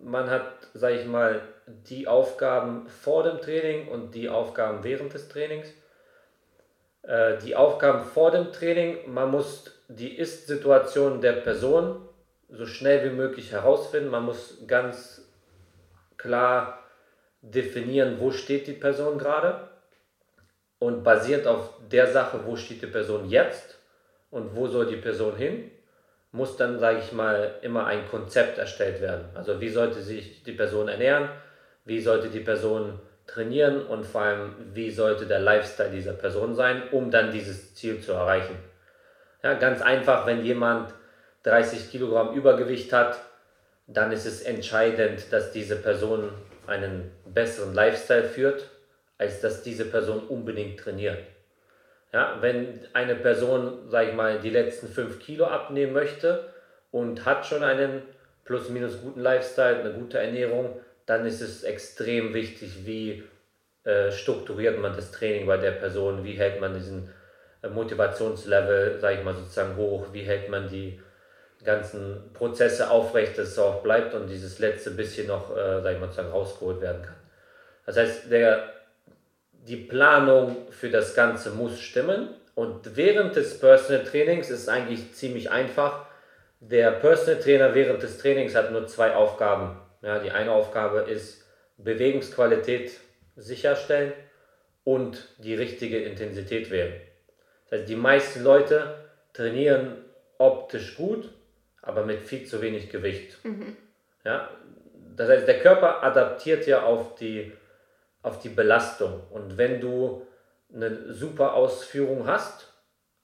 man 0.00 0.30
hat, 0.30 0.68
sage 0.72 1.00
ich 1.00 1.06
mal, 1.06 1.42
die 1.66 2.08
Aufgaben 2.08 2.88
vor 2.88 3.24
dem 3.24 3.40
Training 3.40 3.88
und 3.88 4.14
die 4.14 4.30
Aufgaben 4.30 4.84
während 4.84 5.12
des 5.12 5.28
Trainings. 5.28 5.68
Äh, 7.02 7.38
die 7.38 7.56
Aufgaben 7.56 8.04
vor 8.04 8.30
dem 8.30 8.52
Training, 8.52 9.12
man 9.12 9.30
muss 9.30 9.72
die 9.88 10.16
Ist-Situation 10.16 11.20
der 11.20 11.32
Person 11.32 12.08
so 12.48 12.66
schnell 12.66 13.04
wie 13.10 13.14
möglich 13.14 13.52
herausfinden. 13.52 14.10
Man 14.10 14.24
muss 14.24 14.62
ganz 14.66 15.25
klar 16.16 16.82
definieren, 17.40 18.16
wo 18.18 18.30
steht 18.30 18.66
die 18.66 18.72
Person 18.72 19.18
gerade 19.18 19.68
und 20.78 21.04
basiert 21.04 21.46
auf 21.46 21.70
der 21.90 22.06
Sache, 22.06 22.40
wo 22.44 22.56
steht 22.56 22.82
die 22.82 22.86
Person 22.86 23.28
jetzt 23.28 23.78
und 24.30 24.54
wo 24.54 24.66
soll 24.66 24.86
die 24.86 24.96
Person 24.96 25.36
hin, 25.36 25.70
muss 26.32 26.56
dann, 26.56 26.78
sage 26.78 26.98
ich 26.98 27.12
mal, 27.12 27.54
immer 27.62 27.86
ein 27.86 28.08
Konzept 28.08 28.58
erstellt 28.58 29.00
werden. 29.00 29.24
Also 29.34 29.60
wie 29.60 29.68
sollte 29.68 30.02
sich 30.02 30.42
die 30.42 30.52
Person 30.52 30.88
ernähren, 30.88 31.28
wie 31.84 32.00
sollte 32.00 32.28
die 32.28 32.40
Person 32.40 33.00
trainieren 33.26 33.86
und 33.86 34.04
vor 34.04 34.22
allem, 34.22 34.54
wie 34.72 34.90
sollte 34.90 35.26
der 35.26 35.40
Lifestyle 35.40 35.90
dieser 35.90 36.12
Person 36.12 36.54
sein, 36.54 36.82
um 36.92 37.10
dann 37.10 37.32
dieses 37.32 37.74
Ziel 37.74 38.00
zu 38.00 38.12
erreichen. 38.12 38.56
Ja, 39.42 39.54
ganz 39.54 39.82
einfach, 39.82 40.26
wenn 40.26 40.44
jemand 40.44 40.92
30 41.44 41.90
Kilogramm 41.90 42.34
Übergewicht 42.34 42.92
hat, 42.92 43.18
dann 43.86 44.12
ist 44.12 44.26
es 44.26 44.42
entscheidend, 44.42 45.32
dass 45.32 45.52
diese 45.52 45.76
Person 45.76 46.30
einen 46.66 47.12
besseren 47.24 47.74
Lifestyle 47.74 48.24
führt, 48.24 48.68
als 49.18 49.40
dass 49.40 49.62
diese 49.62 49.84
Person 49.84 50.26
unbedingt 50.28 50.80
trainiert. 50.80 51.18
Ja, 52.12 52.38
wenn 52.40 52.80
eine 52.92 53.14
Person, 53.14 53.90
sage 53.90 54.10
ich 54.10 54.14
mal, 54.14 54.40
die 54.40 54.50
letzten 54.50 54.88
5 54.88 55.20
Kilo 55.20 55.46
abnehmen 55.46 55.92
möchte 55.92 56.52
und 56.90 57.24
hat 57.24 57.46
schon 57.46 57.62
einen 57.62 58.02
plus-minus 58.44 59.00
guten 59.02 59.20
Lifestyle, 59.20 59.80
eine 59.80 59.92
gute 59.92 60.18
Ernährung, 60.18 60.80
dann 61.04 61.26
ist 61.26 61.40
es 61.40 61.62
extrem 61.62 62.34
wichtig, 62.34 62.86
wie 62.86 63.24
äh, 63.84 64.10
strukturiert 64.10 64.80
man 64.80 64.94
das 64.94 65.12
Training 65.12 65.46
bei 65.46 65.56
der 65.56 65.72
Person, 65.72 66.24
wie 66.24 66.32
hält 66.32 66.60
man 66.60 66.74
diesen 66.74 67.08
äh, 67.62 67.68
Motivationslevel, 67.68 68.98
sage 69.00 69.18
ich 69.18 69.24
mal, 69.24 69.34
sozusagen 69.34 69.76
hoch, 69.76 70.06
wie 70.12 70.22
hält 70.22 70.48
man 70.48 70.68
die 70.68 71.00
ganzen 71.66 72.32
Prozesse 72.32 72.90
aufrecht, 72.90 73.36
dass 73.36 73.48
es 73.48 73.58
auch 73.58 73.82
bleibt 73.82 74.14
und 74.14 74.28
dieses 74.28 74.58
letzte 74.58 74.92
bisschen 74.92 75.26
noch, 75.26 75.54
äh, 75.54 75.82
sage 75.82 75.94
ich 75.94 76.00
mal, 76.00 76.06
sozusagen 76.06 76.30
rausgeholt 76.30 76.80
werden 76.80 77.02
kann. 77.02 77.16
Das 77.84 77.98
heißt, 77.98 78.30
der, 78.30 78.72
die 79.52 79.76
Planung 79.76 80.56
für 80.70 80.88
das 80.88 81.14
Ganze 81.14 81.50
muss 81.50 81.78
stimmen 81.78 82.30
und 82.54 82.96
während 82.96 83.36
des 83.36 83.58
Personal 83.60 84.04
Trainings 84.04 84.48
ist 84.48 84.62
es 84.62 84.68
eigentlich 84.68 85.12
ziemlich 85.12 85.50
einfach. 85.50 86.06
Der 86.60 86.90
Personal 86.92 87.40
Trainer 87.40 87.74
während 87.74 88.02
des 88.02 88.16
Trainings 88.18 88.54
hat 88.54 88.72
nur 88.72 88.86
zwei 88.86 89.14
Aufgaben. 89.14 89.78
Ja, 90.00 90.18
die 90.18 90.30
eine 90.30 90.52
Aufgabe 90.52 91.00
ist 91.00 91.44
Bewegungsqualität 91.76 92.92
sicherstellen 93.36 94.12
und 94.84 95.28
die 95.38 95.54
richtige 95.54 95.98
Intensität 95.98 96.70
wählen. 96.70 96.94
Das 97.68 97.80
heißt, 97.80 97.88
die 97.88 97.96
meisten 97.96 98.42
Leute 98.42 98.94
trainieren 99.32 100.04
optisch 100.38 100.96
gut, 100.96 101.28
aber 101.86 102.04
mit 102.04 102.22
viel 102.22 102.44
zu 102.44 102.60
wenig 102.60 102.90
Gewicht. 102.90 103.42
Mhm. 103.44 103.76
Ja, 104.24 104.50
das 105.16 105.30
heißt, 105.30 105.48
der 105.48 105.60
Körper 105.60 106.02
adaptiert 106.02 106.66
ja 106.66 106.82
auf 106.82 107.14
die, 107.14 107.52
auf 108.22 108.40
die 108.40 108.48
Belastung. 108.48 109.22
Und 109.30 109.56
wenn 109.56 109.80
du 109.80 110.26
eine 110.74 111.12
super 111.12 111.54
Ausführung 111.54 112.26
hast, 112.26 112.72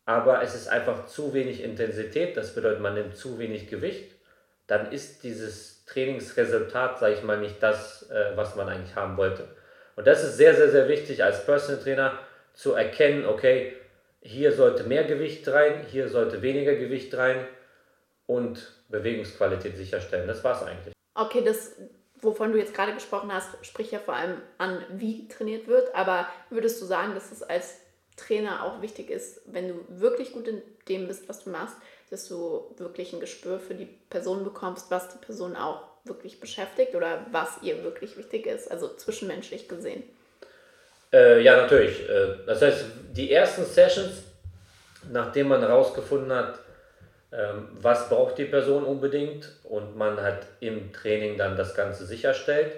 aber 0.05 0.43
es 0.43 0.55
ist 0.55 0.69
einfach 0.69 1.07
zu 1.07 1.35
wenig 1.35 1.63
Intensität, 1.63 2.37
das 2.37 2.55
bedeutet, 2.55 2.81
man 2.81 2.95
nimmt 2.95 3.17
zu 3.17 3.39
wenig 3.39 3.69
Gewicht, 3.69 4.15
dann 4.69 4.93
ist 4.93 5.25
dieses 5.25 5.85
Trainingsresultat, 5.87 7.01
sage 7.01 7.15
ich 7.15 7.23
mal, 7.25 7.39
nicht 7.39 7.61
das, 7.63 8.09
äh, 8.11 8.37
was 8.37 8.55
man 8.55 8.69
eigentlich 8.69 8.95
haben 8.95 9.17
wollte. 9.17 9.49
Und 9.97 10.07
das 10.07 10.23
ist 10.23 10.37
sehr, 10.37 10.55
sehr, 10.55 10.71
sehr 10.71 10.89
wichtig 10.89 11.23
als 11.23 11.45
Personal 11.45 11.83
Trainer 11.83 12.19
zu 12.55 12.75
erkennen, 12.75 13.27
okay, 13.27 13.75
hier 14.21 14.53
sollte 14.53 14.85
mehr 14.85 15.03
Gewicht 15.03 15.47
rein, 15.49 15.85
hier 15.89 16.09
sollte 16.09 16.43
weniger 16.43 16.77
Gewicht 16.77 17.15
rein 17.17 17.45
und 18.27 18.73
Bewegungsqualität 18.89 19.77
sicherstellen. 19.77 20.27
Das 20.27 20.43
war 20.45 20.57
es 20.57 20.67
eigentlich. 20.67 20.95
Okay, 21.15 21.43
das, 21.45 21.77
wovon 22.21 22.53
du 22.53 22.59
jetzt 22.59 22.75
gerade 22.75 22.95
gesprochen 22.95 23.33
hast, 23.33 23.51
spricht 23.65 23.93
ja 23.93 23.99
vor 23.99 24.15
allem 24.15 24.41
an, 24.59 24.85
wie 24.91 25.29
trainiert 25.29 25.67
wird. 25.67 25.95
Aber 25.95 26.27
würdest 26.51 26.81
du 26.81 26.87
sagen, 26.87 27.15
dass 27.15 27.33
es 27.33 27.43
als 27.43 27.77
Trainer 28.17 28.65
auch 28.65 28.83
wichtig 28.83 29.11
ist, 29.11 29.41
wenn 29.47 29.69
du 29.69 29.75
wirklich 29.89 30.33
gut 30.33 30.49
in 30.49 30.63
dem 30.89 31.09
bist, 31.09 31.29
was 31.29 31.45
du 31.45 31.51
machst, 31.51 31.77
dass 32.11 32.29
du 32.29 32.75
wirklich 32.77 33.13
ein 33.13 33.21
Gespür 33.21 33.59
für 33.59 33.75
die 33.75 33.89
Person 34.11 34.45
bekommst, 34.45 34.91
was 34.91 35.09
die 35.09 35.25
Person 35.25 35.57
auch 35.57 35.83
wirklich 36.05 36.41
beschäftigt 36.41 36.95
oder 36.95 37.27
was 37.31 37.63
ihr 37.63 37.83
wirklich 37.85 38.17
wichtig 38.17 38.47
ist, 38.47 38.71
also 38.71 38.89
zwischenmenschlich 38.89 39.69
gesehen? 39.69 40.03
Äh, 41.13 41.43
ja, 41.43 41.57
natürlich. 41.57 42.09
Äh, 42.09 42.39
das 42.47 42.61
heißt, 42.63 42.85
die 43.13 43.33
ersten 43.33 43.65
Sessions, 43.65 44.25
nachdem 45.11 45.49
man 45.49 45.61
herausgefunden 45.61 46.33
hat, 46.33 46.59
was 47.81 48.09
braucht 48.09 48.37
die 48.37 48.45
Person 48.45 48.85
unbedingt 48.85 49.51
und 49.65 49.97
man 49.97 50.21
hat 50.21 50.47
im 50.61 50.93
Training 50.93 51.39
dann 51.39 51.57
das 51.57 51.75
Ganze 51.75 52.05
sicherstellt. 52.05 52.73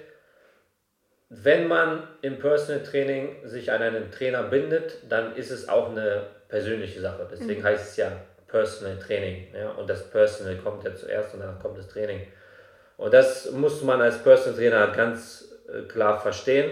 Wenn 1.29 1.67
man 1.67 2.07
im 2.23 2.39
Personal 2.39 2.85
Training 2.85 3.49
sich 3.49 3.73
an 3.73 3.83
einen 3.83 4.13
Trainer 4.13 4.45
bindet, 4.45 4.99
dann 5.09 5.35
ist 5.35 5.51
es 5.51 5.69
auch 5.69 5.91
eine 5.91 6.23
persönliche 6.49 7.01
Sache. 7.01 7.27
Deswegen 7.31 7.63
mhm. 7.63 7.65
heißt 7.65 7.91
es 7.91 7.97
ja 7.97 8.13
Personal 8.47 8.97
Training. 9.01 9.49
Ja? 9.53 9.71
Und 9.71 9.91
das 9.91 10.09
Personal 10.11 10.57
kommt 10.59 10.85
ja 10.85 10.95
zuerst 10.95 11.35
und 11.35 11.41
dann 11.41 11.59
kommt 11.59 11.77
das 11.77 11.89
Training. 11.89 12.21
Und 12.97 13.13
das 13.13 13.51
muss 13.51 13.83
man 13.83 14.01
als 14.01 14.23
Personal 14.23 14.57
Trainer 14.57 14.87
ganz 14.93 15.49
äh, 15.69 15.83
klar 15.89 16.21
verstehen. 16.21 16.71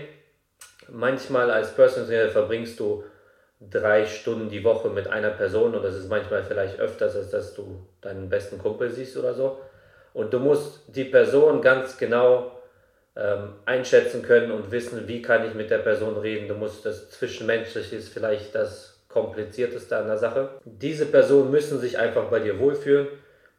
Manchmal 0.88 1.50
als 1.50 1.74
Personal 1.74 2.08
Trainer 2.08 2.30
verbringst 2.30 2.78
du 2.78 3.02
drei 3.70 4.06
Stunden 4.06 4.48
die 4.48 4.64
Woche 4.64 4.88
mit 4.88 5.08
einer 5.08 5.30
Person 5.30 5.74
und 5.74 5.82
das 5.82 5.94
ist 5.94 6.08
manchmal 6.08 6.42
vielleicht 6.42 6.78
öfters, 6.80 7.16
als 7.16 7.30
dass 7.30 7.54
du 7.54 7.86
deinen 8.00 8.28
besten 8.28 8.58
Kumpel 8.58 8.90
siehst 8.90 9.16
oder 9.16 9.34
so. 9.34 9.60
Und 10.14 10.32
du 10.32 10.38
musst 10.38 10.82
die 10.88 11.04
Person 11.04 11.62
ganz 11.62 11.96
genau 11.96 12.52
ähm, 13.16 13.54
einschätzen 13.64 14.22
können 14.22 14.52
und 14.52 14.70
wissen, 14.70 15.06
wie 15.08 15.22
kann 15.22 15.46
ich 15.46 15.54
mit 15.54 15.70
der 15.70 15.78
Person 15.78 16.16
reden. 16.16 16.48
Du 16.48 16.54
musst 16.54 16.84
das 16.84 17.10
Zwischenmenschliche 17.10 17.96
ist 17.96 18.08
vielleicht 18.08 18.54
das 18.54 19.00
komplizierteste 19.08 19.96
an 19.96 20.06
der 20.06 20.18
Sache. 20.18 20.48
Diese 20.64 21.06
Personen 21.06 21.50
müssen 21.50 21.78
sich 21.78 21.98
einfach 21.98 22.24
bei 22.24 22.40
dir 22.40 22.58
wohlfühlen. 22.58 23.08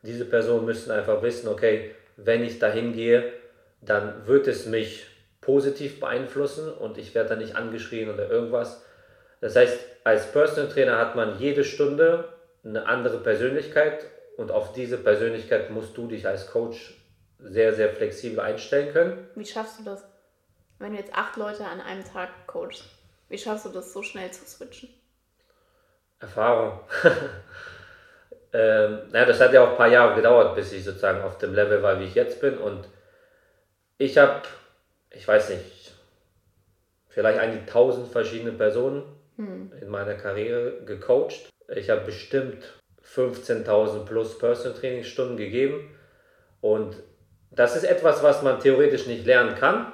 Diese 0.02 0.26
Personen 0.26 0.66
müssen 0.66 0.92
einfach 0.92 1.22
wissen, 1.22 1.48
okay, 1.48 1.92
wenn 2.18 2.44
ich 2.44 2.60
dahin 2.60 2.94
gehe, 2.94 3.32
dann 3.82 4.28
wird 4.28 4.48
es 4.48 4.66
mich 4.66 5.08
positiv 5.42 6.00
beeinflussen 6.00 6.72
und 6.72 6.98
ich 6.98 7.14
werde 7.16 7.30
da 7.30 7.36
nicht 7.36 7.56
angeschrien 7.56 8.10
oder 8.10 8.30
irgendwas. 8.30 8.84
Das 9.44 9.58
heißt, 9.58 9.78
als 10.06 10.32
Personal 10.32 10.72
Trainer 10.72 10.98
hat 10.98 11.18
man 11.18 11.38
jede 11.38 11.66
Stunde 11.66 12.30
eine 12.64 12.86
andere 12.86 13.18
Persönlichkeit 13.18 14.06
und 14.38 14.52
auf 14.52 14.72
diese 14.72 14.98
Persönlichkeit 14.98 15.70
musst 15.70 15.98
du 15.98 16.08
dich 16.08 16.26
als 16.26 16.50
Coach 16.50 16.96
sehr, 17.40 17.74
sehr 17.74 17.90
flexibel 17.90 18.40
einstellen 18.40 18.94
können. 18.94 19.28
Wie 19.36 19.46
schaffst 19.46 19.80
du 19.80 19.84
das? 19.84 20.06
Wenn 20.80 20.94
du 20.94 20.98
jetzt 20.98 21.14
acht 21.14 21.36
Leute 21.36 21.66
an 21.66 21.82
einem 21.82 22.06
Tag 22.06 22.30
coachst, 22.48 22.86
wie 23.28 23.38
schaffst 23.38 23.66
du 23.66 23.70
das 23.70 23.92
so 23.92 24.02
schnell 24.02 24.32
zu 24.32 24.46
switchen? 24.46 24.88
Erfahrung. 26.22 26.80
ähm, 28.54 29.10
naja, 29.12 29.26
das 29.26 29.42
hat 29.42 29.52
ja 29.52 29.66
auch 29.66 29.72
ein 29.72 29.78
paar 29.78 29.90
Jahre 29.90 30.16
gedauert, 30.16 30.56
bis 30.56 30.72
ich 30.72 30.86
sozusagen 30.86 31.22
auf 31.22 31.38
dem 31.38 31.54
Level 31.54 31.84
war, 31.84 32.00
wie 32.00 32.06
ich 32.06 32.16
jetzt 32.16 32.40
bin. 32.40 32.58
Und 32.58 32.88
ich 33.98 34.18
habe, 34.18 34.44
ich 35.10 35.28
weiß 35.28 35.50
nicht, 35.50 35.92
vielleicht 37.10 37.40
einige 37.40 37.66
tausend 37.66 38.08
verschiedene 38.08 38.54
Personen 38.54 39.20
hm. 39.36 39.72
in 39.82 39.90
meiner 39.90 40.16
Karriere 40.16 40.84
gecoacht. 40.86 41.50
Ich 41.76 41.90
habe 41.90 42.02
bestimmt 42.02 42.74
15.000 43.06 44.06
plus 44.06 44.38
Personal 44.38 44.78
Trainingstunden 44.78 45.38
gegeben. 45.38 45.90
Und 46.62 46.96
das 47.52 47.76
ist 47.76 47.84
etwas, 47.84 48.24
was 48.24 48.42
man 48.42 48.60
theoretisch 48.60 49.08
nicht 49.08 49.26
lernen 49.26 49.56
kann. 49.56 49.92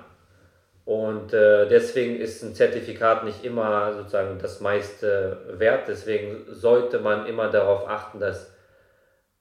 Und 0.86 1.34
äh, 1.34 1.68
deswegen 1.68 2.20
ist 2.20 2.42
ein 2.42 2.56
Zertifikat 2.56 3.24
nicht 3.24 3.44
immer 3.44 3.94
sozusagen 3.94 4.40
das 4.40 4.60
meiste 4.60 5.38
wert. 5.60 5.88
Deswegen 5.88 6.46
sollte 6.50 7.00
man 7.00 7.28
immer 7.28 7.50
darauf 7.50 7.88
achten, 7.88 8.20
dass 8.20 8.56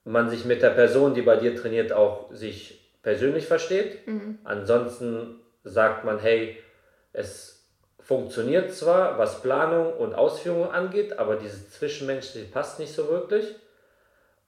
man 0.03 0.29
sich 0.29 0.45
mit 0.45 0.61
der 0.61 0.69
Person, 0.71 1.13
die 1.13 1.21
bei 1.21 1.37
dir 1.37 1.55
trainiert, 1.55 1.91
auch 1.91 2.31
sich 2.31 2.93
persönlich 3.01 3.47
versteht. 3.47 4.05
Mhm. 4.07 4.39
Ansonsten 4.43 5.39
sagt 5.63 6.03
man, 6.03 6.19
hey, 6.19 6.57
es 7.13 7.58
funktioniert 8.09 8.73
zwar, 8.73 9.19
was 9.19 9.39
Planung 9.43 9.93
und 9.93 10.15
Ausführung 10.15 10.71
angeht, 10.71 11.19
aber 11.19 11.35
dieses 11.35 11.69
Zwischenmenschliche 11.69 12.47
passt 12.47 12.79
nicht 12.79 12.91
so 12.91 13.07
wirklich. 13.07 13.53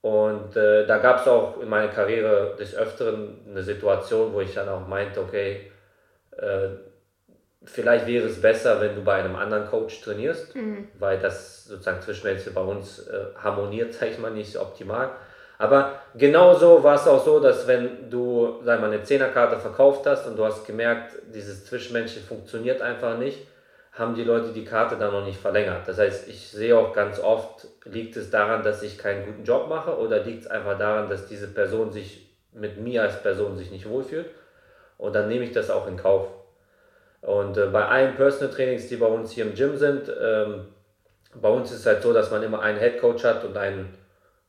Und 0.01 0.55
äh, 0.55 0.87
da 0.87 0.97
gab 0.97 1.21
es 1.21 1.27
auch 1.27 1.61
in 1.61 1.69
meiner 1.69 1.89
Karriere 1.89 2.55
des 2.57 2.75
Öfteren 2.75 3.37
eine 3.47 3.61
Situation, 3.61 4.33
wo 4.33 4.41
ich 4.41 4.55
dann 4.55 4.67
auch 4.67 4.87
meinte, 4.87 5.21
okay, 5.21 5.71
äh, 6.37 6.69
vielleicht 7.63 8.07
wäre 8.07 8.25
es 8.25 8.41
besser, 8.41 8.81
wenn 8.81 8.95
du 8.95 9.03
bei 9.03 9.17
einem 9.17 9.35
anderen 9.35 9.67
Coach 9.67 10.01
trainierst, 10.01 10.55
mhm. 10.55 10.87
weil 10.97 11.19
das 11.19 11.65
sozusagen 11.65 12.01
zwischenmenschlich 12.01 12.55
bei 12.55 12.61
uns 12.61 13.07
äh, 13.09 13.25
harmoniert, 13.43 13.93
sag 13.99 14.09
ich 14.09 14.17
mal, 14.17 14.31
nicht 14.31 14.53
so 14.53 14.61
optimal. 14.61 15.11
Aber 15.59 15.99
genauso 16.15 16.83
war 16.83 16.95
es 16.95 17.05
auch 17.05 17.23
so, 17.23 17.39
dass 17.39 17.67
wenn 17.67 18.09
du, 18.09 18.59
sag 18.63 18.81
mal, 18.81 18.91
eine 18.91 19.03
Zehnerkarte 19.03 19.59
verkauft 19.59 20.07
hast 20.07 20.25
und 20.25 20.35
du 20.35 20.43
hast 20.43 20.65
gemerkt, 20.65 21.13
dieses 21.31 21.63
Zwischenmenschliche 21.67 22.25
funktioniert 22.25 22.81
einfach 22.81 23.19
nicht, 23.19 23.50
haben 24.01 24.15
die 24.15 24.23
Leute 24.23 24.51
die 24.51 24.65
Karte 24.65 24.97
dann 24.97 25.13
noch 25.13 25.23
nicht 25.23 25.39
verlängert. 25.39 25.87
Das 25.87 25.97
heißt, 25.97 26.27
ich 26.27 26.49
sehe 26.49 26.77
auch 26.77 26.91
ganz 26.91 27.19
oft, 27.19 27.67
liegt 27.85 28.17
es 28.17 28.29
daran, 28.29 28.63
dass 28.63 28.83
ich 28.83 28.97
keinen 28.97 29.25
guten 29.25 29.45
Job 29.45 29.69
mache 29.69 29.97
oder 29.97 30.23
liegt 30.23 30.43
es 30.43 30.47
einfach 30.51 30.77
daran, 30.77 31.09
dass 31.09 31.27
diese 31.27 31.47
Person 31.47 31.91
sich 31.91 32.35
mit 32.51 32.77
mir 32.77 33.03
als 33.03 33.21
Person 33.21 33.57
sich 33.57 33.71
nicht 33.71 33.87
wohlfühlt. 33.87 34.25
Und 34.97 35.15
dann 35.15 35.29
nehme 35.29 35.45
ich 35.45 35.51
das 35.51 35.69
auch 35.69 35.87
in 35.87 35.97
Kauf. 35.97 36.27
Und 37.21 37.57
äh, 37.57 37.67
bei 37.67 37.85
allen 37.85 38.15
Personal 38.15 38.53
Trainings, 38.53 38.87
die 38.87 38.97
bei 38.97 39.05
uns 39.05 39.31
hier 39.31 39.45
im 39.45 39.53
Gym 39.53 39.77
sind, 39.77 40.11
ähm, 40.21 40.65
bei 41.35 41.49
uns 41.49 41.71
ist 41.71 41.81
es 41.81 41.85
halt 41.85 42.01
so, 42.01 42.11
dass 42.11 42.31
man 42.31 42.43
immer 42.43 42.61
einen 42.61 42.79
Head 42.79 42.99
Coach 42.99 43.23
hat 43.23 43.45
und 43.45 43.55
einen 43.55 43.97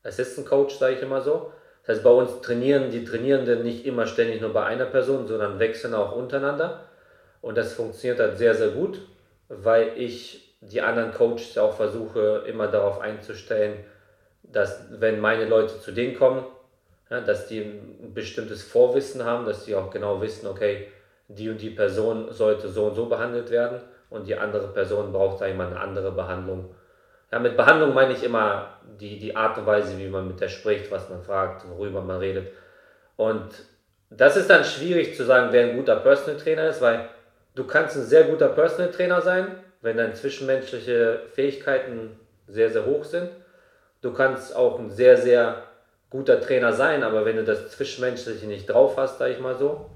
Assistant 0.02 0.48
Coach, 0.48 0.76
sage 0.76 0.94
ich 0.94 1.02
immer 1.02 1.20
so. 1.20 1.52
Das 1.86 1.96
heißt, 1.96 2.04
bei 2.04 2.10
uns 2.10 2.40
trainieren 2.40 2.90
die 2.90 3.04
Trainierenden 3.04 3.62
nicht 3.62 3.86
immer 3.86 4.06
ständig 4.06 4.40
nur 4.40 4.52
bei 4.52 4.64
einer 4.64 4.86
Person, 4.86 5.26
sondern 5.26 5.58
wechseln 5.58 5.94
auch 5.94 6.12
untereinander. 6.12 6.80
Und 7.40 7.58
das 7.58 7.74
funktioniert 7.74 8.20
halt 8.20 8.38
sehr, 8.38 8.54
sehr 8.54 8.68
gut, 8.68 9.00
weil 9.60 9.92
ich 9.96 10.56
die 10.60 10.80
anderen 10.80 11.12
Coaches 11.12 11.58
auch 11.58 11.74
versuche, 11.74 12.44
immer 12.46 12.68
darauf 12.68 13.00
einzustellen, 13.00 13.84
dass 14.42 14.86
wenn 14.90 15.20
meine 15.20 15.44
Leute 15.44 15.80
zu 15.80 15.92
denen 15.92 16.16
kommen, 16.16 16.44
ja, 17.10 17.20
dass 17.20 17.48
die 17.48 17.60
ein 17.60 18.14
bestimmtes 18.14 18.62
Vorwissen 18.62 19.24
haben, 19.24 19.44
dass 19.44 19.64
die 19.64 19.74
auch 19.74 19.90
genau 19.90 20.20
wissen, 20.22 20.46
okay, 20.46 20.88
die 21.28 21.50
und 21.50 21.60
die 21.60 21.70
Person 21.70 22.32
sollte 22.32 22.68
so 22.68 22.86
und 22.86 22.94
so 22.94 23.06
behandelt 23.06 23.50
werden 23.50 23.80
und 24.10 24.26
die 24.26 24.36
andere 24.36 24.68
Person 24.68 25.12
braucht, 25.12 25.42
ich 25.42 25.54
mal, 25.54 25.66
eine 25.66 25.80
andere 25.80 26.12
Behandlung. 26.12 26.74
Ja, 27.30 27.38
mit 27.38 27.56
Behandlung 27.56 27.94
meine 27.94 28.12
ich 28.12 28.22
immer 28.22 28.78
die, 29.00 29.18
die 29.18 29.34
Art 29.34 29.58
und 29.58 29.66
Weise, 29.66 29.98
wie 29.98 30.08
man 30.08 30.28
mit 30.28 30.40
der 30.40 30.48
spricht, 30.48 30.90
was 30.90 31.08
man 31.08 31.22
fragt, 31.22 31.68
worüber 31.68 32.02
man 32.02 32.18
redet. 32.18 32.52
Und 33.16 33.50
das 34.10 34.36
ist 34.36 34.50
dann 34.50 34.64
schwierig 34.64 35.16
zu 35.16 35.24
sagen, 35.24 35.48
wer 35.50 35.64
ein 35.64 35.76
guter 35.76 35.96
Personal 35.96 36.38
Trainer 36.38 36.68
ist, 36.68 36.82
weil 36.82 37.08
du 37.54 37.64
kannst 37.64 37.96
ein 37.96 38.04
sehr 38.04 38.24
guter 38.24 38.48
Personal 38.48 38.90
Trainer 38.90 39.20
sein, 39.20 39.56
wenn 39.80 39.96
deine 39.96 40.14
zwischenmenschliche 40.14 41.22
Fähigkeiten 41.34 42.18
sehr, 42.46 42.70
sehr 42.70 42.86
hoch 42.86 43.04
sind. 43.04 43.30
Du 44.00 44.12
kannst 44.12 44.54
auch 44.54 44.78
ein 44.78 44.90
sehr, 44.90 45.16
sehr 45.16 45.62
guter 46.10 46.40
Trainer 46.40 46.72
sein, 46.72 47.02
aber 47.02 47.24
wenn 47.24 47.36
du 47.36 47.44
das 47.44 47.70
Zwischenmenschliche 47.70 48.46
nicht 48.46 48.66
drauf 48.66 48.96
hast, 48.96 49.18
sag 49.18 49.30
ich 49.30 49.40
mal 49.40 49.56
so, 49.56 49.90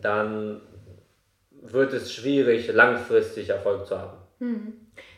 dann 0.00 0.60
wird 1.50 1.92
es 1.92 2.12
schwierig, 2.12 2.68
langfristig 2.72 3.48
Erfolg 3.48 3.86
zu 3.86 3.98
haben. 3.98 4.16
Hm. 4.38 4.72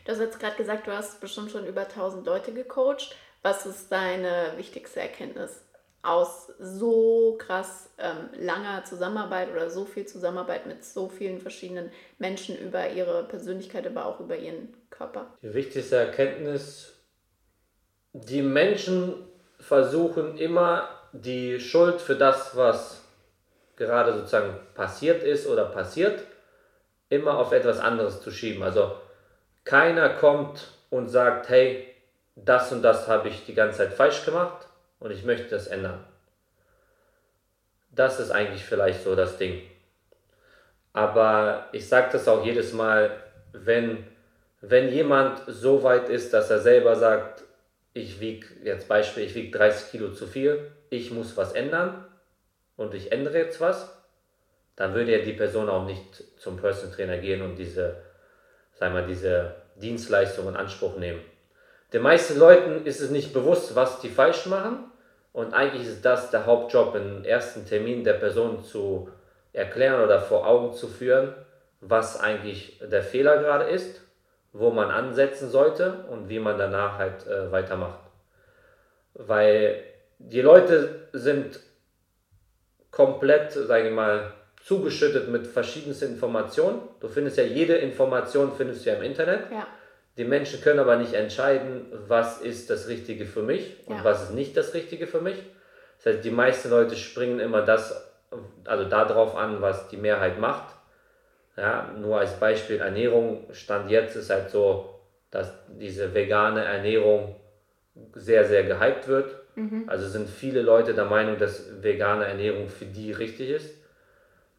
Du 0.05 0.11
hast 0.11 0.19
jetzt 0.19 0.39
gerade 0.39 0.55
gesagt, 0.55 0.87
du 0.87 0.91
hast 0.91 1.21
bestimmt 1.21 1.51
schon 1.51 1.65
über 1.65 1.81
1000 1.81 2.25
Leute 2.25 2.51
gecoacht. 2.51 3.15
Was 3.41 3.65
ist 3.65 3.91
deine 3.91 4.53
wichtigste 4.57 4.99
Erkenntnis 4.99 5.61
aus 6.01 6.51
so 6.59 7.37
krass 7.37 7.89
ähm, 7.97 8.29
langer 8.39 8.85
Zusammenarbeit 8.85 9.51
oder 9.51 9.69
so 9.69 9.85
viel 9.85 10.05
Zusammenarbeit 10.05 10.65
mit 10.65 10.83
so 10.85 11.09
vielen 11.09 11.39
verschiedenen 11.39 11.91
Menschen 12.17 12.57
über 12.57 12.89
ihre 12.89 13.23
Persönlichkeit, 13.23 13.85
aber 13.85 14.05
auch 14.05 14.19
über 14.19 14.37
ihren 14.37 14.73
Körper? 14.89 15.27
Die 15.41 15.53
wichtigste 15.53 15.97
Erkenntnis, 15.97 16.93
die 18.13 18.41
Menschen 18.41 19.13
versuchen 19.59 20.37
immer 20.37 20.89
die 21.11 21.59
Schuld 21.59 21.99
für 21.99 22.15
das, 22.15 22.55
was 22.55 23.01
gerade 23.75 24.13
sozusagen 24.13 24.55
passiert 24.75 25.23
ist 25.23 25.47
oder 25.47 25.65
passiert, 25.65 26.23
immer 27.09 27.37
auf 27.37 27.51
etwas 27.51 27.79
anderes 27.79 28.21
zu 28.21 28.31
schieben. 28.31 28.63
Also 28.63 28.93
keiner 29.65 30.09
kommt 30.09 30.71
und 30.89 31.09
sagt, 31.09 31.49
hey, 31.49 31.87
das 32.35 32.71
und 32.71 32.83
das 32.83 33.07
habe 33.07 33.27
ich 33.27 33.45
die 33.45 33.53
ganze 33.53 33.79
Zeit 33.79 33.93
falsch 33.93 34.23
gemacht 34.23 34.68
und 34.99 35.11
ich 35.11 35.23
möchte 35.23 35.49
das 35.49 35.67
ändern. 35.67 36.05
Das 37.91 38.19
ist 38.19 38.31
eigentlich 38.31 38.63
vielleicht 38.63 39.03
so 39.03 39.15
das 39.15 39.37
Ding. 39.37 39.61
Aber 40.93 41.69
ich 41.71 41.87
sage 41.87 42.09
das 42.11 42.27
auch 42.27 42.45
jedes 42.45 42.73
Mal, 42.73 43.11
wenn, 43.51 44.05
wenn 44.61 44.89
jemand 44.89 45.41
so 45.47 45.83
weit 45.83 46.09
ist, 46.09 46.33
dass 46.33 46.49
er 46.49 46.59
selber 46.59 46.95
sagt, 46.95 47.43
ich 47.93 48.19
wiege, 48.19 48.47
jetzt 48.63 48.87
Beispiel, 48.87 49.23
ich 49.23 49.35
wiege 49.35 49.57
30 49.57 49.91
Kilo 49.91 50.11
zu 50.11 50.27
viel, 50.27 50.71
ich 50.89 51.11
muss 51.11 51.35
was 51.37 51.53
ändern 51.53 52.05
und 52.75 52.93
ich 52.93 53.11
ändere 53.11 53.39
jetzt 53.39 53.59
was, 53.59 53.95
dann 54.75 54.93
würde 54.93 55.17
ja 55.17 55.23
die 55.23 55.33
Person 55.33 55.69
auch 55.69 55.85
nicht 55.85 56.23
zum 56.37 56.57
Personal 56.57 56.95
Trainer 56.95 57.17
gehen 57.17 57.41
und 57.41 57.57
diese, 57.57 57.97
sagen 58.73 58.95
wir, 58.95 59.01
diese 59.01 59.55
Dienstleistung 59.75 60.47
in 60.47 60.55
Anspruch 60.55 60.97
nehmen. 60.97 61.21
Den 61.93 62.01
meisten 62.03 62.37
Leuten 62.37 62.85
ist 62.85 63.01
es 63.01 63.09
nicht 63.09 63.33
bewusst, 63.33 63.75
was 63.75 63.99
die 63.99 64.09
falsch 64.09 64.45
machen 64.45 64.89
und 65.33 65.53
eigentlich 65.53 65.87
ist 65.87 66.05
das 66.05 66.31
der 66.31 66.45
Hauptjob, 66.45 66.95
im 66.95 67.23
ersten 67.23 67.65
Termin 67.65 68.03
der 68.03 68.13
Person 68.13 68.63
zu 68.63 69.09
erklären 69.53 70.03
oder 70.03 70.21
vor 70.21 70.47
Augen 70.47 70.73
zu 70.73 70.87
führen, 70.87 71.33
was 71.81 72.19
eigentlich 72.19 72.79
der 72.79 73.03
Fehler 73.03 73.37
gerade 73.37 73.65
ist, 73.65 74.01
wo 74.53 74.69
man 74.71 74.89
ansetzen 74.91 75.49
sollte 75.49 76.05
und 76.09 76.29
wie 76.29 76.39
man 76.39 76.57
danach 76.57 76.97
halt 76.97 77.25
äh, 77.27 77.51
weitermacht. 77.51 77.99
Weil 79.13 79.83
die 80.17 80.41
Leute 80.41 81.07
sind 81.13 81.59
komplett, 82.91 83.51
sage 83.51 83.89
ich 83.89 83.93
mal, 83.93 84.33
zugeschüttet 84.61 85.29
mit 85.29 85.47
verschiedensten 85.47 86.13
Informationen. 86.13 86.81
Du 86.99 87.07
findest 87.07 87.37
ja 87.37 87.43
jede 87.43 87.75
Information 87.77 88.51
findest 88.55 88.85
du 88.85 88.89
ja 88.89 88.97
im 88.97 89.03
Internet. 89.03 89.51
Ja. 89.51 89.67
Die 90.19 90.25
Menschen 90.25 90.59
können 90.61 90.79
aber 90.79 90.97
nicht 90.97 91.13
entscheiden, 91.13 91.85
was 92.09 92.41
ist 92.41 92.69
das 92.69 92.89
Richtige 92.89 93.25
für 93.25 93.41
mich 93.41 93.77
und 93.85 93.95
Ja. 93.99 94.03
was 94.03 94.23
ist 94.23 94.33
nicht 94.33 94.57
das 94.57 94.73
Richtige 94.73 95.07
für 95.07 95.21
mich. 95.21 95.37
Das 95.97 96.13
heißt, 96.13 96.25
die 96.25 96.29
meisten 96.29 96.69
Leute 96.69 96.97
springen 96.97 97.39
immer 97.39 97.61
das, 97.61 98.05
also 98.65 98.83
darauf 98.83 99.37
an, 99.37 99.61
was 99.61 99.87
die 99.87 99.95
Mehrheit 99.95 100.37
macht. 100.37 100.75
Ja, 101.55 101.89
nur 101.97 102.19
als 102.19 102.33
Beispiel 102.33 102.79
Ernährung, 102.79 103.47
Stand 103.53 103.89
jetzt 103.89 104.17
ist 104.17 104.29
halt 104.29 104.49
so, 104.49 104.99
dass 105.31 105.53
diese 105.79 106.13
vegane 106.13 106.65
Ernährung 106.65 107.35
sehr, 108.13 108.43
sehr 108.43 108.63
gehypt 108.63 109.07
wird. 109.07 109.35
Also 109.87 110.05
sind 110.07 110.29
viele 110.29 110.61
Leute 110.61 110.93
der 110.93 111.05
Meinung, 111.05 111.37
dass 111.37 111.81
vegane 111.81 112.25
Ernährung 112.25 112.67
für 112.67 112.85
die 112.85 113.13
richtig 113.13 113.49
ist. 113.51 113.73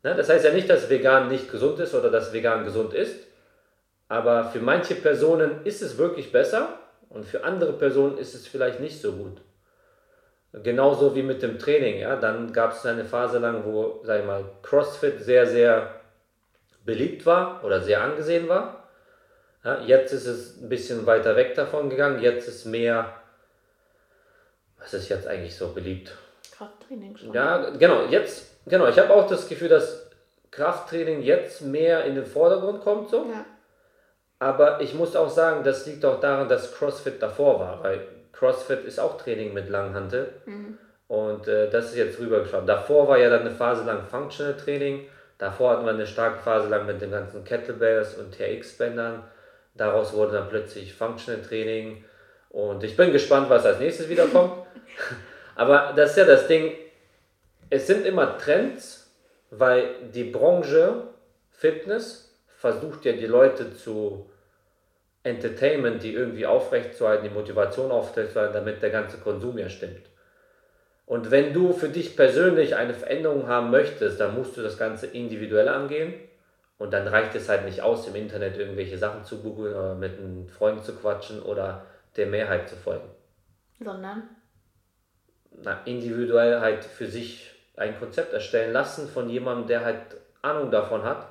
Ne? 0.03 0.15
Das 0.15 0.31
heißt 0.31 0.45
ja 0.47 0.53
nicht, 0.53 0.71
dass 0.71 0.89
vegan 0.89 1.29
nicht 1.29 1.51
gesund 1.51 1.79
ist 1.81 1.95
oder 1.95 2.11
dass 2.11 2.33
vegan 2.33 2.65
gesund 2.65 2.95
ist, 2.95 3.30
aber 4.11 4.47
für 4.47 4.59
manche 4.59 4.97
Personen 4.97 5.65
ist 5.65 5.83
es 5.83 5.97
wirklich 5.97 6.33
besser 6.33 6.81
und 7.11 7.25
für 7.25 7.45
andere 7.45 7.73
Personen 7.73 8.19
ist 8.19 8.35
es 8.35 8.45
vielleicht 8.45 8.81
nicht 8.81 9.01
so 9.01 9.13
gut. 9.13 9.41
Genauso 10.53 11.15
wie 11.15 11.23
mit 11.23 11.43
dem 11.43 11.61
Training. 11.61 12.01
Ja? 12.01 12.17
Dann 12.17 12.53
gab 12.53 12.73
es 12.73 12.85
eine 12.85 13.05
Phase 13.05 13.39
lang, 13.39 13.65
wo, 13.65 14.01
sag 14.03 14.19
ich 14.19 14.27
mal, 14.27 14.45
CrossFit 14.63 15.21
sehr, 15.21 15.47
sehr 15.47 15.95
beliebt 16.85 17.25
war 17.25 17.63
oder 17.63 17.83
sehr 17.83 18.03
angesehen 18.03 18.49
war. 18.49 18.89
Ja, 19.63 19.81
jetzt 19.83 20.13
ist 20.13 20.27
es 20.27 20.61
ein 20.61 20.69
bisschen 20.69 21.07
weiter 21.07 21.37
weg 21.37 21.55
davon 21.55 21.89
gegangen. 21.89 22.21
Jetzt 22.21 22.49
ist 22.49 22.65
mehr, 22.65 23.15
was 24.81 24.93
ist 24.93 25.09
jetzt 25.09 25.29
eigentlich 25.29 25.57
so 25.57 25.73
beliebt? 25.73 26.17
Krafttraining 26.51 27.17
schon. 27.17 27.33
Ja, 27.33 27.71
genau, 27.71 28.07
jetzt, 28.07 28.57
genau, 28.67 28.89
ich 28.89 28.99
habe 28.99 29.15
auch 29.15 29.29
das 29.29 29.49
Gefühl, 29.49 29.69
dass 29.69 30.11
Krafttraining 30.51 31.23
jetzt 31.23 31.63
mehr 31.63 32.07
in 32.07 32.17
den 32.17 32.27
Vordergrund 32.27 32.81
kommt 32.81 33.09
so. 33.09 33.19
Ja. 33.19 33.47
Aber 34.41 34.81
ich 34.81 34.95
muss 34.95 35.15
auch 35.15 35.29
sagen, 35.29 35.63
das 35.65 35.87
liegt 35.87 36.05
auch 36.05 36.19
daran, 36.19 36.49
dass 36.49 36.75
CrossFit 36.75 37.23
davor 37.23 37.61
war, 37.61 37.83
weil 37.85 38.01
CrossFit 38.33 38.85
ist 38.85 38.99
auch 38.99 39.19
Training 39.19 39.53
mit 39.53 39.69
Langhantel. 39.69 40.33
Und 41.09 41.47
äh, 41.47 41.69
das 41.69 41.87
ist 41.87 41.97
jetzt 41.97 42.19
rübergeschaut. 42.19 42.67
Davor 42.67 43.07
war 43.07 43.19
ja 43.19 43.29
dann 43.29 43.43
eine 43.43 43.51
Phase 43.51 43.85
lang 43.85 44.07
Functional 44.07 44.57
Training. 44.57 45.07
Davor 45.37 45.73
hatten 45.73 45.85
wir 45.85 45.93
eine 45.93 46.07
starke 46.07 46.39
Phase 46.39 46.69
lang 46.69 46.87
mit 46.87 47.03
den 47.03 47.11
ganzen 47.11 47.45
Kettlebells 47.45 48.15
und 48.15 48.33
TRX-Bändern. 48.33 49.25
Daraus 49.75 50.15
wurde 50.15 50.33
dann 50.33 50.49
plötzlich 50.49 50.95
Functional 50.95 51.43
Training. 51.43 52.05
Und 52.49 52.83
ich 52.83 52.97
bin 52.97 53.13
gespannt, 53.13 53.51
was 53.51 53.67
als 53.67 53.79
nächstes 53.79 54.09
wiederkommt. 54.09 54.53
Aber 55.55 55.93
das 55.95 56.13
ist 56.13 56.17
ja 56.17 56.25
das 56.25 56.47
Ding. 56.47 56.73
Es 57.69 57.87
sind 57.87 58.07
immer 58.07 58.39
Trends, 58.39 59.11
weil 59.51 59.97
die 60.15 60.25
Branche 60.25 61.09
Fitness 61.51 62.33
versucht 62.57 63.05
ja 63.05 63.13
die 63.13 63.27
Leute 63.27 63.75
zu 63.75 64.30
Entertainment, 65.23 66.03
die 66.03 66.15
irgendwie 66.15 66.47
aufrechtzuerhalten, 66.47 67.29
die 67.29 67.35
Motivation 67.35 67.91
aufrechtzuerhalten, 67.91 68.55
damit 68.55 68.83
der 68.83 68.91
ganze 68.91 69.19
Konsum 69.19 69.59
ja 69.59 69.69
stimmt. 69.69 70.07
Und 71.07 71.31
wenn 71.31 71.53
du 71.53 71.73
für 71.73 71.89
dich 71.89 72.17
persönlich 72.17 72.77
eine 72.77 72.95
Veränderung 72.95 73.49
haben 73.49 73.71
möchtest, 73.71 74.21
dann 74.21 74.35
musst 74.35 74.57
du 74.57 74.63
das 74.63 74.79
Ganze 74.79 75.09
individuell 75.09 75.69
angehen. 75.69 76.15
Und 76.79 76.93
dann 76.93 77.09
reicht 77.09 77.35
es 77.35 77.49
halt 77.49 77.65
nicht 77.65 77.83
aus, 77.83 78.07
im 78.07 78.15
Internet 78.15 78.57
irgendwelche 78.57 78.97
Sachen 78.97 79.25
zu 79.25 79.43
googeln 79.43 79.75
oder 79.75 79.95
mit 79.95 80.19
einem 80.19 80.49
Freund 80.49 80.85
zu 80.85 80.95
quatschen 80.95 81.43
oder 81.43 81.85
der 82.17 82.27
Mehrheit 82.27 82.69
zu 82.69 82.77
folgen. 82.77 83.11
Sondern? 83.79 84.23
Na, 85.63 85.81
individuell 85.85 86.61
halt 86.61 86.85
für 86.85 87.07
sich 87.07 87.51
ein 87.77 87.99
Konzept 87.99 88.33
erstellen 88.33 88.73
lassen 88.73 89.09
von 89.09 89.29
jemandem, 89.29 89.67
der 89.67 89.85
halt 89.85 90.17
Ahnung 90.43 90.71
davon 90.71 91.03
hat. 91.03 91.27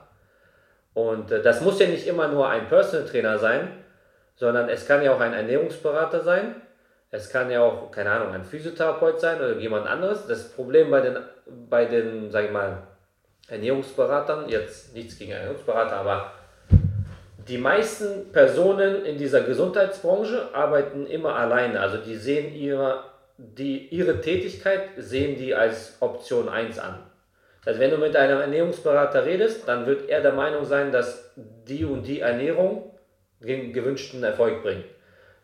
Und 0.94 1.32
äh, 1.32 1.42
das 1.42 1.62
muss 1.62 1.80
ja 1.80 1.88
nicht 1.88 2.08
immer 2.08 2.28
nur 2.28 2.50
ein 2.50 2.68
Personal 2.68 3.08
Trainer 3.08 3.38
sein, 3.38 3.70
sondern 4.36 4.70
es 4.70 4.88
kann 4.88 5.04
ja 5.04 5.14
auch 5.14 5.20
ein 5.20 5.34
Ernährungsberater 5.34 6.22
sein. 6.22 6.56
Es 7.12 7.30
kann 7.30 7.50
ja 7.50 7.62
auch, 7.62 7.90
keine 7.92 8.12
Ahnung, 8.12 8.34
ein 8.34 8.44
Physiotherapeut 8.44 9.20
sein 9.20 9.38
oder 9.38 9.58
jemand 9.58 9.88
anderes. 9.88 10.28
Das 10.28 10.52
Problem 10.52 10.92
bei 10.92 11.02
den, 11.02 11.18
bei 11.70 11.86
den, 11.86 12.30
sag 12.30 12.46
ich 12.46 12.52
mal, 12.52 12.84
Ernährungsberatern, 13.48 14.48
jetzt 14.48 14.94
nichts 14.94 15.18
gegen 15.18 15.32
Ernährungsberater, 15.32 15.96
aber 15.96 16.32
die 17.48 17.58
meisten 17.58 18.32
Personen 18.32 19.06
in 19.06 19.18
dieser 19.18 19.42
Gesundheitsbranche 19.42 20.54
arbeiten 20.54 21.08
immer 21.08 21.36
alleine. 21.36 21.80
Also 21.80 21.98
die 21.98 22.16
sehen 22.16 22.54
ihre, 22.54 23.04
die, 23.38 23.88
ihre 23.88 24.22
Tätigkeit 24.22 24.90
sehen 24.98 25.36
die 25.36 25.56
als 25.56 25.98
Option 26.00 26.48
1 26.48 26.78
an. 26.78 27.00
Also 27.66 27.80
wenn 27.80 27.92
du 27.92 27.98
mit 27.98 28.16
einem 28.16 28.40
Ernährungsberater 28.40 29.26
redest, 29.26 29.68
dann 29.68 29.86
wird 29.86 30.10
er 30.10 30.22
der 30.22 30.34
Meinung 30.34 30.66
sein, 30.66 30.92
dass 30.92 31.32
die 31.36 31.86
und 31.86 32.04
die 32.04 32.22
Ernährung 32.22 32.92
den 33.40 33.74
gewünschten 33.74 34.24
Erfolg 34.24 34.64
bringt. 34.64 34.86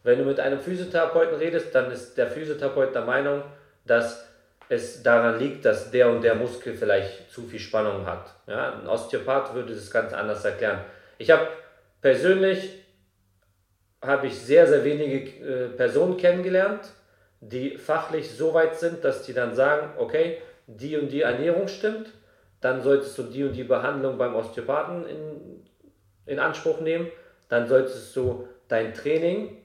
Wenn 0.04 0.20
du 0.20 0.26
mit 0.26 0.40
einem 0.40 0.60
Physiotherapeuten 0.60 1.38
redest, 1.38 1.74
dann 1.74 1.92
ist 1.92 2.18
der 2.18 2.28
Physiotherapeut 2.28 2.94
der 2.94 3.04
Meinung, 3.04 3.44
dass 3.86 4.26
es 4.70 5.04
daran 5.04 5.40
liegt, 5.40 5.66
dass 5.66 5.92
der 5.92 6.10
und 6.10 6.22
der 6.22 6.36
Muskel 6.36 6.74
vielleicht 6.74 7.32
zu 7.32 7.44
viel 7.44 7.60
Spannung 7.60 8.06
hat. 8.06 8.34
Ja, 8.48 8.80
ein 8.80 8.88
Osteopath 8.88 9.54
würde 9.54 9.74
das 9.74 9.92
ganz 9.92 10.14
anders 10.14 10.44
erklären. 10.44 10.80
Ich 11.18 11.32
habe 11.32 11.48
persönlich 12.02 12.84
habe 14.02 14.28
ich 14.28 14.40
sehr, 14.40 14.68
sehr 14.68 14.84
wenige 14.84 15.30
äh, 15.44 15.70
Personen 15.70 16.18
kennengelernt, 16.18 16.82
die 17.40 17.78
fachlich 17.78 18.32
so 18.32 18.54
weit 18.54 18.78
sind, 18.78 19.04
dass 19.04 19.24
die 19.24 19.34
dann 19.34 19.56
sagen, 19.56 19.90
okay, 19.98 20.38
die 20.68 20.98
und 20.98 21.10
die 21.10 21.22
Ernährung 21.22 21.68
stimmt, 21.68 22.14
dann 22.62 22.82
solltest 22.82 23.18
du 23.18 23.24
die 23.24 23.44
und 23.44 23.54
die 23.54 23.64
Behandlung 23.64 24.18
beim 24.18 24.36
Osteopathen 24.36 25.06
in, 25.08 25.66
in 26.26 26.40
Anspruch 26.40 26.82
nehmen, 26.82 27.08
dann 27.50 27.68
solltest 27.68 28.16
du 28.16 28.48
dein 28.68 28.94
Training 28.94 29.58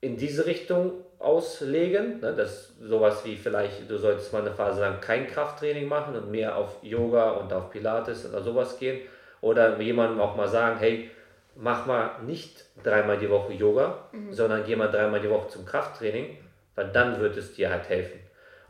in 0.00 0.16
diese 0.16 0.44
Richtung 0.44 1.04
auslegen. 1.18 2.20
Ne? 2.20 2.34
Das 2.36 2.74
sowas 2.80 3.24
wie 3.24 3.36
vielleicht, 3.36 3.90
du 3.90 3.96
solltest 3.96 4.32
mal 4.32 4.42
eine 4.42 4.52
Phase 4.52 4.80
lang 4.80 5.00
kein 5.00 5.26
Krafttraining 5.26 5.88
machen 5.88 6.14
und 6.16 6.30
mehr 6.30 6.56
auf 6.56 6.76
Yoga 6.82 7.30
und 7.30 7.52
auf 7.52 7.70
Pilates 7.70 8.28
oder 8.28 8.42
sowas 8.42 8.78
gehen. 8.78 9.00
Oder 9.40 9.80
jemandem 9.80 10.20
auch 10.20 10.36
mal 10.36 10.48
sagen, 10.48 10.78
hey, 10.78 11.10
mach 11.56 11.86
mal 11.86 12.22
nicht 12.26 12.64
dreimal 12.82 13.18
die 13.18 13.30
Woche 13.30 13.52
Yoga, 13.52 14.08
mhm. 14.12 14.32
sondern 14.32 14.64
geh 14.64 14.76
mal 14.76 14.90
dreimal 14.90 15.20
die 15.20 15.30
Woche 15.30 15.48
zum 15.48 15.64
Krafttraining, 15.64 16.38
weil 16.74 16.90
dann 16.90 17.20
wird 17.20 17.36
es 17.36 17.54
dir 17.54 17.70
halt 17.70 17.88
helfen. 17.88 18.20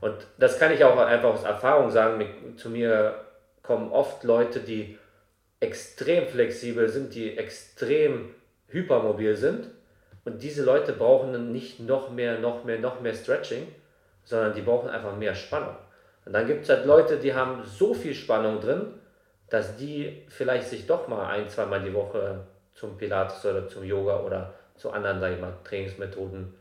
Und 0.05 0.19
das 0.37 0.59
kann 0.59 0.71
ich 0.71 0.85
auch 0.85 0.99
einfach 0.99 1.31
aus 1.31 1.45
Erfahrung 1.45 1.91
sagen. 1.91 2.23
Zu 2.59 2.69
mir 2.69 3.25
kommen 3.63 3.91
oft 3.91 4.23
Leute, 4.23 4.61
die 4.61 4.99
extrem 5.61 6.27
flexibel 6.27 6.91
sind, 6.91 7.15
die 7.15 7.39
extrem 7.39 8.35
hypermobil 8.69 9.35
sind 9.35 9.71
und 10.27 10.43
diese 10.43 10.63
Leute 10.63 10.93
brauchen 10.93 11.33
dann 11.33 11.53
nicht 11.53 11.81
noch 11.81 12.11
mehr, 12.11 12.39
noch 12.39 12.65
mehr, 12.65 12.79
noch 12.81 13.01
mehr 13.01 13.15
Stretching, 13.15 13.67
sondern 14.25 14.53
die 14.53 14.61
brauchen 14.61 14.91
einfach 14.91 15.17
mehr 15.17 15.35
Spannung. 15.35 15.75
Und 16.27 16.35
dann 16.35 16.47
gibt 16.47 16.65
es 16.65 16.69
halt 16.69 16.85
Leute, 16.85 17.17
die 17.17 17.33
haben 17.33 17.65
so 17.65 17.95
viel 17.95 18.13
Spannung 18.13 18.61
drin, 18.61 19.01
dass 19.49 19.75
die 19.77 20.27
vielleicht 20.29 20.69
sich 20.69 20.87
doch 20.87 21.09
mal 21.09 21.31
ein, 21.31 21.49
zweimal 21.49 21.83
die 21.83 21.95
Woche 21.95 22.41
zum 22.75 22.99
Pilates 22.99 23.43
oder 23.47 23.67
zum 23.69 23.85
Yoga 23.85 24.21
oder 24.21 24.53
zu 24.75 24.91
anderen, 24.91 25.19
sag 25.19 25.33
ich 25.33 25.41
mal, 25.41 25.55
Trainingsmethoden 25.65 26.53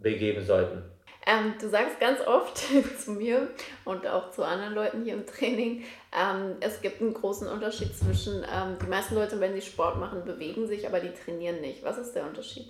begeben 0.00 0.44
sollten. 0.44 0.95
Ähm, 1.28 1.54
du 1.60 1.68
sagst 1.68 1.98
ganz 1.98 2.20
oft 2.24 2.56
zu 2.98 3.10
mir 3.10 3.48
und 3.84 4.06
auch 4.06 4.30
zu 4.30 4.44
anderen 4.44 4.74
Leuten 4.74 5.02
hier 5.02 5.14
im 5.14 5.26
Training, 5.26 5.82
ähm, 6.16 6.56
es 6.60 6.80
gibt 6.80 7.00
einen 7.00 7.14
großen 7.14 7.48
Unterschied 7.48 7.96
zwischen, 7.96 8.44
ähm, 8.44 8.76
die 8.80 8.86
meisten 8.86 9.16
Leute, 9.16 9.40
wenn 9.40 9.52
sie 9.52 9.60
Sport 9.60 9.98
machen, 9.98 10.24
bewegen 10.24 10.68
sich, 10.68 10.86
aber 10.86 11.00
die 11.00 11.12
trainieren 11.12 11.60
nicht. 11.60 11.82
Was 11.82 11.98
ist 11.98 12.12
der 12.12 12.24
Unterschied? 12.24 12.68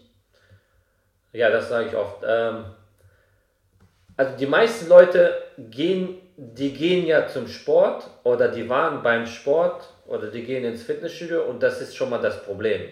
Ja, 1.33 1.51
das 1.51 1.69
sage 1.69 1.89
ich 1.89 1.97
oft. 1.97 2.23
Ähm, 2.27 2.65
also 4.17 4.35
die 4.39 4.47
meisten 4.47 4.89
Leute 4.89 5.35
gehen, 5.59 6.19
die 6.39 6.73
gehen 6.73 7.07
ja 7.07 7.29
zum 7.29 7.49
Sport 7.49 8.09
oder 8.25 8.49
die 8.49 8.67
waren 8.71 9.03
beim 9.03 9.27
Sport 9.27 9.87
oder 10.07 10.29
die 10.29 10.45
gehen 10.45 10.65
ins 10.65 10.83
Fitnessstudio 10.83 11.43
und 11.43 11.63
das 11.63 11.83
ist 11.83 11.95
schon 11.95 12.09
mal 12.09 12.23
das 12.23 12.43
Problem. 12.43 12.89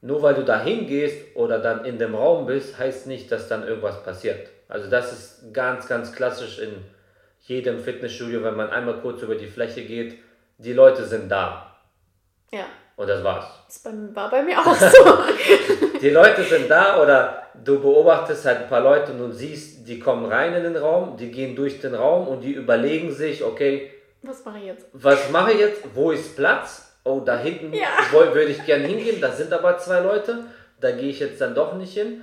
Nur 0.00 0.20
weil 0.22 0.34
du 0.34 0.44
da 0.44 0.60
hingehst 0.60 1.36
oder 1.36 1.60
dann 1.60 1.84
in 1.84 1.98
dem 2.00 2.16
Raum 2.16 2.46
bist, 2.46 2.76
heißt 2.76 3.06
nicht, 3.06 3.30
dass 3.30 3.46
dann 3.46 3.64
irgendwas 3.64 4.02
passiert. 4.02 4.48
Also 4.72 4.88
das 4.88 5.12
ist 5.12 5.52
ganz, 5.52 5.86
ganz 5.86 6.14
klassisch 6.14 6.58
in 6.58 6.72
jedem 7.40 7.78
Fitnessstudio, 7.78 8.42
wenn 8.42 8.56
man 8.56 8.70
einmal 8.70 9.02
kurz 9.02 9.20
über 9.20 9.34
die 9.34 9.46
Fläche 9.46 9.82
geht, 9.82 10.18
die 10.56 10.72
Leute 10.72 11.04
sind 11.04 11.28
da. 11.28 11.76
Ja. 12.50 12.64
Und 12.96 13.06
das 13.06 13.22
war's. 13.22 13.44
Das 13.66 13.84
war 14.14 14.30
bei 14.30 14.42
mir 14.42 14.58
auch 14.58 14.74
so. 14.74 14.88
die 16.00 16.08
Leute 16.08 16.42
sind 16.44 16.70
da 16.70 17.02
oder 17.02 17.48
du 17.62 17.82
beobachtest 17.82 18.46
halt 18.46 18.60
ein 18.60 18.68
paar 18.70 18.80
Leute 18.80 19.12
und 19.12 19.18
du 19.18 19.30
siehst, 19.30 19.86
die 19.86 19.98
kommen 19.98 20.24
rein 20.24 20.54
in 20.54 20.62
den 20.62 20.76
Raum, 20.76 21.18
die 21.18 21.30
gehen 21.30 21.54
durch 21.54 21.78
den 21.82 21.94
Raum 21.94 22.26
und 22.26 22.40
die 22.40 22.52
überlegen 22.52 23.12
sich, 23.12 23.44
okay, 23.44 23.90
was 24.22 24.42
mache 24.42 24.58
ich 24.58 24.64
jetzt? 24.64 24.86
Was 24.94 25.30
mache 25.30 25.52
ich 25.52 25.58
jetzt? 25.58 25.82
Wo 25.92 26.12
ist 26.12 26.34
Platz? 26.34 26.96
Oh, 27.04 27.20
da 27.20 27.36
hinten 27.36 27.74
ja. 27.74 27.88
würde 28.10 28.50
ich 28.50 28.64
gerne 28.64 28.86
hingehen, 28.86 29.20
da 29.20 29.32
sind 29.32 29.52
aber 29.52 29.76
zwei 29.76 30.00
Leute, 30.00 30.44
da 30.80 30.92
gehe 30.92 31.10
ich 31.10 31.20
jetzt 31.20 31.42
dann 31.42 31.54
doch 31.54 31.74
nicht 31.74 31.92
hin. 31.92 32.22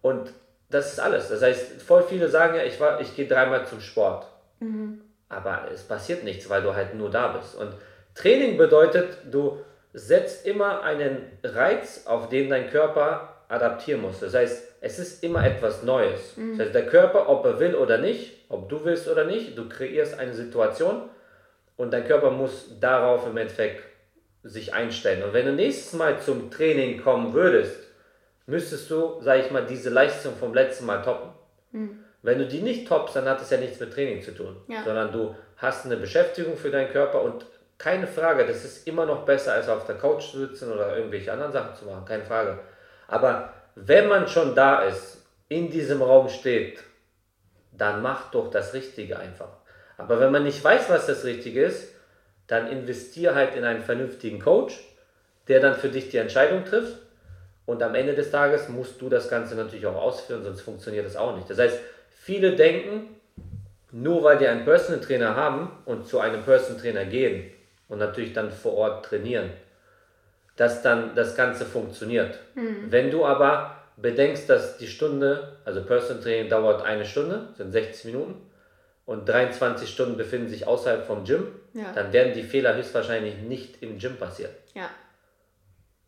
Und 0.00 0.32
das 0.72 0.92
ist 0.92 1.00
alles. 1.00 1.28
Das 1.28 1.42
heißt, 1.42 1.82
voll 1.82 2.02
viele 2.02 2.28
sagen 2.28 2.56
ja, 2.56 2.62
ich, 2.62 2.78
ich 3.00 3.16
gehe 3.16 3.26
dreimal 3.26 3.66
zum 3.66 3.80
Sport. 3.80 4.26
Mhm. 4.60 5.00
Aber 5.28 5.68
es 5.72 5.82
passiert 5.82 6.24
nichts, 6.24 6.48
weil 6.48 6.62
du 6.62 6.74
halt 6.74 6.94
nur 6.94 7.10
da 7.10 7.28
bist. 7.28 7.54
Und 7.54 7.74
Training 8.14 8.56
bedeutet, 8.56 9.18
du 9.30 9.58
setzt 9.92 10.46
immer 10.46 10.82
einen 10.82 11.18
Reiz, 11.42 12.06
auf 12.06 12.28
den 12.28 12.50
dein 12.50 12.68
Körper 12.70 13.44
adaptieren 13.48 14.02
muss. 14.02 14.20
Das 14.20 14.34
heißt, 14.34 14.68
es 14.80 14.98
ist 14.98 15.22
immer 15.22 15.44
etwas 15.46 15.82
Neues. 15.82 16.36
Mhm. 16.36 16.58
Das 16.58 16.66
heißt, 16.66 16.74
der 16.74 16.86
Körper, 16.86 17.28
ob 17.28 17.44
er 17.44 17.60
will 17.60 17.74
oder 17.74 17.98
nicht, 17.98 18.32
ob 18.48 18.68
du 18.68 18.84
willst 18.84 19.08
oder 19.08 19.24
nicht, 19.24 19.56
du 19.56 19.68
kreierst 19.68 20.18
eine 20.18 20.34
Situation 20.34 21.02
und 21.76 21.92
dein 21.92 22.06
Körper 22.06 22.30
muss 22.30 22.78
darauf 22.80 23.26
im 23.26 23.36
Endeffekt 23.36 23.82
sich 24.42 24.74
einstellen. 24.74 25.22
Und 25.22 25.32
wenn 25.32 25.46
du 25.46 25.52
nächstes 25.52 25.92
Mal 25.92 26.18
zum 26.20 26.50
Training 26.50 27.00
kommen 27.02 27.32
würdest, 27.32 27.76
müsstest 28.46 28.90
du, 28.90 29.20
sag 29.20 29.40
ich 29.40 29.50
mal, 29.50 29.66
diese 29.66 29.90
Leistung 29.90 30.34
vom 30.36 30.54
letzten 30.54 30.86
Mal 30.86 31.02
toppen. 31.02 31.30
Mhm. 31.72 32.04
Wenn 32.22 32.38
du 32.38 32.46
die 32.46 32.62
nicht 32.62 32.86
toppst, 32.86 33.16
dann 33.16 33.28
hat 33.28 33.40
es 33.40 33.50
ja 33.50 33.58
nichts 33.58 33.80
mit 33.80 33.92
Training 33.92 34.22
zu 34.22 34.32
tun, 34.32 34.56
ja. 34.68 34.84
sondern 34.84 35.10
du 35.12 35.34
hast 35.56 35.86
eine 35.86 35.96
Beschäftigung 35.96 36.56
für 36.56 36.70
deinen 36.70 36.90
Körper 36.90 37.22
und 37.22 37.46
keine 37.78 38.06
Frage, 38.06 38.46
das 38.46 38.64
ist 38.64 38.86
immer 38.86 39.06
noch 39.06 39.24
besser, 39.24 39.54
als 39.54 39.68
auf 39.68 39.86
der 39.86 39.96
Couch 39.96 40.30
zu 40.30 40.38
sitzen 40.38 40.70
oder 40.72 40.96
irgendwelche 40.96 41.32
anderen 41.32 41.52
Sachen 41.52 41.74
zu 41.74 41.84
machen, 41.84 42.04
keine 42.04 42.24
Frage. 42.24 42.60
Aber 43.08 43.52
wenn 43.74 44.06
man 44.06 44.28
schon 44.28 44.54
da 44.54 44.82
ist, 44.82 45.26
in 45.48 45.68
diesem 45.70 46.00
Raum 46.00 46.28
steht, 46.28 46.78
dann 47.72 48.00
macht 48.02 48.34
doch 48.34 48.50
das 48.50 48.72
Richtige 48.72 49.18
einfach. 49.18 49.48
Aber 49.98 50.20
wenn 50.20 50.30
man 50.30 50.44
nicht 50.44 50.62
weiß, 50.62 50.88
was 50.90 51.06
das 51.06 51.24
Richtige 51.24 51.64
ist, 51.64 51.92
dann 52.46 52.68
investier 52.68 53.34
halt 53.34 53.56
in 53.56 53.64
einen 53.64 53.82
vernünftigen 53.82 54.38
Coach, 54.38 54.78
der 55.48 55.60
dann 55.60 55.74
für 55.74 55.88
dich 55.88 56.10
die 56.10 56.18
Entscheidung 56.18 56.64
trifft 56.64 57.01
und 57.72 57.82
am 57.82 57.94
Ende 57.94 58.14
des 58.14 58.30
Tages 58.30 58.68
musst 58.68 59.00
du 59.00 59.08
das 59.08 59.30
Ganze 59.30 59.54
natürlich 59.54 59.86
auch 59.86 59.96
ausführen, 59.96 60.44
sonst 60.44 60.60
funktioniert 60.60 61.06
das 61.06 61.16
auch 61.16 61.34
nicht. 61.34 61.48
Das 61.48 61.58
heißt, 61.58 61.78
viele 62.10 62.54
denken, 62.54 63.16
nur 63.90 64.22
weil 64.22 64.36
die 64.36 64.46
einen 64.46 64.64
Personal 64.64 65.00
Trainer 65.00 65.34
haben 65.34 65.70
und 65.86 66.06
zu 66.06 66.20
einem 66.20 66.42
Personal 66.42 66.80
Trainer 66.80 67.06
gehen 67.06 67.50
und 67.88 67.98
natürlich 67.98 68.34
dann 68.34 68.50
vor 68.50 68.74
Ort 68.74 69.06
trainieren, 69.06 69.50
dass 70.56 70.82
dann 70.82 71.14
das 71.14 71.34
Ganze 71.34 71.64
funktioniert. 71.64 72.38
Mhm. 72.54 72.88
Wenn 72.90 73.10
du 73.10 73.24
aber 73.24 73.76
bedenkst, 73.96 74.50
dass 74.50 74.76
die 74.76 74.86
Stunde, 74.86 75.56
also 75.64 75.82
Personal 75.82 76.22
Training 76.22 76.50
dauert 76.50 76.82
eine 76.82 77.06
Stunde, 77.06 77.48
sind 77.56 77.72
60 77.72 78.04
Minuten 78.04 78.34
und 79.06 79.26
23 79.26 79.88
Stunden 79.88 80.18
befinden 80.18 80.48
sich 80.48 80.66
außerhalb 80.66 81.06
vom 81.06 81.24
Gym, 81.24 81.46
ja. 81.72 81.90
dann 81.94 82.12
werden 82.12 82.34
die 82.34 82.42
Fehler 82.42 82.76
höchstwahrscheinlich 82.76 83.38
nicht 83.38 83.82
im 83.82 83.98
Gym 83.98 84.16
passieren. 84.16 84.52
Ja. 84.74 84.90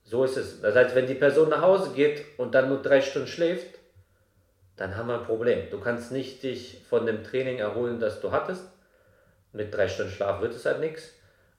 So 0.04 0.24
ist 0.24 0.36
es. 0.36 0.60
Das 0.60 0.74
heißt, 0.74 0.94
wenn 0.94 1.06
die 1.06 1.14
Person 1.14 1.48
nach 1.48 1.62
Hause 1.62 1.90
geht 1.94 2.24
und 2.36 2.54
dann 2.54 2.68
nur 2.68 2.82
drei 2.82 3.00
Stunden 3.00 3.26
schläft, 3.26 3.78
dann 4.76 4.96
haben 4.96 5.08
wir 5.08 5.18
ein 5.18 5.26
Problem. 5.26 5.70
Du 5.70 5.80
kannst 5.80 6.12
nicht 6.12 6.42
dich 6.42 6.82
von 6.88 7.06
dem 7.06 7.24
Training 7.24 7.58
erholen, 7.58 8.00
das 8.00 8.20
du 8.20 8.30
hattest. 8.30 8.64
Mit 9.52 9.74
drei 9.74 9.88
Stunden 9.88 10.12
Schlaf 10.12 10.40
wird 10.40 10.54
es 10.54 10.66
halt 10.66 10.80
nichts. 10.80 11.10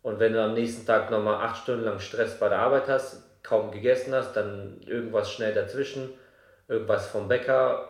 Und 0.02 0.20
wenn 0.20 0.34
du 0.34 0.44
am 0.44 0.54
nächsten 0.54 0.86
Tag 0.86 1.10
nochmal 1.10 1.44
acht 1.44 1.64
Stunden 1.64 1.86
lang 1.86 2.00
Stress 2.00 2.38
bei 2.38 2.50
der 2.50 2.60
Arbeit 2.60 2.88
hast, 2.88 3.24
kaum 3.42 3.72
gegessen 3.72 4.14
hast, 4.14 4.34
dann 4.34 4.80
irgendwas 4.86 5.32
schnell 5.32 5.54
dazwischen, 5.54 6.14
irgendwas 6.68 7.08
vom 7.08 7.28
Bäcker, 7.28 7.90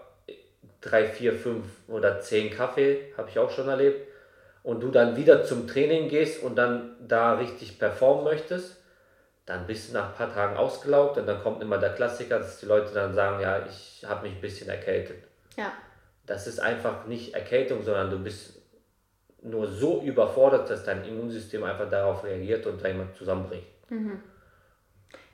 drei, 0.80 1.06
vier, 1.06 1.34
fünf 1.34 1.66
oder 1.88 2.22
zehn 2.22 2.52
Kaffee, 2.52 3.14
habe 3.18 3.30
ich 3.30 3.40
auch 3.40 3.50
schon 3.50 3.68
erlebt, 3.68 4.08
und 4.64 4.82
du 4.82 4.92
dann 4.92 5.16
wieder 5.18 5.44
zum 5.44 5.68
Training 5.68 6.08
gehst 6.08 6.42
und 6.42 6.56
dann 6.56 6.96
da 7.08 7.34
richtig 7.34 7.80
performen 7.80 8.24
möchtest, 8.24 8.78
dann 9.46 9.68
bist 9.68 9.90
du 9.90 9.94
nach 9.94 10.10
ein 10.10 10.16
paar 10.16 10.34
Tagen 10.34 10.58
ausgelaugt 10.58 11.18
und 11.18 11.28
dann 11.28 11.42
kommt 11.42 11.62
immer 11.62 11.78
der 11.78 11.94
Klassiker, 11.94 12.40
dass 12.40 12.60
die 12.60 12.66
Leute 12.66 12.94
dann 12.94 13.14
sagen, 13.14 13.42
ja, 13.42 13.66
ich 13.66 14.04
habe 14.06 14.28
mich 14.28 14.38
ein 14.38 14.42
bisschen 14.42 14.70
erkältet. 14.70 15.24
Ja. 15.56 15.72
Das 16.26 16.48
ist 16.48 16.60
einfach 16.60 17.06
nicht 17.06 17.36
Erkältung, 17.36 17.84
sondern 17.84 18.10
du 18.10 18.20
bist 18.20 18.62
nur 19.44 19.68
so 19.68 20.02
überfordert, 20.02 20.70
dass 20.70 20.84
dein 20.84 21.06
Immunsystem 21.06 21.64
einfach 21.64 21.90
darauf 21.90 22.24
reagiert 22.24 22.66
und 22.66 22.84
dann 22.84 23.14
zusammenbricht. 23.16 23.68
Mhm. 23.90 24.24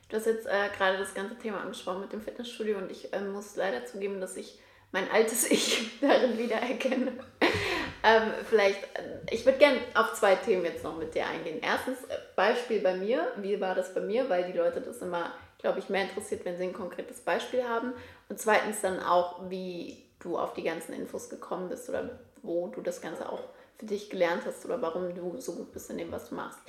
Du 0.09 0.17
hast 0.17 0.25
jetzt 0.25 0.45
äh, 0.45 0.67
gerade 0.77 0.97
das 0.97 1.13
ganze 1.13 1.37
Thema 1.37 1.61
angesprochen 1.61 2.01
mit 2.01 2.11
dem 2.11 2.21
Fitnessstudio 2.21 2.77
und 2.77 2.91
ich 2.91 3.13
äh, 3.13 3.21
muss 3.21 3.55
leider 3.55 3.85
zugeben, 3.85 4.19
dass 4.19 4.35
ich 4.35 4.59
mein 4.91 5.09
altes 5.09 5.49
Ich 5.49 5.89
darin 6.01 6.37
wiedererkenne. 6.37 7.13
ähm, 8.03 8.33
vielleicht, 8.49 8.83
äh, 8.97 9.19
ich 9.29 9.45
würde 9.45 9.59
gerne 9.59 9.77
auf 9.93 10.13
zwei 10.13 10.35
Themen 10.35 10.65
jetzt 10.65 10.83
noch 10.83 10.97
mit 10.97 11.15
dir 11.15 11.25
eingehen. 11.25 11.59
Erstens, 11.61 12.03
äh, 12.05 12.17
Beispiel 12.35 12.79
bei 12.81 12.95
mir, 12.95 13.27
wie 13.37 13.59
war 13.61 13.75
das 13.75 13.93
bei 13.93 14.01
mir, 14.01 14.29
weil 14.29 14.51
die 14.51 14.57
Leute 14.57 14.81
das 14.81 15.01
immer 15.01 15.33
glaube 15.61 15.79
ich, 15.79 15.89
mehr 15.89 16.03
interessiert, 16.03 16.43
wenn 16.43 16.57
sie 16.57 16.63
ein 16.63 16.73
konkretes 16.73 17.21
Beispiel 17.21 17.63
haben. 17.63 17.93
Und 18.29 18.39
zweitens 18.39 18.81
dann 18.81 18.99
auch, 18.99 19.49
wie 19.49 20.03
du 20.19 20.37
auf 20.37 20.53
die 20.53 20.63
ganzen 20.63 20.93
Infos 20.93 21.29
gekommen 21.29 21.69
bist 21.69 21.87
oder 21.89 22.19
wo 22.41 22.67
du 22.67 22.81
das 22.81 23.01
Ganze 23.01 23.29
auch 23.29 23.41
für 23.77 23.85
dich 23.85 24.09
gelernt 24.09 24.43
hast 24.45 24.65
oder 24.65 24.81
warum 24.81 25.13
du 25.15 25.39
so 25.39 25.53
gut 25.53 25.71
bist 25.71 25.89
in 25.89 25.97
dem, 25.97 26.11
was 26.11 26.29
du 26.29 26.35
machst. 26.35 26.59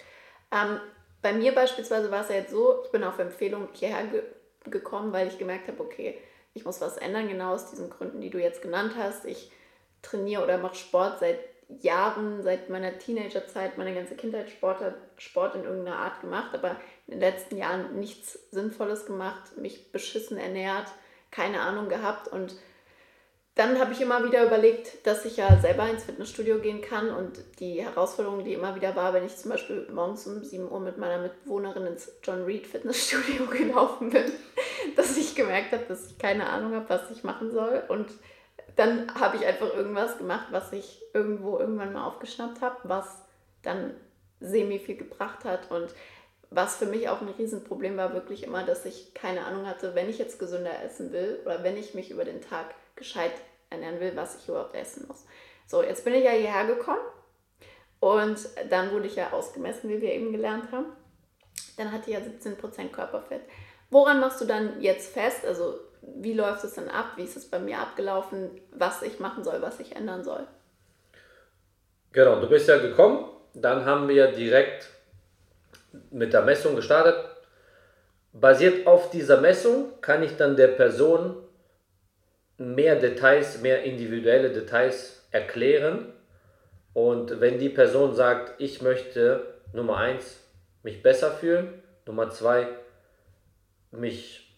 Ähm, 0.50 0.78
bei 1.22 1.32
mir 1.32 1.54
beispielsweise 1.54 2.10
war 2.10 2.22
es 2.22 2.28
ja 2.28 2.36
jetzt 2.36 2.50
so, 2.50 2.82
ich 2.84 2.90
bin 2.90 3.04
auf 3.04 3.18
Empfehlung 3.18 3.68
hierher 3.72 4.06
ge 4.06 4.22
gekommen, 4.64 5.12
weil 5.12 5.26
ich 5.26 5.38
gemerkt 5.38 5.66
habe, 5.66 5.80
okay, 5.80 6.16
ich 6.54 6.64
muss 6.64 6.80
was 6.80 6.96
ändern, 6.96 7.26
genau 7.26 7.52
aus 7.52 7.70
diesen 7.70 7.90
Gründen, 7.90 8.20
die 8.20 8.30
du 8.30 8.38
jetzt 8.38 8.62
genannt 8.62 8.92
hast. 8.96 9.24
Ich 9.24 9.50
trainiere 10.02 10.44
oder 10.44 10.58
mache 10.58 10.76
Sport 10.76 11.20
seit 11.20 11.38
Jahren, 11.80 12.42
seit 12.42 12.68
meiner 12.68 12.98
Teenagerzeit, 12.98 13.78
meine 13.78 13.94
ganze 13.94 14.14
Kindheit 14.14 14.50
Sport, 14.50 14.82
Sport 15.16 15.54
in 15.54 15.64
irgendeiner 15.64 15.98
Art 15.98 16.20
gemacht, 16.20 16.50
aber 16.52 16.76
in 17.06 17.14
den 17.14 17.20
letzten 17.20 17.56
Jahren 17.56 17.98
nichts 17.98 18.38
Sinnvolles 18.50 19.06
gemacht, 19.06 19.56
mich 19.56 19.90
beschissen 19.90 20.36
ernährt, 20.36 20.88
keine 21.30 21.60
Ahnung 21.60 21.88
gehabt. 21.88 22.28
Und 22.28 22.54
dann 23.54 23.78
habe 23.78 23.92
ich 23.92 24.00
immer 24.00 24.24
wieder 24.24 24.46
überlegt, 24.46 25.06
dass 25.06 25.24
ich 25.24 25.36
ja 25.36 25.58
selber 25.60 25.88
ins 25.88 26.04
Fitnessstudio 26.04 26.58
gehen 26.58 26.80
kann. 26.80 27.10
Und 27.10 27.42
die 27.58 27.82
Herausforderung, 27.82 28.44
die 28.44 28.54
immer 28.54 28.74
wieder 28.74 28.96
war, 28.96 29.12
wenn 29.12 29.26
ich 29.26 29.36
zum 29.36 29.50
Beispiel 29.50 29.86
morgens 29.92 30.26
um 30.26 30.42
7 30.42 30.70
Uhr 30.70 30.80
mit 30.80 30.98
meiner 30.98 31.22
Mitbewohnerin 31.22 31.86
ins 31.86 32.10
John 32.22 32.44
Reed 32.44 32.66
Fitnessstudio 32.66 33.46
gelaufen 33.50 34.10
bin, 34.10 34.30
dass 34.96 35.16
ich 35.16 35.34
gemerkt 35.34 35.72
habe, 35.72 35.84
dass 35.88 36.06
ich 36.06 36.18
keine 36.18 36.48
Ahnung 36.48 36.74
habe, 36.74 36.88
was 36.88 37.10
ich 37.10 37.24
machen 37.24 37.50
soll. 37.50 37.82
Und 37.88 38.10
dann 38.76 39.14
habe 39.14 39.36
ich 39.36 39.46
einfach 39.46 39.74
irgendwas 39.74 40.18
gemacht, 40.18 40.48
was 40.50 40.72
ich 40.72 41.02
irgendwo 41.12 41.58
irgendwann 41.58 41.92
mal 41.92 42.06
aufgeschnappt 42.06 42.60
habe, 42.60 42.76
was 42.84 43.22
dann 43.62 43.94
semi 44.40 44.78
viel 44.78 44.96
gebracht 44.96 45.44
hat 45.44 45.70
und 45.70 45.94
was 46.50 46.76
für 46.76 46.86
mich 46.86 47.08
auch 47.08 47.20
ein 47.20 47.28
Riesenproblem 47.28 47.96
war, 47.96 48.12
wirklich 48.12 48.42
immer, 48.42 48.64
dass 48.64 48.84
ich 48.84 49.14
keine 49.14 49.44
Ahnung 49.44 49.66
hatte, 49.66 49.94
wenn 49.94 50.10
ich 50.10 50.18
jetzt 50.18 50.38
gesünder 50.38 50.82
essen 50.84 51.12
will 51.12 51.40
oder 51.44 51.62
wenn 51.62 51.76
ich 51.76 51.94
mich 51.94 52.10
über 52.10 52.24
den 52.24 52.42
Tag 52.42 52.74
gescheit 52.94 53.32
ernähren 53.70 54.00
will, 54.00 54.12
was 54.16 54.38
ich 54.38 54.48
überhaupt 54.48 54.74
essen 54.74 55.06
muss. 55.08 55.24
So, 55.66 55.82
jetzt 55.82 56.04
bin 56.04 56.14
ich 56.14 56.24
ja 56.24 56.32
hierher 56.32 56.66
gekommen 56.66 57.00
und 58.00 58.38
dann 58.68 58.90
wurde 58.92 59.06
ich 59.06 59.16
ja 59.16 59.32
ausgemessen, 59.32 59.88
wie 59.88 60.00
wir 60.00 60.12
eben 60.12 60.32
gelernt 60.32 60.70
haben. 60.72 60.86
Dann 61.78 61.92
hatte 61.92 62.10
ich 62.10 62.16
ja 62.16 62.22
17% 62.22 62.90
Körperfett. 62.90 63.42
Woran 63.90 64.20
machst 64.20 64.40
du 64.40 64.44
dann 64.44 64.80
jetzt 64.82 65.12
fest? 65.12 65.46
Also, 65.46 65.78
wie 66.02 66.34
läuft 66.34 66.64
es 66.64 66.74
dann 66.74 66.88
ab? 66.88 67.12
Wie 67.16 67.24
ist 67.24 67.36
es 67.36 67.48
bei 67.48 67.58
mir 67.58 67.78
abgelaufen? 67.78 68.50
Was 68.72 69.02
ich 69.02 69.20
machen 69.20 69.44
soll, 69.44 69.62
was 69.62 69.80
ich 69.80 69.94
ändern 69.94 70.24
soll? 70.24 70.46
Genau, 72.12 72.40
du 72.40 72.48
bist 72.48 72.68
ja 72.68 72.78
gekommen. 72.78 73.26
Dann 73.54 73.84
haben 73.84 74.08
wir 74.08 74.32
direkt 74.32 74.88
mit 76.10 76.32
der 76.32 76.42
Messung 76.42 76.76
gestartet. 76.76 77.16
Basiert 78.32 78.86
auf 78.86 79.10
dieser 79.10 79.40
Messung 79.40 80.00
kann 80.00 80.22
ich 80.22 80.36
dann 80.36 80.56
der 80.56 80.68
Person 80.68 81.36
mehr 82.56 82.96
Details, 82.96 83.60
mehr 83.60 83.82
individuelle 83.82 84.50
Details 84.50 85.26
erklären. 85.30 86.12
Und 86.94 87.40
wenn 87.40 87.58
die 87.58 87.68
Person 87.68 88.14
sagt, 88.14 88.60
ich 88.60 88.82
möchte 88.82 89.54
Nummer 89.72 89.98
eins 89.98 90.40
mich 90.82 91.02
besser 91.02 91.30
fühlen, 91.30 91.82
Nummer 92.06 92.30
zwei 92.30 92.68
mich 93.90 94.51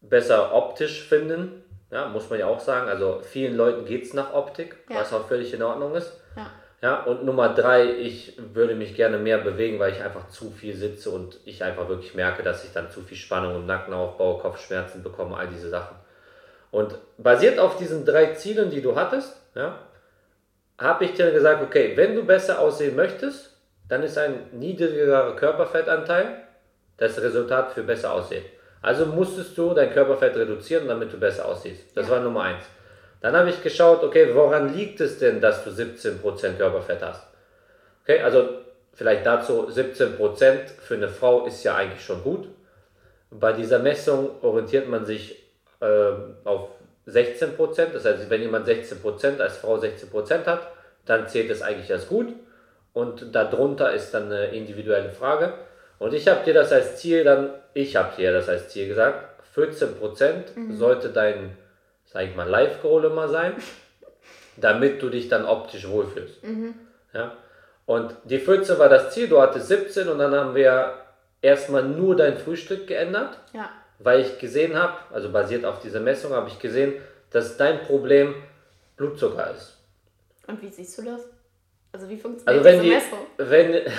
besser 0.00 0.54
optisch 0.54 1.02
finden, 1.02 1.62
ja, 1.90 2.08
muss 2.08 2.30
man 2.30 2.38
ja 2.38 2.46
auch 2.46 2.60
sagen. 2.60 2.88
Also 2.88 3.20
vielen 3.22 3.56
Leuten 3.56 3.84
geht 3.84 4.04
es 4.04 4.14
nach 4.14 4.32
Optik, 4.32 4.76
ja. 4.88 4.96
was 4.96 5.12
auch 5.12 5.26
völlig 5.26 5.52
in 5.52 5.62
Ordnung 5.62 5.94
ist. 5.94 6.12
Ja. 6.36 6.50
ja. 6.82 7.02
Und 7.02 7.24
Nummer 7.24 7.54
drei, 7.54 7.84
ich 7.84 8.38
würde 8.54 8.74
mich 8.74 8.94
gerne 8.94 9.18
mehr 9.18 9.38
bewegen, 9.38 9.78
weil 9.78 9.92
ich 9.92 10.02
einfach 10.02 10.28
zu 10.28 10.50
viel 10.50 10.76
sitze 10.76 11.10
und 11.10 11.38
ich 11.44 11.64
einfach 11.64 11.88
wirklich 11.88 12.14
merke, 12.14 12.42
dass 12.42 12.64
ich 12.64 12.72
dann 12.72 12.90
zu 12.90 13.02
viel 13.02 13.16
Spannung 13.16 13.56
im 13.56 13.66
Nacken 13.66 13.92
aufbaue, 13.92 14.40
Kopfschmerzen 14.40 15.02
bekomme, 15.02 15.36
all 15.36 15.48
diese 15.48 15.68
Sachen. 15.68 15.96
Und 16.70 16.94
basiert 17.18 17.58
auf 17.58 17.76
diesen 17.76 18.04
drei 18.04 18.34
Zielen, 18.34 18.70
die 18.70 18.80
du 18.80 18.94
hattest, 18.94 19.36
ja, 19.54 19.78
habe 20.78 21.04
ich 21.04 21.14
dir 21.14 21.32
gesagt, 21.32 21.62
okay, 21.62 21.92
wenn 21.96 22.14
du 22.14 22.24
besser 22.24 22.60
aussehen 22.60 22.96
möchtest, 22.96 23.56
dann 23.88 24.02
ist 24.04 24.16
ein 24.16 24.46
niedrigerer 24.52 25.34
Körperfettanteil 25.34 26.44
das 26.96 27.20
Resultat 27.20 27.72
für 27.72 27.82
besser 27.82 28.12
aussehen. 28.12 28.44
Also 28.82 29.06
musstest 29.06 29.56
du 29.58 29.74
dein 29.74 29.92
Körperfett 29.92 30.36
reduzieren, 30.36 30.88
damit 30.88 31.12
du 31.12 31.18
besser 31.18 31.46
aussiehst. 31.46 31.96
Das 31.96 32.06
ja. 32.06 32.14
war 32.14 32.20
Nummer 32.20 32.42
eins. 32.42 32.64
Dann 33.20 33.36
habe 33.36 33.50
ich 33.50 33.62
geschaut, 33.62 34.02
okay, 34.02 34.34
woran 34.34 34.74
liegt 34.74 35.00
es 35.00 35.18
denn, 35.18 35.40
dass 35.40 35.64
du 35.64 35.70
17% 35.70 36.56
Körperfett 36.56 37.02
hast? 37.02 37.26
Okay, 38.02 38.20
also 38.20 38.48
vielleicht 38.94 39.26
dazu 39.26 39.68
17% 39.68 40.16
für 40.80 40.94
eine 40.94 41.08
Frau 41.08 41.44
ist 41.44 41.62
ja 41.62 41.76
eigentlich 41.76 42.04
schon 42.04 42.22
gut. 42.22 42.48
Bei 43.30 43.52
dieser 43.52 43.78
Messung 43.78 44.30
orientiert 44.42 44.88
man 44.88 45.04
sich 45.04 45.44
äh, 45.80 46.12
auf 46.44 46.70
16 47.06 47.56
Prozent. 47.56 47.94
Das 47.94 48.04
heißt, 48.04 48.30
wenn 48.30 48.40
jemand 48.40 48.66
16 48.66 49.00
Prozent 49.00 49.40
als 49.40 49.58
Frau 49.58 49.76
16 49.76 50.08
Prozent 50.08 50.46
hat, 50.46 50.66
dann 51.04 51.28
zählt 51.28 51.50
es 51.50 51.62
eigentlich 51.62 51.92
als 51.92 52.08
gut. 52.08 52.28
Und 52.92 53.34
darunter 53.34 53.92
ist 53.92 54.12
dann 54.12 54.24
eine 54.26 54.46
individuelle 54.46 55.10
Frage. 55.10 55.52
Und 56.00 56.12
ich 56.12 56.26
habe 56.26 56.44
dir 56.44 56.54
das 56.54 56.72
als 56.72 56.96
Ziel 56.96 57.22
dann, 57.22 57.50
ich 57.74 57.94
habe 57.94 58.16
dir 58.16 58.32
das 58.32 58.48
als 58.48 58.70
Ziel 58.70 58.88
gesagt, 58.88 59.44
14 59.54 59.94
Prozent 59.94 60.56
mhm. 60.56 60.76
sollte 60.76 61.10
dein, 61.10 61.56
sag 62.06 62.24
ich 62.24 62.34
mal, 62.34 62.48
Live-Goal 62.48 63.04
immer 63.04 63.28
sein, 63.28 63.52
damit 64.56 65.00
du 65.00 65.08
dich 65.08 65.28
dann 65.28 65.44
optisch 65.44 65.88
wohlfühlst. 65.88 66.42
Mhm. 66.42 66.74
Ja? 67.12 67.36
Und 67.86 68.16
die 68.24 68.38
14 68.38 68.76
war 68.80 68.88
das 68.88 69.14
Ziel, 69.14 69.28
du 69.28 69.40
hattest 69.40 69.68
17 69.68 70.08
und 70.08 70.18
dann 70.18 70.34
haben 70.34 70.56
wir 70.56 70.94
erstmal 71.40 71.84
nur 71.84 72.16
dein 72.16 72.36
Frühstück 72.36 72.88
geändert. 72.88 73.38
Ja 73.52 73.70
weil 74.00 74.22
ich 74.22 74.38
gesehen 74.38 74.74
habe, 74.76 74.94
also 75.10 75.30
basiert 75.30 75.64
auf 75.64 75.80
dieser 75.80 76.00
Messung, 76.00 76.32
habe 76.32 76.48
ich 76.48 76.58
gesehen, 76.58 76.94
dass 77.30 77.56
dein 77.56 77.80
Problem 77.82 78.34
Blutzucker 78.96 79.54
ist. 79.54 79.76
Und 80.46 80.60
wie 80.62 80.70
siehst 80.70 80.98
du 80.98 81.02
das? 81.02 81.28
Also 81.92 82.08
wie 82.08 82.16
funktioniert 82.16 82.48
also 82.48 82.64
wenn 82.64 82.82
diese 82.82 82.84
die, 82.84 82.94
Messung? 82.94 83.18
Wenn, 83.36 83.72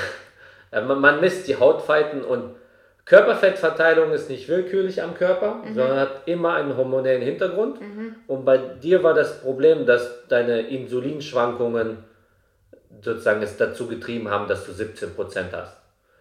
man 0.72 1.20
misst 1.20 1.48
die 1.48 1.58
Hautfalten 1.58 2.24
und 2.24 2.56
Körperfettverteilung 3.06 4.12
ist 4.14 4.30
nicht 4.30 4.48
willkürlich 4.48 5.02
am 5.02 5.16
Körper, 5.16 5.56
mhm. 5.56 5.74
sondern 5.74 6.00
hat 6.00 6.22
immer 6.28 6.54
einen 6.54 6.78
hormonellen 6.78 7.22
Hintergrund. 7.22 7.82
Mhm. 7.82 8.16
Und 8.28 8.46
bei 8.46 8.58
dir 8.58 9.04
war 9.04 9.14
das 9.14 9.42
Problem, 9.42 9.86
dass 9.86 10.28
deine 10.28 10.62
Insulinschwankungen 10.62 11.98
sozusagen 13.02 13.42
es 13.42 13.58
dazu 13.58 13.88
getrieben 13.88 14.30
haben, 14.30 14.48
dass 14.48 14.66
du 14.66 14.72
17% 14.72 15.52
hast. 15.52 15.78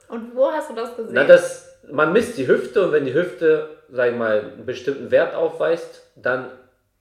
Und 0.08 0.34
wo 0.34 0.50
hast 0.50 0.70
du 0.70 0.74
das 0.74 0.96
gesehen? 0.96 1.12
Na, 1.14 1.24
das, 1.24 1.78
man 1.90 2.12
misst 2.12 2.38
die 2.38 2.48
Hüfte 2.48 2.84
und 2.84 2.92
wenn 2.92 3.04
die 3.04 3.14
Hüfte, 3.14 3.68
sag 3.90 4.10
ich 4.10 4.16
mal, 4.16 4.40
einen 4.40 4.66
bestimmten 4.66 5.10
Wert 5.10 5.34
aufweist, 5.34 6.02
dann 6.16 6.46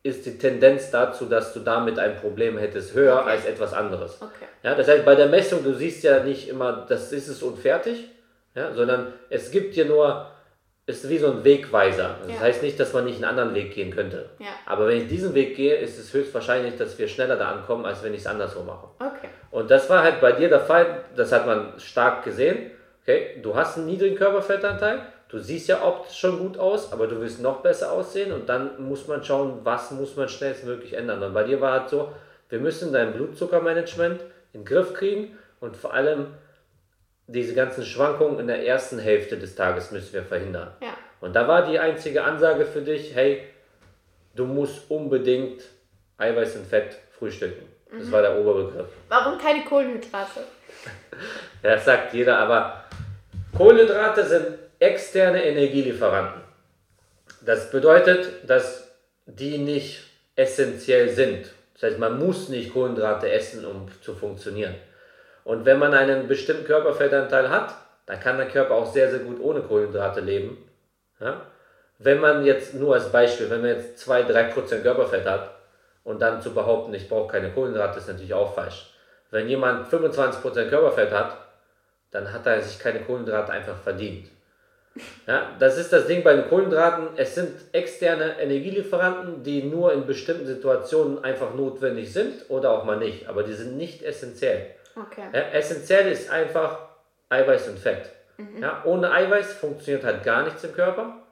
ist 0.01 0.25
die 0.25 0.37
Tendenz 0.37 0.91
dazu, 0.91 1.25
dass 1.25 1.53
du 1.53 1.59
damit 1.59 1.99
ein 1.99 2.15
Problem 2.15 2.57
hättest, 2.57 2.93
höher 2.93 3.19
okay. 3.19 3.31
als 3.31 3.45
etwas 3.45 3.73
anderes. 3.73 4.21
Okay. 4.21 4.45
Ja, 4.63 4.75
das 4.75 4.87
heißt, 4.87 5.03
bei 5.05 5.15
der 5.15 5.27
Messung, 5.27 5.63
du 5.63 5.73
siehst 5.73 6.03
ja 6.03 6.23
nicht 6.23 6.47
immer, 6.47 6.85
das 6.87 7.11
ist 7.11 7.27
es 7.27 7.43
und 7.43 7.59
fertig, 7.59 8.09
ja, 8.55 8.73
sondern 8.73 9.13
es 9.29 9.51
gibt 9.51 9.75
dir 9.75 9.85
nur, 9.85 10.27
ist 10.85 11.07
wie 11.07 11.17
so 11.17 11.31
ein 11.31 11.43
Wegweiser. 11.43 12.15
Das 12.25 12.35
ja. 12.35 12.39
heißt 12.39 12.63
nicht, 12.63 12.79
dass 12.79 12.93
man 12.93 13.05
nicht 13.05 13.17
einen 13.17 13.25
anderen 13.25 13.53
Weg 13.53 13.73
gehen 13.73 13.91
könnte. 13.91 14.29
Ja. 14.39 14.47
Aber 14.65 14.87
wenn 14.87 14.97
ich 14.97 15.07
diesen 15.07 15.33
Weg 15.35 15.55
gehe, 15.55 15.75
ist 15.75 15.99
es 15.99 16.13
höchstwahrscheinlich, 16.13 16.77
dass 16.77 16.97
wir 16.97 17.07
schneller 17.07 17.35
da 17.35 17.51
ankommen, 17.51 17.85
als 17.85 18.01
wenn 18.01 18.13
ich 18.13 18.21
es 18.21 18.27
anderswo 18.27 18.63
mache. 18.63 18.87
Okay. 18.99 19.29
Und 19.51 19.69
das 19.69 19.89
war 19.89 20.01
halt 20.01 20.21
bei 20.21 20.31
dir 20.31 20.49
der 20.49 20.61
Fall, 20.61 21.03
das 21.15 21.31
hat 21.31 21.45
man 21.45 21.73
stark 21.77 22.23
gesehen. 22.23 22.71
Okay, 23.03 23.39
du 23.41 23.55
hast 23.55 23.77
einen 23.77 23.87
niedrigen 23.87 24.15
Körperfettanteil, 24.15 25.01
du 25.29 25.39
siehst 25.39 25.67
ja 25.69 25.85
optisch 25.85 26.17
schon 26.17 26.39
gut 26.39 26.57
aus, 26.57 26.91
aber 26.91 27.07
du 27.07 27.21
willst 27.21 27.41
noch 27.41 27.61
besser 27.61 27.91
aussehen 27.91 28.33
und 28.33 28.49
dann 28.49 28.83
muss 28.83 29.07
man 29.07 29.23
schauen, 29.23 29.59
was 29.63 29.91
muss 29.91 30.15
man 30.15 30.27
schnellstmöglich 30.27 30.93
ändern. 30.93 31.23
Und 31.23 31.33
bei 31.33 31.43
dir 31.43 31.61
war 31.61 31.71
halt 31.79 31.89
so, 31.89 32.11
wir 32.49 32.59
müssen 32.59 32.91
dein 32.91 33.13
Blutzuckermanagement 33.13 34.21
in 34.53 34.61
den 34.61 34.65
Griff 34.65 34.93
kriegen 34.93 35.37
und 35.59 35.77
vor 35.77 35.93
allem 35.93 36.27
diese 37.27 37.53
ganzen 37.53 37.85
Schwankungen 37.85 38.39
in 38.39 38.47
der 38.47 38.65
ersten 38.65 38.97
Hälfte 38.97 39.37
des 39.37 39.55
Tages 39.55 39.91
müssen 39.91 40.13
wir 40.13 40.23
verhindern. 40.23 40.73
Ja. 40.81 40.97
Und 41.21 41.35
da 41.35 41.47
war 41.47 41.69
die 41.69 41.77
einzige 41.77 42.23
Ansage 42.23 42.65
für 42.65 42.81
dich, 42.81 43.13
hey, 43.13 43.43
du 44.35 44.45
musst 44.45 44.89
unbedingt 44.89 45.61
Eiweiß 46.17 46.55
und 46.55 46.65
Fett 46.65 46.97
frühstücken. 47.11 47.67
Das 47.91 48.07
mhm. 48.07 48.11
war 48.11 48.21
der 48.23 48.35
Oberbegriff. 48.35 48.87
Warum 49.09 49.37
keine 49.37 49.63
Kohlenhydrate? 49.63 50.41
ja, 51.63 51.75
das 51.75 51.85
sagt 51.85 52.13
jeder, 52.13 52.39
aber 52.39 52.83
Kohlenhydrate 53.55 54.25
sind 54.25 54.47
externe 54.79 55.43
Energielieferanten. 55.43 56.41
Das 57.41 57.69
bedeutet, 57.69 58.49
dass 58.49 58.89
die 59.25 59.57
nicht 59.57 60.03
essentiell 60.35 61.09
sind. 61.09 61.51
Das 61.73 61.91
heißt, 61.91 61.99
man 61.99 62.17
muss 62.17 62.49
nicht 62.49 62.73
Kohlenhydrate 62.73 63.31
essen, 63.31 63.65
um 63.65 63.87
zu 64.01 64.13
funktionieren. 64.13 64.75
Und 65.43 65.65
wenn 65.65 65.79
man 65.79 65.93
einen 65.93 66.27
bestimmten 66.27 66.65
Körperfettanteil 66.65 67.49
hat, 67.49 67.75
dann 68.05 68.19
kann 68.19 68.37
der 68.37 68.47
Körper 68.47 68.75
auch 68.75 68.91
sehr, 68.91 69.09
sehr 69.09 69.19
gut 69.19 69.39
ohne 69.39 69.61
Kohlenhydrate 69.61 70.21
leben. 70.21 70.57
Ja? 71.19 71.41
Wenn 71.97 72.19
man 72.19 72.45
jetzt 72.45 72.73
nur 72.73 72.95
als 72.95 73.11
Beispiel, 73.11 73.49
wenn 73.49 73.61
man 73.61 73.71
jetzt 73.71 74.07
2-3% 74.07 74.81
Körperfett 74.81 75.25
hat 75.25 75.51
und 76.03 76.21
dann 76.21 76.41
zu 76.41 76.53
behaupten, 76.53 76.93
ich 76.93 77.09
brauche 77.09 77.31
keine 77.31 77.51
Kohlenhydrate, 77.51 77.99
ist 77.99 78.07
natürlich 78.07 78.33
auch 78.33 78.55
falsch. 78.55 78.93
Wenn 79.31 79.47
jemand 79.47 79.91
25% 79.91 80.69
Körperfett 80.69 81.11
hat, 81.11 81.37
dann 82.11 82.31
hat 82.31 82.45
er 82.45 82.61
sich 82.61 82.79
keine 82.79 83.01
Kohlenhydrate 83.01 83.51
einfach 83.51 83.77
verdient. 83.77 84.29
Ja, 85.27 85.55
das 85.59 85.77
ist 85.77 85.93
das 85.93 86.07
Ding 86.07 86.23
bei 86.23 86.35
den 86.35 86.47
Kohlenhydraten. 86.47 87.09
Es 87.15 87.35
sind 87.35 87.53
externe 87.71 88.39
Energielieferanten, 88.39 89.43
die 89.43 89.63
nur 89.63 89.93
in 89.93 90.05
bestimmten 90.05 90.45
Situationen 90.45 91.23
einfach 91.23 91.53
notwendig 91.53 92.11
sind 92.11 92.49
oder 92.49 92.71
auch 92.71 92.85
mal 92.85 92.97
nicht. 92.97 93.27
Aber 93.27 93.43
die 93.43 93.53
sind 93.53 93.77
nicht 93.77 94.03
essentiell. 94.03 94.75
Okay. 94.95 95.25
Ja, 95.33 95.41
essentiell 95.53 96.11
ist 96.11 96.29
einfach 96.29 96.79
Eiweiß 97.29 97.69
und 97.69 97.79
Fett. 97.79 98.09
Ja, 98.61 98.83
ohne 98.85 99.11
Eiweiß 99.11 99.53
funktioniert 99.53 100.05
halt 100.05 100.23
gar 100.23 100.43
nichts 100.43 100.63
im 100.63 100.73
Körper 100.73 101.23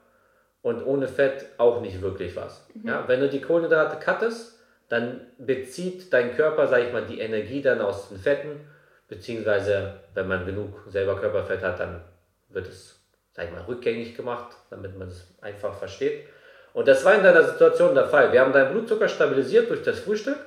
und 0.60 0.84
ohne 0.84 1.08
Fett 1.08 1.46
auch 1.56 1.80
nicht 1.80 2.02
wirklich 2.02 2.36
was. 2.36 2.66
Ja, 2.84 3.04
wenn 3.06 3.20
du 3.20 3.28
die 3.28 3.40
Kohlenhydrate 3.40 3.96
cuttest, 3.96 4.58
dann 4.88 5.20
bezieht 5.38 6.12
dein 6.12 6.34
Körper, 6.34 6.66
sag 6.66 6.82
ich 6.82 6.92
mal, 6.92 7.04
die 7.04 7.20
Energie 7.20 7.62
dann 7.62 7.80
aus 7.80 8.08
den 8.08 8.18
Fetten, 8.18 8.60
beziehungsweise 9.08 10.00
wenn 10.14 10.28
man 10.28 10.44
genug 10.44 10.82
selber 10.88 11.18
Körperfett 11.18 11.62
hat, 11.62 11.80
dann 11.80 12.02
wird 12.50 12.68
es, 12.68 12.97
sag 13.38 13.46
ich 13.46 13.52
mal, 13.52 13.62
rückgängig 13.68 14.16
gemacht, 14.16 14.56
damit 14.68 14.98
man 14.98 15.06
es 15.06 15.24
einfach 15.40 15.72
versteht. 15.72 16.26
Und 16.72 16.88
das 16.88 17.04
war 17.04 17.14
in 17.14 17.22
deiner 17.22 17.44
Situation 17.44 17.94
der 17.94 18.06
Fall. 18.08 18.32
Wir 18.32 18.40
haben 18.40 18.52
deinen 18.52 18.72
Blutzucker 18.72 19.08
stabilisiert 19.08 19.70
durch 19.70 19.82
das 19.84 20.00
Frühstück 20.00 20.38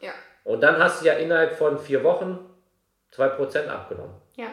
Ja. 0.00 0.12
und 0.44 0.60
dann 0.60 0.78
hast 0.78 1.02
du 1.02 1.06
ja 1.06 1.14
innerhalb 1.14 1.52
von 1.58 1.76
vier 1.76 2.04
Wochen 2.04 2.38
2% 3.12 3.66
abgenommen. 3.66 4.14
Ja. 4.36 4.46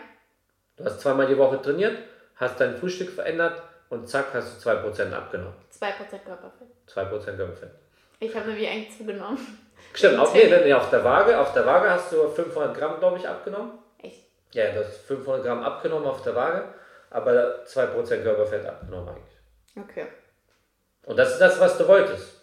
Du 0.76 0.86
hast 0.86 1.02
zweimal 1.02 1.28
die 1.28 1.38
Woche 1.38 1.62
trainiert, 1.62 2.00
hast 2.36 2.60
dein 2.60 2.76
Frühstück 2.78 3.12
verändert 3.12 3.62
und 3.90 4.10
zack, 4.10 4.26
hast 4.34 4.66
du 4.66 4.70
2% 4.72 5.14
abgenommen. 5.14 5.54
2% 5.80 5.92
Körperfett. 6.26 6.68
2% 6.88 7.36
Körperfett. 7.38 7.70
Ich 8.20 8.36
habe 8.36 8.48
nämlich 8.48 8.68
eigentlich 8.68 8.98
zugenommen. 8.98 9.38
Stimmt, 9.94 10.16
Im 10.16 10.20
auf, 10.20 10.34
nee, 10.34 10.48
nee, 10.48 10.74
auf 10.74 10.90
der 10.90 11.04
Waage, 11.04 11.38
auf 11.40 11.54
der 11.54 11.64
Waage 11.68 11.92
hast 11.92 12.12
du 12.12 12.28
500 12.28 12.76
Gramm, 12.76 12.98
glaube 13.00 13.20
ich, 13.20 13.28
abgenommen. 13.28 13.74
Echt? 14.00 14.24
Ja, 14.54 14.72
du 14.72 14.80
hast 14.80 14.98
500 15.06 15.44
Gramm 15.44 15.62
abgenommen 15.62 16.08
auf 16.08 16.24
der 16.24 16.34
Waage, 16.36 16.64
aber 17.14 17.64
2% 17.66 18.24
Körperfett 18.24 18.66
abgenommen 18.66 19.10
eigentlich. 19.10 19.38
Okay. 19.80 20.08
Und 21.06 21.18
das 21.18 21.34
ist 21.34 21.40
das, 21.40 21.60
was 21.60 21.78
du 21.78 21.88
wolltest. 21.88 22.42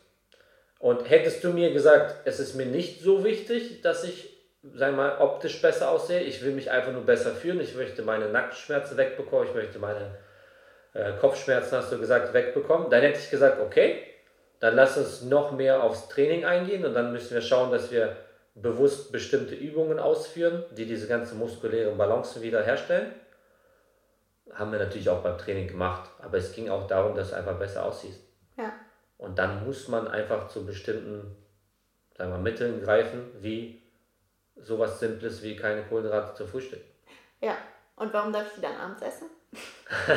Und 0.79 1.11
hättest 1.11 1.45
du 1.45 1.51
mir 1.51 1.73
gesagt, 1.73 2.15
es 2.25 2.41
ist 2.41 2.55
mir 2.55 2.67
nicht 2.67 3.03
so 3.03 3.25
wichtig, 3.25 3.83
dass 3.83 4.05
ich, 4.05 4.39
sag 4.75 4.97
mal, 4.97 5.19
optisch 5.19 5.61
besser 5.61 5.91
aussehe, 5.91 6.21
ich 6.21 6.43
will 6.43 6.53
mich 6.53 6.71
einfach 6.71 6.93
nur 6.93 7.05
besser 7.05 7.33
fühlen, 7.33 7.61
ich 7.61 7.75
möchte 7.75 8.03
meine 8.03 8.29
Nackenschmerzen 8.29 8.97
wegbekommen, 8.97 9.49
ich 9.49 9.55
möchte 9.55 9.79
meine 9.79 10.19
äh, 10.95 11.13
Kopfschmerzen, 11.21 11.77
hast 11.77 11.93
du 11.93 11.99
gesagt, 11.99 12.33
wegbekommen, 12.33 12.89
dann 12.91 13.03
hätte 13.03 13.19
ich 13.19 13.31
gesagt, 13.31 13.61
okay, 13.61 14.07
dann 14.61 14.77
lass 14.77 14.97
uns 14.97 15.23
noch 15.23 15.53
mehr 15.53 15.83
aufs 15.83 16.09
Training 16.09 16.45
eingehen 16.45 16.85
und 16.85 16.95
dann 16.95 17.13
müssen 17.13 17.35
wir 17.35 17.43
schauen, 17.43 17.73
dass 17.73 17.91
wir 17.91 18.17
bewusst 18.55 19.13
bestimmte 19.13 19.55
Übungen 19.55 19.99
ausführen, 19.99 20.65
die 20.73 20.87
diese 20.87 21.09
ganze 21.09 21.35
muskuläre 21.35 21.93
Balance 21.93 22.41
wieder 22.43 22.63
herstellen. 22.63 23.15
Haben 24.55 24.73
wir 24.73 24.79
natürlich 24.79 25.09
auch 25.09 25.23
beim 25.23 25.39
Training 25.39 25.69
gemacht, 25.69 26.11
aber 26.21 26.39
es 26.39 26.53
ging 26.53 26.69
auch 26.69 26.87
darum, 26.87 27.15
dass 27.15 27.31
du 27.31 27.37
einfach 27.37 27.59
besser 27.59 27.85
aussiehst. 27.85 28.21
Ja. 28.57 28.73
Und 29.19 29.39
dann 29.39 29.65
muss 29.65 29.89
man 29.89 30.09
einfach 30.09 30.49
zu 30.49 30.67
bestimmten 30.67 31.37
sagen 32.17 32.33
wir, 32.33 32.39
Mitteln 32.39 32.83
greifen, 32.83 33.31
wie 33.41 33.81
sowas 34.57 35.01
Simples 35.01 35.43
wie 35.43 35.57
keine 35.57 35.83
Kohlenhydrate 35.85 36.35
zu 36.35 36.47
Frühstück. 36.47 36.83
Ja. 37.41 37.57
Und 37.97 38.13
warum 38.13 38.33
darf 38.33 38.47
ich 38.49 38.55
die 38.57 38.61
dann 38.61 38.77
abends 38.77 39.03
essen? 39.03 39.29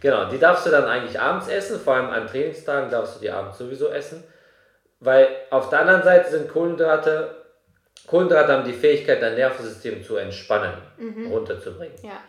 Genau, 0.00 0.30
die 0.30 0.38
darfst 0.38 0.64
du 0.64 0.70
dann 0.70 0.84
eigentlich 0.84 1.18
abends 1.18 1.48
essen, 1.48 1.80
vor 1.80 1.94
allem 1.94 2.10
an 2.10 2.28
Trainingstagen 2.28 2.88
darfst 2.88 3.16
du 3.16 3.20
die 3.20 3.30
abends 3.30 3.58
sowieso 3.58 3.88
essen, 3.88 4.22
weil 5.00 5.26
auf 5.50 5.70
der 5.70 5.80
anderen 5.80 6.04
Seite 6.04 6.30
sind 6.30 6.48
Kohlenhydrate, 6.48 7.34
Kohlenhydrate 8.06 8.52
haben 8.52 8.64
die 8.64 8.74
Fähigkeit, 8.74 9.20
dein 9.20 9.34
Nervensystem 9.34 10.04
zu 10.04 10.14
entspannen, 10.14 10.74
runterzubringen. 11.28 11.96
Ja. 12.04 12.20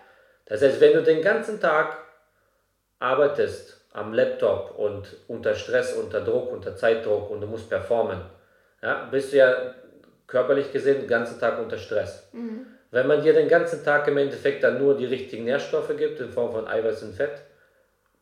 Das 0.50 0.62
heißt, 0.62 0.82
wenn 0.82 0.93
du 0.93 1.04
den 1.04 1.22
ganzen 1.22 1.62
Tag 1.62 1.97
arbeitest 3.00 3.86
am 3.93 4.14
Laptop 4.14 4.78
und 4.78 5.16
unter 5.28 5.56
Stress, 5.56 5.93
unter 5.93 6.22
Druck, 6.22 6.52
unter 6.52 6.76
Zeitdruck 6.76 7.30
und 7.30 7.41
du 7.41 7.47
musst 7.47 7.70
performen, 7.70 8.20
ja, 8.82 9.06
bist 9.06 9.32
du 9.32 9.38
ja 9.38 9.56
körperlich 10.28 10.72
gesehen 10.72 11.00
den 11.00 11.08
ganzen 11.08 11.39
Tag 11.39 11.60
unter 11.60 11.78
Stress. 11.78 12.30
Wenn 12.91 13.08
man 13.08 13.22
dir 13.22 13.34
den 13.34 13.47
ganzen 13.47 13.84
Tag 13.84 14.08
im 14.08 14.18
Endeffekt 14.18 14.64
dann 14.64 14.80
nur 14.80 14.97
die 14.97 15.06
richtigen 15.06 15.45
Nährstoffe 15.45 15.95
gibt, 15.95 16.20
in 16.20 16.32
Form 16.32 16.52
von 16.52 16.68
Eiweiß 16.68 17.04
und 17.04 17.14
Fett, 17.14 17.41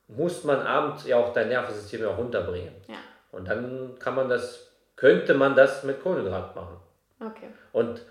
muss 0.08 0.44
man 0.44 0.62
abends 0.62 1.06
ja 1.08 1.18
auch 1.18 1.34
dein 1.34 1.50
Nervensystem 1.50 2.02
ja 2.02 2.10
auch 2.10 2.18
runterbringen. 2.18 2.74
Ja. 2.88 2.96
Und 3.32 3.48
dann 3.48 3.96
kann 4.00 4.16
man 4.16 4.30
das, 4.30 4.72
könnte 4.96 5.34
man 5.34 5.56
das 5.56 5.84
mit 5.84 6.02
Kohlenhydrat 6.02 6.56
machen. 6.56 6.78
Okay. 7.20 7.48
Und 7.72 8.02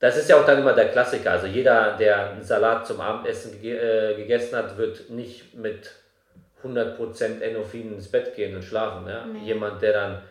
das 0.00 0.16
ist 0.16 0.28
ja 0.28 0.40
auch 0.40 0.46
dann 0.46 0.60
immer 0.60 0.74
der 0.74 0.88
Klassiker. 0.88 1.32
Also 1.32 1.46
jeder, 1.46 1.96
der 1.96 2.30
einen 2.30 2.42
Salat 2.42 2.86
zum 2.86 3.00
Abendessen 3.00 3.60
gege 3.60 3.78
äh, 3.78 4.14
gegessen 4.14 4.56
hat, 4.56 4.76
wird 4.78 5.10
nicht 5.10 5.54
mit 5.54 5.90
100% 6.62 7.40
Endorphin 7.40 7.94
ins 7.94 8.08
Bett 8.08 8.34
gehen 8.34 8.54
und 8.54 8.62
schlafen. 8.62 9.08
Ja? 9.08 9.26
Nee. 9.26 9.46
Jemand, 9.46 9.82
der 9.82 9.92
dann 9.92 10.22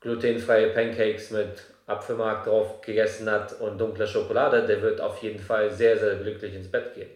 glutenfreie 0.00 0.68
Pancakes 0.68 1.30
mit 1.30 1.62
Apfelmark 1.86 2.44
drauf 2.44 2.80
gegessen 2.80 3.30
hat 3.30 3.60
und 3.60 3.78
dunkler 3.78 4.06
Schokolade, 4.06 4.66
der 4.66 4.82
wird 4.82 5.00
auf 5.00 5.22
jeden 5.22 5.40
Fall 5.40 5.70
sehr, 5.70 5.98
sehr 5.98 6.16
glücklich 6.16 6.54
ins 6.54 6.70
Bett 6.70 6.94
gehen. 6.94 7.10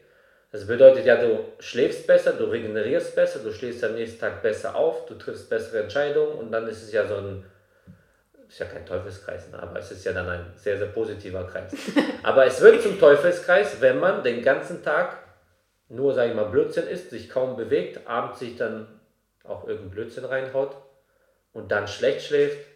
Das 0.53 0.67
bedeutet 0.67 1.05
ja, 1.05 1.17
du 1.17 1.45
schläfst 1.59 2.07
besser, 2.07 2.33
du 2.33 2.45
regenerierst 2.45 3.15
besser, 3.15 3.41
du 3.41 3.53
stehst 3.53 3.85
am 3.85 3.95
nächsten 3.95 4.21
Tag 4.21 4.43
besser 4.43 4.75
auf, 4.75 5.07
du 5.07 5.15
triffst 5.15 5.51
bessere 5.51 5.83
Entscheidungen 5.83 6.35
und 6.39 6.53
dann 6.53 6.67
ist 6.69 6.83
es 6.83 6.93
ja 6.93 7.07
so 7.07 7.17
ein 7.17 7.45
ist 8.49 8.59
ja 8.59 8.67
kein 8.67 8.87
Teufelskreis, 8.87 9.49
ne? 9.51 9.63
aber 9.63 9.79
es 9.79 9.91
ist 9.91 10.05
ja 10.05 10.13
dann 10.13 10.29
ein 10.29 10.53
sehr, 10.57 10.79
sehr 10.79 10.89
positiver 10.89 11.45
Kreis. 11.45 11.73
aber 12.23 12.47
es 12.47 12.61
wird 12.61 12.83
zum 12.83 12.99
Teufelskreis, 12.99 13.81
wenn 13.81 13.99
man 13.99 14.23
den 14.23 14.43
ganzen 14.43 14.83
Tag 14.83 15.19
nur, 15.89 16.15
sag 16.15 16.29
ich 16.29 16.35
mal, 16.35 16.47
Blödsinn 16.47 16.87
isst, 16.87 17.11
sich 17.11 17.29
kaum 17.29 17.57
bewegt, 17.57 18.07
abends 18.07 18.41
sich 18.41 18.57
dann 18.57 19.01
auch 19.45 19.67
irgendein 19.67 19.91
Blödsinn 19.91 20.25
reinhaut 20.25 20.77
und 21.53 21.71
dann 21.71 21.87
schlecht 21.87 22.27
schläft, 22.27 22.67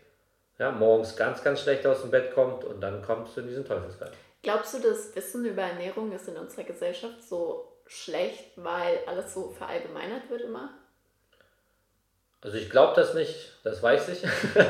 ja, 0.58 0.70
morgens 0.70 1.16
ganz, 1.16 1.42
ganz 1.42 1.62
schlecht 1.62 1.86
aus 1.86 2.02
dem 2.02 2.10
Bett 2.10 2.34
kommt 2.34 2.64
und 2.64 2.80
dann 2.80 3.02
kommst 3.02 3.36
du 3.36 3.40
in 3.40 3.48
diesen 3.48 3.64
Teufelskreis. 3.64 4.12
Glaubst 4.42 4.74
du, 4.74 4.78
das 4.78 5.14
Wissen 5.14 5.44
über 5.44 5.62
Ernährung 5.62 6.12
ist 6.12 6.28
in 6.28 6.36
unserer 6.36 6.64
Gesellschaft 6.64 7.22
so 7.22 7.76
schlecht, 7.86 8.52
weil 8.56 9.00
alles 9.06 9.34
so 9.34 9.50
verallgemeinert 9.50 10.30
wird 10.30 10.42
immer? 10.42 10.70
Also 12.42 12.56
ich 12.56 12.70
glaube 12.70 12.94
das 12.96 13.14
nicht, 13.14 13.52
das 13.64 13.82
weiß 13.82 14.08
ich. 14.08 14.22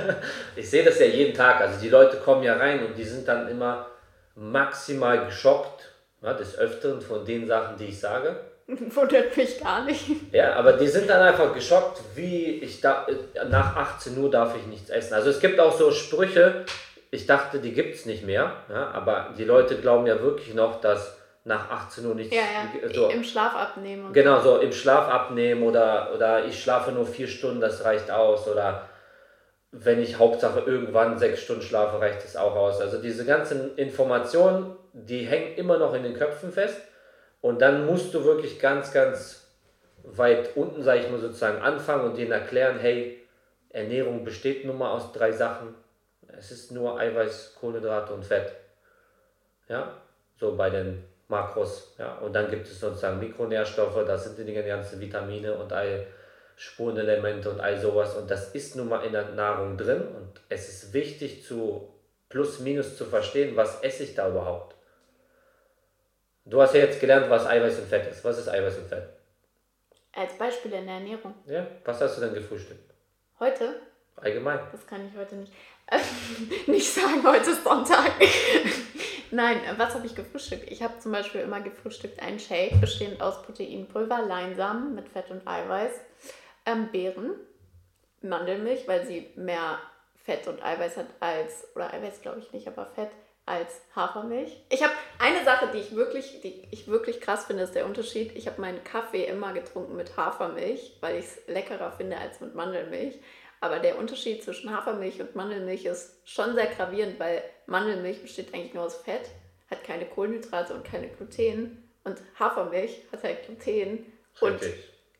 ich 0.57 0.69
sehe 0.69 0.85
das 0.85 0.99
ja 0.99 1.07
jeden 1.07 1.35
Tag. 1.35 1.61
Also 1.61 1.81
die 1.81 1.89
Leute 1.89 2.17
kommen 2.17 2.43
ja 2.43 2.57
rein 2.57 2.85
und 2.85 2.97
die 2.97 3.05
sind 3.05 3.29
dann 3.29 3.49
immer 3.49 3.87
maximal 4.35 5.25
geschockt, 5.27 5.89
ja, 6.23 6.33
des 6.35 6.59
Öfteren 6.59 7.01
von 7.01 7.25
den 7.25 7.47
Sachen, 7.47 7.77
die 7.77 7.87
ich 7.87 8.01
sage. 8.01 8.37
Wundert 8.67 9.37
mich 9.37 9.61
gar 9.61 9.85
nicht. 9.85 10.05
Ja, 10.33 10.55
aber 10.55 10.75
die 10.75 10.89
sind 10.89 11.09
dann 11.09 11.23
einfach 11.23 11.55
geschockt, 11.55 12.01
wie 12.15 12.61
ich 12.61 12.81
da 12.81 13.07
nach 13.49 13.77
18 13.77 14.19
Uhr 14.19 14.31
darf 14.31 14.57
ich 14.57 14.67
nichts 14.67 14.91
essen. 14.91 15.15
Also 15.15 15.31
es 15.31 15.41
gibt 15.41 15.61
auch 15.61 15.77
so 15.77 15.93
Sprüche, 15.93 16.65
ich 17.11 17.27
dachte, 17.27 17.59
die 17.59 17.73
gibt 17.73 17.95
es 17.95 18.07
nicht 18.07 18.25
mehr, 18.25 18.53
ja, 18.69 18.91
aber 18.93 19.35
die 19.37 19.45
Leute 19.45 19.77
glauben 19.77 20.07
ja 20.07 20.21
wirklich 20.21 20.55
noch, 20.55 20.81
dass 20.81 21.20
nach 21.45 21.71
18 21.71 22.07
Uhr 22.07 22.15
nichts 22.15 22.35
Ja, 22.35 22.43
ja. 22.43 22.95
so, 22.95 23.09
Im 23.09 23.25
Schlaf 23.25 23.55
abnehmen. 23.55 24.13
Genau, 24.13 24.41
so 24.41 24.59
im 24.59 24.73
Schlaf 24.73 25.09
abnehmen 25.09 25.63
oder, 25.63 26.13
oder 26.15 26.45
ich 26.45 26.63
schlafe 26.63 26.93
nur 26.93 27.07
vier 27.07 27.29
Stunden, 27.29 27.61
das 27.61 27.85
reicht 27.85 28.11
aus. 28.11 28.47
Oder 28.47 28.89
wenn 29.73 30.03
ich 30.03 30.19
Hauptsache 30.19 30.61
irgendwann 30.61 31.19
sechs 31.19 31.43
Stunden 31.43 31.63
schlafe, 31.63 32.01
reicht 32.01 32.25
es 32.25 32.37
auch 32.37 32.55
aus. 32.55 32.81
Also 32.81 33.01
diese 33.01 33.25
ganzen 33.25 33.77
Informationen, 33.77 34.77
die 34.93 35.25
hängen 35.25 35.55
immer 35.57 35.79
noch 35.79 35.95
in 35.95 36.03
den 36.03 36.15
Köpfen 36.15 36.53
fest. 36.53 36.81
Und 37.41 37.63
dann 37.63 37.87
musst 37.87 38.13
du 38.13 38.25
wirklich 38.25 38.59
ganz, 38.59 38.93
ganz 38.93 39.47
weit 40.03 40.57
unten, 40.57 40.83
sage 40.83 41.01
ich 41.01 41.11
mal 41.11 41.21
sozusagen, 41.21 41.63
anfangen 41.63 42.05
und 42.05 42.19
denen 42.19 42.33
erklären, 42.33 42.79
hey, 42.79 43.27
Ernährung 43.71 44.25
besteht 44.25 44.65
nun 44.67 44.79
mal 44.79 44.91
aus 44.91 45.13
drei 45.13 45.33
Sachen. 45.33 45.75
Es 46.27 46.51
ist 46.51 46.73
nur 46.73 46.99
Eiweiß, 46.99 47.57
Kohlenhydrate 47.59 48.13
und 48.13 48.27
Fett. 48.27 48.53
Ja, 49.69 49.95
so 50.37 50.57
bei 50.57 50.69
den 50.69 51.05
Makros. 51.31 51.95
Ja, 51.99 52.19
und 52.19 52.33
dann 52.33 52.51
gibt 52.51 52.67
es 52.67 52.79
sozusagen 52.81 53.19
Mikronährstoffe, 53.19 54.05
das 54.07 54.25
sind 54.25 54.47
die 54.47 54.53
ganzen 54.53 55.01
Vitamine 55.01 55.55
und 55.55 55.73
all 55.73 56.07
Spurenelemente 56.57 57.51
und 57.51 57.61
all 57.61 57.79
sowas. 57.79 58.17
Und 58.17 58.31
das 58.31 58.55
ist 58.55 58.77
nun 58.77 58.91
mal 58.91 59.03
in 59.05 59.13
der 59.13 59.31
Nahrung 59.31 59.79
drin. 59.79 60.03
Und 60.03 60.43
es 60.51 60.69
ist 60.69 60.93
wichtig, 60.93 61.43
zu 61.43 61.89
plus 62.29 62.59
minus 62.61 62.99
zu 62.99 63.07
verstehen, 63.07 63.57
was 63.57 63.83
esse 63.83 64.03
ich 64.03 64.15
da 64.15 64.29
überhaupt. 64.29 64.75
Du 66.45 66.61
hast 66.61 66.75
ja 66.75 66.81
jetzt 66.81 67.01
gelernt, 67.01 67.31
was 67.31 67.47
Eiweiß 67.47 67.79
und 67.79 67.89
Fett 67.89 68.07
ist. 68.11 68.25
Was 68.25 68.39
ist 68.39 68.49
Eiweiß 68.49 68.77
und 68.77 68.89
Fett? 68.89 69.09
Als 70.13 70.35
Beispiel 70.35 70.73
in 70.75 70.85
der 70.85 70.97
Ernährung. 70.97 71.35
Ja, 71.47 71.67
was 71.85 72.01
hast 72.01 72.19
du 72.19 72.21
denn 72.23 72.35
gefrühstückt? 72.35 72.93
Heute, 73.39 73.77
Allgemein. 74.17 74.59
das 74.71 74.87
kann 74.87 75.07
ich 75.09 75.17
heute 75.17 75.37
nicht, 75.37 75.53
nicht 76.67 76.93
sagen, 76.93 77.23
heute 77.27 77.51
ist 77.51 77.65
Sonntag. 77.65 78.13
Nein, 79.31 79.61
was 79.77 79.95
habe 79.95 80.07
ich 80.07 80.15
gefrühstückt? 80.15 80.71
Ich 80.71 80.83
habe 80.83 80.99
zum 80.99 81.13
Beispiel 81.13 81.43
immer 81.43 81.61
gefrühstückt 81.61 82.21
einen 82.21 82.41
Shake, 82.41 82.81
bestehend 82.81 83.21
aus 83.23 83.43
Proteinpulver, 83.43 84.23
Leinsamen 84.23 84.95
mit 84.95 85.09
Fett 85.09 85.31
und 85.31 85.47
Eiweiß, 85.47 85.93
ähm, 86.67 86.89
Beeren, 86.91 87.33
Mandelmilch, 88.23 88.89
weil 88.89 89.07
sie 89.07 89.31
mehr 89.37 89.79
Fett 90.25 90.47
und 90.49 90.63
Eiweiß 90.63 90.97
hat 90.97 91.07
als, 91.21 91.67
oder 91.75 91.93
Eiweiß 91.93 92.23
glaube 92.23 92.41
ich 92.41 92.53
nicht, 92.53 92.67
aber 92.67 92.87
Fett, 92.87 93.11
als 93.51 93.81
Hafermilch. 93.97 94.57
Ich 94.69 94.83
habe 94.83 94.93
eine 95.19 95.45
Sache, 95.45 95.69
die 95.75 95.79
ich 95.79 95.95
wirklich, 95.97 96.41
die 96.41 96.69
ich 96.71 96.87
wirklich 96.87 97.21
krass 97.21 97.47
finde, 97.47 97.65
ist 97.65 97.75
der 97.75 97.87
Unterschied. 97.87 98.37
Ich 98.37 98.47
habe 98.47 98.61
meinen 98.61 98.85
Kaffee 98.85 99.25
immer 99.25 99.53
getrunken 99.53 99.97
mit 99.97 100.17
Hafermilch, 100.17 100.97
weil 101.01 101.19
ich 101.19 101.25
es 101.25 101.39
leckerer 101.49 101.91
finde 101.91 102.17
als 102.19 102.41
mit 102.41 102.55
Mandelmilch. 102.55 103.19
Aber 103.61 103.79
der 103.79 103.99
Unterschied 103.99 104.43
zwischen 104.43 104.75
Hafermilch 104.75 105.21
und 105.21 105.37
Mandelmilch 105.37 105.85
ist 105.85 106.17
schon 106.25 106.55
sehr 106.55 106.67
gravierend, 106.67 107.21
weil 107.21 107.43
Mandelmilch 107.67 108.23
besteht 108.23 108.55
eigentlich 108.55 108.73
nur 108.75 108.85
aus 108.85 108.97
Fett, 108.97 109.29
hat 109.71 109.85
keine 109.85 110.07
Kohlenhydrate 110.07 110.73
und 110.75 110.85
keine 110.85 111.09
Gluten. 111.09 111.91
Und 112.05 112.19
Hafermilch 112.39 113.03
hat 113.13 113.23
halt 113.23 113.45
Gluten 113.45 114.07
und 114.41 114.61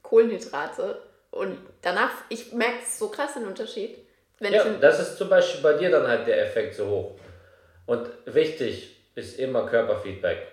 Kohlenhydrate. 0.03 1.03
Und 1.31 1.59
danach, 1.83 2.11
ich 2.31 2.53
merke 2.53 2.79
so 2.89 3.09
krass 3.09 3.35
den 3.35 3.47
Unterschied. 3.47 3.99
Wenn 4.39 4.55
ja, 4.55 4.65
das 4.65 5.01
ist 5.01 5.19
zum 5.19 5.29
Beispiel 5.29 5.61
bei 5.61 5.75
dir 5.75 5.91
dann 5.91 6.07
halt 6.07 6.27
der 6.27 6.43
Effekt 6.47 6.75
so 6.75 6.89
hoch. 6.89 7.21
Und 7.85 8.09
wichtig 8.25 8.97
ist 9.15 9.39
immer 9.39 9.67
Körperfeedback. 9.67 10.50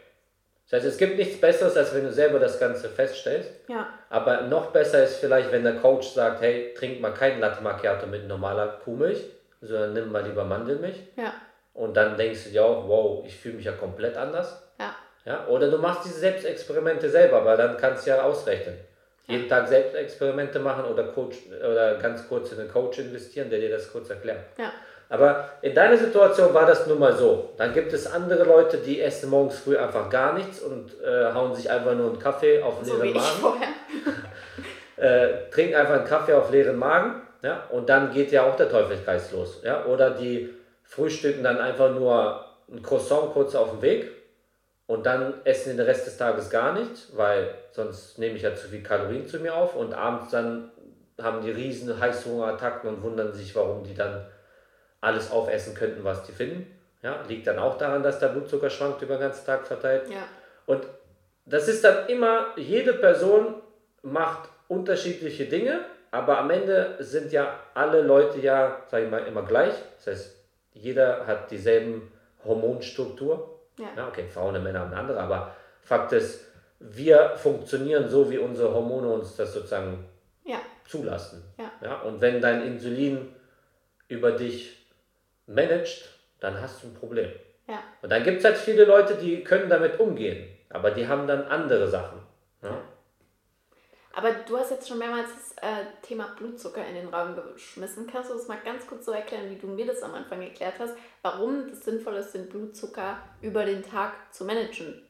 Das 0.69 0.79
heißt, 0.83 0.93
es 0.93 0.97
gibt 0.97 1.17
nichts 1.17 1.39
Besseres, 1.39 1.77
als 1.77 1.95
wenn 1.95 2.03
du 2.03 2.11
selber 2.11 2.39
das 2.39 2.59
Ganze 2.59 2.89
feststellst. 2.89 3.51
Ja. 3.69 3.87
Aber 4.09 4.41
noch 4.41 4.71
besser 4.71 5.03
ist 5.03 5.17
vielleicht, 5.17 5.51
wenn 5.51 5.63
der 5.63 5.77
Coach 5.77 6.09
sagt, 6.09 6.41
hey, 6.41 6.73
trink 6.77 6.99
mal 6.99 7.13
kein 7.13 7.39
Latte 7.39 7.63
Macchiato 7.63 8.05
mit 8.05 8.27
normaler 8.27 8.67
Kuhmilch, 8.83 9.23
sondern 9.61 9.93
nimm 9.93 10.11
mal 10.11 10.25
lieber 10.25 10.43
Mandelmilch. 10.43 10.97
Ja. 11.15 11.33
Und 11.73 11.95
dann 11.95 12.17
denkst 12.17 12.45
du 12.45 12.49
dir 12.49 12.65
auch, 12.65 12.87
wow, 12.87 13.23
ich 13.25 13.37
fühle 13.37 13.55
mich 13.55 13.65
ja 13.65 13.71
komplett 13.71 14.17
anders. 14.17 14.61
Ja. 14.77 14.95
ja. 15.25 15.47
Oder 15.47 15.71
du 15.71 15.77
machst 15.77 16.03
diese 16.05 16.19
Selbstexperimente 16.19 17.09
selber, 17.09 17.45
weil 17.45 17.55
dann 17.55 17.77
kannst 17.77 18.05
du 18.05 18.09
ja 18.09 18.23
ausrechnen. 18.23 18.75
Ja. 19.27 19.35
Jeden 19.35 19.47
Tag 19.47 19.69
Selbstexperimente 19.69 20.59
machen 20.59 20.83
oder, 20.83 21.05
Coach, 21.05 21.37
oder 21.59 21.95
ganz 21.95 22.27
kurz 22.27 22.51
in 22.51 22.59
einen 22.59 22.71
Coach 22.71 22.99
investieren, 22.99 23.49
der 23.49 23.59
dir 23.59 23.69
das 23.69 23.89
kurz 23.91 24.09
erklärt. 24.09 24.39
Ja. 24.57 24.73
Aber 25.09 25.49
in 25.61 25.73
deiner 25.73 25.97
Situation 25.97 26.53
war 26.53 26.65
das 26.65 26.85
nun 26.87 26.99
mal 26.99 27.15
so. 27.15 27.53
Dann 27.57 27.73
gibt 27.73 27.93
es 27.93 28.11
andere 28.11 28.43
Leute, 28.43 28.77
die 28.77 29.01
essen 29.01 29.29
morgens 29.29 29.59
früh 29.59 29.77
einfach 29.77 30.09
gar 30.09 30.33
nichts 30.33 30.59
und 30.59 30.91
äh, 31.01 31.33
hauen 31.33 31.55
sich 31.55 31.69
einfach 31.69 31.95
nur 31.95 32.09
einen 32.09 32.19
Kaffee 32.19 32.61
auf 32.61 32.75
so 32.83 33.01
leeren 33.01 33.21
Magen. 33.41 33.63
äh, 34.97 35.49
trinken 35.49 35.75
einfach 35.75 35.95
einen 35.95 36.07
Kaffee 36.07 36.33
auf 36.33 36.51
leeren 36.51 36.77
Magen. 36.77 37.21
Ja? 37.41 37.63
Und 37.69 37.87
dann 37.87 38.11
geht 38.11 38.31
ja 38.31 38.43
auch 38.43 38.57
der 38.57 38.69
Teufelskreis 38.69 39.31
los. 39.31 39.61
Ja? 39.63 39.85
Oder 39.85 40.09
die 40.09 40.53
frühstücken 40.83 41.43
dann 41.43 41.59
einfach 41.59 41.91
nur 41.91 42.45
ein 42.69 42.81
Croissant 42.83 43.31
kurz 43.33 43.55
auf 43.55 43.71
dem 43.71 43.81
Weg 43.81 44.11
und 44.87 45.05
dann 45.05 45.35
essen 45.45 45.77
den 45.77 45.85
Rest 45.85 46.05
des 46.07 46.17
Tages 46.17 46.49
gar 46.49 46.73
nichts, 46.73 47.11
weil 47.15 47.53
sonst 47.71 48.17
nehme 48.19 48.35
ich 48.35 48.41
ja 48.41 48.55
zu 48.55 48.67
viel 48.67 48.83
Kalorien 48.83 49.27
zu 49.27 49.39
mir 49.39 49.55
auf 49.55 49.75
und 49.75 49.93
abends 49.93 50.31
dann 50.31 50.71
haben 51.21 51.41
die 51.41 51.51
riesen 51.51 51.99
Heißhungerattacken 51.99 52.89
und 52.89 53.03
wundern 53.03 53.33
sich, 53.33 53.55
warum 53.55 53.83
die 53.83 53.93
dann 53.93 54.25
alles 55.01 55.31
aufessen 55.31 55.75
könnten, 55.75 56.03
was 56.03 56.23
die 56.23 56.31
finden. 56.31 56.73
Ja, 57.03 57.21
liegt 57.27 57.47
dann 57.47 57.59
auch 57.59 57.77
daran, 57.77 58.03
dass 58.03 58.19
der 58.19 58.29
Blutzucker 58.29 58.69
schwankt 58.69 59.01
über 59.01 59.15
den 59.15 59.21
ganzen 59.21 59.45
Tag 59.45 59.67
verteilt. 59.67 60.09
Ja. 60.09 60.23
Und 60.65 60.87
das 61.45 61.67
ist 61.67 61.83
dann 61.83 62.07
immer, 62.07 62.47
jede 62.55 62.93
Person 62.93 63.55
macht 64.01 64.49
unterschiedliche 64.67 65.45
Dinge, 65.45 65.79
aber 66.11 66.39
am 66.39 66.49
Ende 66.49 66.95
sind 66.99 67.31
ja 67.31 67.59
alle 67.73 68.01
Leute 68.01 68.39
ja, 68.39 68.81
sage 68.87 69.05
ich 69.05 69.11
mal, 69.11 69.25
immer 69.25 69.43
gleich. 69.43 69.73
Das 69.97 70.07
heißt, 70.07 70.35
jeder 70.73 71.25
hat 71.27 71.51
dieselben 71.51 72.11
Hormonstruktur. 72.43 73.59
Ja. 73.77 73.87
ja. 73.95 74.07
okay, 74.07 74.25
Frauen 74.27 74.55
und 74.55 74.63
Männer 74.63 74.79
haben 74.79 74.91
eine 74.91 74.99
andere, 74.99 75.19
aber 75.19 75.55
Fakt 75.81 76.11
ist, 76.11 76.45
wir 76.79 77.33
funktionieren 77.37 78.09
so, 78.09 78.29
wie 78.29 78.37
unsere 78.37 78.73
Hormone 78.73 79.07
uns 79.07 79.35
das 79.35 79.53
sozusagen 79.53 80.05
ja. 80.43 80.57
zulassen. 80.85 81.43
Ja. 81.57 81.71
Ja, 81.81 82.01
und 82.01 82.21
wenn 82.21 82.41
dein 82.41 82.63
Insulin 82.63 83.33
über 84.07 84.31
dich 84.31 84.86
managt, 85.47 86.09
dann 86.39 86.61
hast 86.61 86.83
du 86.83 86.87
ein 86.87 86.93
Problem. 86.93 87.31
Ja. 87.67 87.83
Und 88.01 88.09
dann 88.09 88.23
gibt 88.23 88.39
es 88.39 88.45
halt 88.45 88.57
viele 88.57 88.85
Leute, 88.85 89.15
die 89.15 89.43
können 89.43 89.69
damit 89.69 89.99
umgehen, 89.99 90.47
aber 90.69 90.91
die 90.91 91.07
haben 91.07 91.27
dann 91.27 91.43
andere 91.43 91.87
Sachen. 91.87 92.19
Ja? 92.61 92.81
Aber 94.13 94.31
du 94.31 94.57
hast 94.57 94.71
jetzt 94.71 94.87
schon 94.87 94.97
mehrmals 94.97 95.29
das 95.29 95.51
äh, 95.61 95.85
Thema 96.01 96.33
Blutzucker 96.35 96.83
in 96.87 96.95
den 96.95 97.09
Raum 97.09 97.35
geschmissen. 97.35 98.07
Kannst 98.07 98.31
du 98.31 98.33
das 98.33 98.47
mal 98.47 98.57
ganz 98.65 98.87
kurz 98.87 99.05
so 99.05 99.11
erklären, 99.11 99.51
wie 99.51 99.59
du 99.59 99.67
mir 99.67 99.85
das 99.85 100.01
am 100.01 100.15
Anfang 100.15 100.41
erklärt 100.41 100.79
hast, 100.79 100.95
warum 101.21 101.67
es 101.71 101.85
sinnvoll 101.85 102.15
ist, 102.15 102.31
den 102.31 102.49
Blutzucker 102.49 103.19
über 103.41 103.63
den 103.63 103.83
Tag 103.83 104.13
zu 104.33 104.43
managen? 104.43 105.03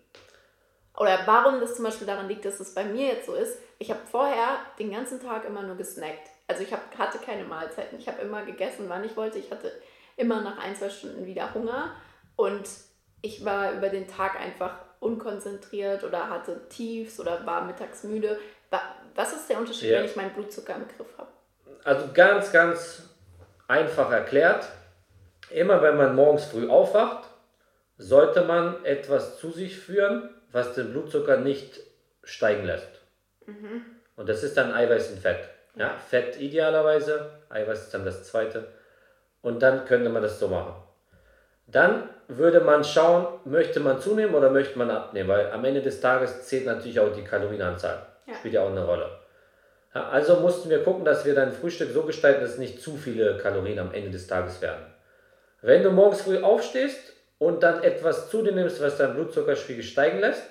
Oder 0.98 1.20
warum 1.26 1.62
das 1.62 1.76
zum 1.76 1.86
Beispiel 1.86 2.06
daran 2.08 2.28
liegt, 2.28 2.44
dass 2.44 2.60
es 2.60 2.74
bei 2.74 2.84
mir 2.84 3.06
jetzt 3.08 3.28
so 3.28 3.36
ist, 3.36 3.60
ich 3.80 3.92
habe 3.92 4.02
vorher 4.12 4.58
den 4.78 4.92
ganzen 4.92 5.22
Tag 5.22 5.46
immer 5.46 5.64
nur 5.64 5.78
gesnackt. 5.78 6.28
Also 6.48 6.64
ich 6.64 6.74
hab, 6.74 6.98
hatte 6.98 7.20
keine 7.20 7.46
Mahlzeiten. 7.46 7.98
Ich 8.00 8.10
habe 8.10 8.22
immer 8.22 8.44
gegessen, 8.44 8.90
wann 8.90 9.06
ich 9.06 9.16
wollte. 9.16 9.38
Ich 9.38 9.52
hatte 9.52 9.72
immer 10.18 10.42
nach 10.42 10.58
ein, 10.58 10.76
zwei 10.76 10.90
Stunden 10.90 11.26
wieder 11.26 11.54
Hunger 11.54 11.96
und 12.36 12.68
ich 13.22 13.46
war 13.46 13.72
über 13.74 13.90
den 13.90 14.08
Tag 14.08 14.40
einfach 14.40 14.76
unkonzentriert 15.00 16.04
oder 16.04 16.30
hatte 16.30 16.68
Tiefs 16.70 17.20
oder 17.20 17.46
war 17.46 17.64
mittags 17.66 18.04
müde. 18.04 18.38
Was 19.16 19.34
ist 19.34 19.50
der 19.50 19.58
Unterschied, 19.58 19.90
ja. 19.90 20.00
wenn 20.00 20.06
ich 20.06 20.16
meinen 20.16 20.34
Blutzucker 20.34 20.76
im 20.76 20.88
Griff 20.88 21.18
habe? 21.18 21.30
Also 21.84 22.10
ganz, 22.14 22.52
ganz 22.52 23.04
einfach 23.68 24.12
erklärt. 24.12 24.68
Immer 25.50 25.82
wenn 25.82 25.98
man 25.98 26.16
morgens 26.16 26.46
früh 26.46 26.68
aufwacht, 26.68 27.28
sollte 27.98 28.44
man 28.44 28.84
etwas 28.86 29.40
zu 29.40 29.52
sich 29.52 29.80
führen, 29.80 30.30
was 30.52 30.74
den 30.74 30.92
Blutzucker 30.92 31.38
nicht 31.38 31.80
steigen 32.24 32.66
lässt. 32.66 33.02
Mhm. 33.46 33.86
Und 34.16 34.30
das 34.30 34.44
ist 34.44 34.58
dann 34.58 34.74
Eiweiß 34.74 35.12
und 35.12 35.20
Fett. 35.20 35.50
Ja, 35.76 35.98
Fett 35.98 36.40
idealerweise, 36.40 37.40
Eiweiß 37.50 37.84
ist 37.84 37.94
dann 37.94 38.04
das 38.04 38.26
zweite. 38.26 38.68
Und 39.48 39.64
dann 39.64 39.86
könnte 39.86 40.10
man 40.10 40.22
das 40.22 40.40
so 40.40 40.50
machen. 40.50 40.74
Dann 41.68 42.10
würde 42.28 42.60
man 42.60 42.84
schauen, 42.84 43.28
möchte 43.46 43.80
man 43.80 44.02
zunehmen 44.02 44.36
oder 44.36 44.50
möchte 44.50 44.78
man 44.78 44.92
abnehmen, 44.92 45.30
weil 45.30 45.54
am 45.54 45.64
Ende 45.64 45.82
des 45.82 46.02
Tages 46.02 46.46
zählt 46.46 46.66
natürlich 46.66 47.00
auch 47.00 47.14
die 47.14 47.24
Kalorienanzahl. 47.24 48.08
Ja. 48.26 48.34
Spielt 48.36 48.56
ja 48.56 48.64
auch 48.64 48.72
eine 48.72 48.84
Rolle. 48.84 49.10
Ja, 49.96 50.10
also 50.10 50.42
mussten 50.42 50.70
wir 50.70 50.84
gucken, 50.84 51.06
dass 51.06 51.24
wir 51.24 51.34
dein 51.34 51.54
Frühstück 51.54 51.92
so 51.94 52.04
gestalten, 52.04 52.42
dass 52.42 52.58
nicht 52.58 52.82
zu 52.82 52.98
viele 52.98 53.38
Kalorien 53.38 53.80
am 53.80 53.94
Ende 53.94 54.12
des 54.12 54.28
Tages 54.28 54.62
werden. 54.62 54.84
Wenn 55.62 55.82
du 55.82 55.92
morgens 55.92 56.24
früh 56.24 56.44
aufstehst 56.44 57.14
und 57.38 57.64
dann 57.64 57.84
etwas 57.84 58.30
zu 58.30 58.44
dir 58.44 58.52
nimmst, 58.52 58.82
was 58.82 58.98
dein 58.98 59.14
Blutzuckerspiegel 59.14 59.84
steigen 59.84 60.20
lässt, 60.20 60.44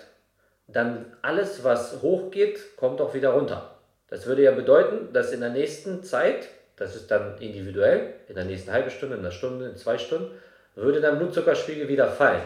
dann 0.68 1.12
alles, 1.20 1.62
was 1.64 2.00
hochgeht, 2.00 2.78
kommt 2.78 3.02
auch 3.02 3.12
wieder 3.12 3.32
runter. 3.34 3.72
Das 4.08 4.24
würde 4.24 4.40
ja 4.40 4.52
bedeuten, 4.52 5.12
dass 5.12 5.32
in 5.32 5.40
der 5.40 5.50
nächsten 5.50 6.02
Zeit 6.02 6.48
das 6.76 6.94
ist 6.94 7.10
dann 7.10 7.38
individuell, 7.38 8.14
in 8.28 8.34
der 8.34 8.44
nächsten 8.44 8.70
halben 8.70 8.90
Stunde, 8.90 9.16
in 9.16 9.22
einer 9.22 9.30
Stunde, 9.30 9.66
in 9.66 9.76
zwei 9.76 9.98
Stunden, 9.98 10.30
würde 10.74 11.00
dein 11.00 11.18
Blutzuckerspiegel 11.18 11.88
wieder 11.88 12.08
fallen. 12.08 12.42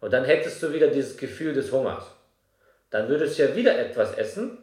Und 0.00 0.12
dann 0.12 0.24
hättest 0.24 0.62
du 0.62 0.72
wieder 0.72 0.86
dieses 0.88 1.16
Gefühl 1.16 1.52
des 1.52 1.72
Hungers. 1.72 2.04
Dann 2.90 3.08
würdest 3.08 3.38
du 3.38 3.42
ja 3.42 3.56
wieder 3.56 3.76
etwas 3.78 4.16
essen, 4.16 4.58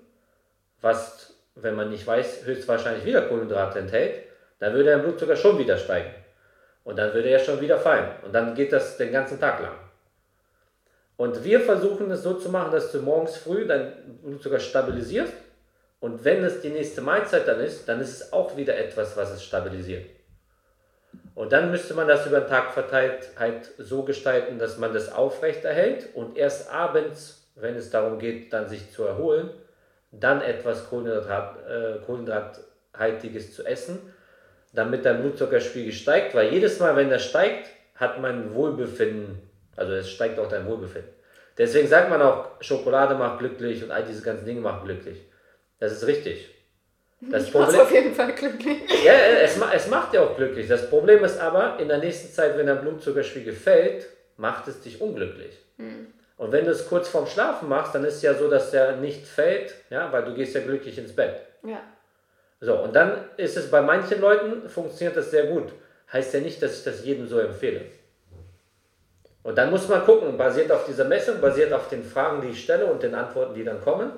was, 0.82 1.34
wenn 1.56 1.76
man 1.76 1.90
nicht 1.90 2.08
weiß, 2.08 2.46
höchstwahrscheinlich 2.46 3.06
wieder 3.06 3.24
Kohlenhydrate 3.24 3.80
enthält, 3.80 4.24
dann 4.60 4.74
würde 4.74 4.92
dein 4.92 5.02
Blutzucker 5.02 5.36
schon 5.36 5.58
wieder 5.58 5.78
steigen. 5.78 6.14
Und 6.86 6.98
dann 6.98 7.14
würde 7.14 7.30
er 7.30 7.40
schon 7.40 7.60
wieder 7.60 7.78
fallen. 7.78 8.10
Und 8.24 8.34
dann 8.34 8.56
geht 8.56 8.72
das 8.72 8.98
den 8.98 9.12
ganzen 9.12 9.40
Tag 9.40 9.62
lang. 9.62 9.76
Und 11.18 11.44
wir 11.44 11.60
versuchen 11.60 12.10
es 12.12 12.24
so 12.24 12.36
zu 12.36 12.50
machen, 12.50 12.72
dass 12.72 12.94
du 12.94 13.02
morgens 13.02 13.36
früh 13.36 13.68
deinen 13.68 14.20
Blutzucker 14.24 14.60
stabilisierst 14.60 15.34
und 16.00 16.24
wenn 16.24 16.44
es 16.44 16.62
die 16.62 16.70
nächste 16.70 17.02
Mahlzeit 17.02 17.48
dann 17.48 17.60
ist, 17.60 17.88
dann 17.88 18.00
ist 18.00 18.22
es 18.22 18.34
auch 18.34 18.56
wieder 18.56 18.78
etwas, 18.78 19.18
was 19.18 19.32
es 19.32 19.44
stabilisiert. 19.44 20.06
Und 21.36 21.52
dann 21.52 21.72
müsste 21.72 21.94
man 21.94 22.08
das 22.08 22.26
über 22.26 22.42
den 22.42 22.50
Tag 22.50 22.72
verteilt 22.72 23.30
halt 23.38 23.72
so 23.78 24.04
gestalten, 24.04 24.60
dass 24.60 24.78
man 24.78 24.94
das 24.94 25.12
aufrecht 25.12 25.64
erhält 25.66 26.10
und 26.14 26.38
erst 26.38 26.72
abends, 26.72 27.48
wenn 27.56 27.76
es 27.76 27.90
darum 27.90 28.20
geht, 28.20 28.54
dann 28.54 28.68
sich 28.68 28.92
zu 28.92 29.04
erholen, 29.04 29.50
dann 30.12 30.42
etwas 30.42 30.90
Kohlenhydrat, 30.90 31.58
äh, 31.68 32.06
Kohlenhydrathaltiges 32.06 33.54
zu 33.56 33.66
essen, 33.66 34.00
damit 34.74 35.06
dein 35.06 35.22
Blutzuckerspiegel 35.22 35.94
steigt, 35.94 36.36
weil 36.36 36.52
jedes 36.52 36.80
Mal, 36.80 36.96
wenn 36.96 37.12
er 37.12 37.20
steigt, 37.20 37.70
hat 37.96 38.22
man 38.22 38.54
Wohlbefinden, 38.54 39.42
also 39.76 39.94
es 39.94 40.10
steigt 40.10 40.40
auch 40.40 40.48
dein 40.48 40.66
Wohlbefinden. 40.66 41.12
Deswegen 41.58 41.88
sagt 41.88 42.10
man 42.10 42.22
auch, 42.22 42.62
Schokolade 42.62 43.16
macht 43.16 43.40
glücklich 43.40 43.84
und 43.84 43.92
all 43.92 44.04
diese 44.04 44.24
ganzen 44.24 44.46
Dinge 44.46 44.62
machen 44.62 44.86
glücklich. 44.86 45.29
Das 45.80 45.94
ist 45.94 46.06
richtig. 46.06 46.50
Das 47.22 47.44
ich 47.48 47.52
Problem, 47.52 47.80
auf 47.80 47.92
jeden 47.92 48.14
Fall 48.14 48.34
glücklich. 48.34 48.78
Ja, 49.04 49.14
es, 49.14 49.58
es 49.58 49.88
macht 49.88 50.14
ja 50.14 50.22
auch 50.22 50.36
glücklich. 50.36 50.68
Das 50.68 50.90
Problem 50.90 51.24
ist 51.24 51.40
aber, 51.40 51.80
in 51.80 51.88
der 51.88 51.98
nächsten 51.98 52.34
Zeit, 52.34 52.58
wenn 52.58 52.68
dein 52.68 52.82
Blutzuckerspiegel 52.82 53.54
fällt, 53.54 54.08
macht 54.38 54.68
es 54.68 54.82
dich 54.82 55.02
unglücklich. 55.02 55.58
Hm. 55.78 56.08
Und 56.38 56.52
wenn 56.54 56.66
du 56.66 56.72
es 56.72 56.88
kurz 56.88 57.10
vorm 57.10 57.28
Schlafen 57.28 57.68
machst, 57.68 57.94
dann 57.94 58.06
ist 58.06 58.16
es 58.16 58.22
ja 58.22 58.34
so, 58.34 58.50
dass 58.50 58.72
der 58.72 58.98
nicht 58.98 59.28
fällt, 59.28 59.76
ja, 59.90 60.12
weil 60.12 60.24
du 60.24 60.34
gehst 60.34 60.56
ja 60.56 60.62
glücklich 60.62 60.98
ins 60.98 61.14
Bett. 61.14 61.36
Ja. 61.64 61.82
So, 62.62 62.78
und 62.78 62.96
dann 62.96 63.26
ist 63.38 63.58
es 63.58 63.70
bei 63.70 63.82
manchen 63.82 64.22
Leuten, 64.22 64.70
funktioniert 64.70 65.18
das 65.18 65.32
sehr 65.32 65.48
gut. 65.48 65.74
Heißt 66.12 66.34
ja 66.34 66.40
nicht, 66.40 66.62
dass 66.62 66.78
ich 66.78 66.84
das 66.84 67.04
jedem 67.04 67.28
so 67.28 67.40
empfehle. 67.40 67.82
Und 69.44 69.58
dann 69.58 69.70
muss 69.70 69.88
man 69.88 70.04
gucken, 70.06 70.38
basiert 70.38 70.72
auf 70.72 70.86
dieser 70.86 71.06
Messung, 71.06 71.40
basiert 71.40 71.72
auf 71.72 71.90
den 71.90 72.04
Fragen, 72.04 72.42
die 72.42 72.50
ich 72.50 72.64
stelle 72.64 72.86
und 72.86 73.02
den 73.02 73.16
Antworten, 73.16 73.54
die 73.54 73.64
dann 73.64 73.82
kommen, 73.82 74.12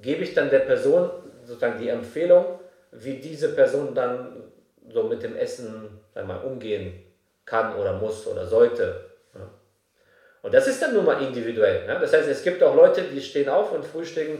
gebe 0.00 0.24
ich 0.24 0.34
dann 0.34 0.50
der 0.50 0.60
Person 0.60 1.10
sozusagen 1.44 1.78
die 1.78 1.88
Empfehlung, 1.88 2.60
wie 2.92 3.14
diese 3.14 3.54
Person 3.54 3.94
dann 3.94 4.44
so 4.88 5.04
mit 5.04 5.22
dem 5.22 5.36
Essen 5.36 6.00
mal, 6.14 6.38
umgehen 6.38 7.04
kann 7.44 7.76
oder 7.76 7.94
muss 7.94 8.26
oder 8.26 8.46
sollte. 8.46 9.10
Und 10.42 10.54
das 10.54 10.66
ist 10.66 10.80
dann 10.80 10.94
nun 10.94 11.04
mal 11.04 11.22
individuell. 11.22 11.86
Ne? 11.86 11.98
Das 12.00 12.12
heißt, 12.12 12.28
es 12.28 12.42
gibt 12.42 12.62
auch 12.62 12.74
Leute, 12.74 13.02
die 13.02 13.20
stehen 13.20 13.48
auf 13.48 13.72
und 13.72 13.84
frühstücken 13.84 14.38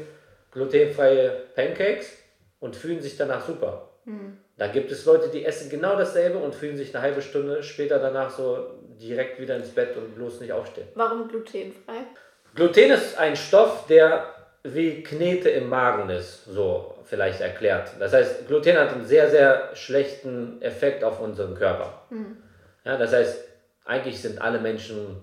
glutenfreie 0.51 1.31
Pancakes 1.55 2.17
und 2.59 2.75
fühlen 2.75 3.01
sich 3.01 3.17
danach 3.17 3.47
super. 3.47 3.91
Mhm. 4.05 4.39
Dann 4.57 4.73
gibt 4.73 4.91
es 4.91 5.05
Leute, 5.05 5.29
die 5.29 5.45
essen 5.45 5.71
genau 5.71 5.97
dasselbe 5.97 6.39
und 6.39 6.55
fühlen 6.55 6.77
sich 6.77 6.95
eine 6.95 7.03
halbe 7.03 7.23
Stunde 7.23 7.63
später 7.63 7.99
danach 7.99 8.31
so 8.31 8.79
direkt 9.01 9.41
wieder 9.41 9.57
ins 9.57 9.71
Bett 9.71 9.97
und 9.97 10.15
bloß 10.15 10.41
nicht 10.41 10.53
aufstehen. 10.53 10.89
Warum 10.95 11.29
glutenfrei? 11.29 12.05
Gluten 12.55 12.91
ist 12.91 13.17
ein 13.17 13.37
Stoff, 13.37 13.87
der 13.87 14.40
wie 14.63 15.03
Knete 15.03 15.51
im 15.51 15.69
Magen 15.69 16.11
ist, 16.11 16.45
so 16.45 16.95
vielleicht 17.05 17.41
erklärt. 17.41 17.91
Das 17.99 18.13
heißt, 18.13 18.47
Gluten 18.47 18.77
hat 18.77 18.93
einen 18.93 19.05
sehr, 19.05 19.31
sehr 19.31 19.71
schlechten 19.75 20.61
Effekt 20.63 21.03
auf 21.03 21.21
unseren 21.21 21.55
Körper. 21.55 22.03
Mhm. 22.11 22.37
Ja, 22.85 22.97
das 22.97 23.13
heißt, 23.13 23.45
eigentlich 23.85 24.21
sind 24.21 24.41
alle 24.41 24.59
Menschen 24.59 25.23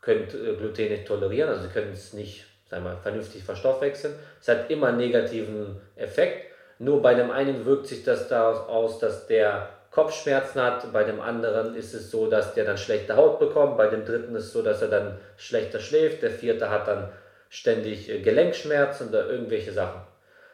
können 0.00 0.24
äh, 0.24 0.56
Gluten 0.56 0.88
nicht 0.88 1.06
tolerieren, 1.06 1.48
also 1.48 1.62
sie 1.62 1.72
können 1.72 1.92
es 1.92 2.12
nicht 2.12 2.46
sagen 2.72 2.84
wir, 2.84 2.96
vernünftig 2.96 3.44
verstoffwechseln. 3.44 4.14
Es 4.40 4.48
hat 4.48 4.70
immer 4.70 4.88
einen 4.88 4.96
negativen 4.96 5.76
Effekt. 5.94 6.46
Nur 6.78 7.02
bei 7.02 7.14
dem 7.14 7.30
einen 7.30 7.66
wirkt 7.66 7.86
sich 7.86 8.02
das 8.02 8.28
daraus 8.28 8.66
aus, 8.66 8.98
dass 8.98 9.26
der 9.26 9.68
Kopfschmerzen 9.90 10.60
hat, 10.62 10.90
bei 10.90 11.04
dem 11.04 11.20
anderen 11.20 11.76
ist 11.76 11.92
es 11.92 12.10
so, 12.10 12.30
dass 12.30 12.54
der 12.54 12.64
dann 12.64 12.78
schlechte 12.78 13.14
Haut 13.14 13.38
bekommt, 13.38 13.76
bei 13.76 13.88
dem 13.88 14.06
dritten 14.06 14.34
ist 14.34 14.46
es 14.46 14.52
so, 14.54 14.62
dass 14.62 14.80
er 14.80 14.88
dann 14.88 15.18
schlechter 15.36 15.80
schläft, 15.80 16.22
der 16.22 16.30
vierte 16.30 16.70
hat 16.70 16.88
dann 16.88 17.10
ständig 17.52 18.08
äh, 18.08 18.20
Gelenkschmerzen 18.20 19.10
oder 19.10 19.28
irgendwelche 19.28 19.72
Sachen. 19.72 20.00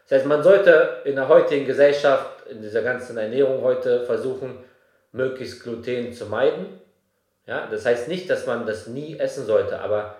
Das 0.08 0.18
heißt, 0.18 0.26
man 0.26 0.42
sollte 0.42 1.02
in 1.04 1.14
der 1.14 1.28
heutigen 1.28 1.64
Gesellschaft, 1.64 2.46
in 2.50 2.60
dieser 2.60 2.82
ganzen 2.82 3.16
Ernährung 3.16 3.62
heute 3.62 4.04
versuchen, 4.04 4.58
möglichst 5.12 5.62
Gluten 5.62 6.12
zu 6.12 6.26
meiden. 6.26 6.80
Ja, 7.46 7.68
das 7.70 7.86
heißt 7.86 8.08
nicht, 8.08 8.28
dass 8.28 8.46
man 8.46 8.66
das 8.66 8.88
nie 8.88 9.16
essen 9.16 9.46
sollte, 9.46 9.78
aber 9.78 10.16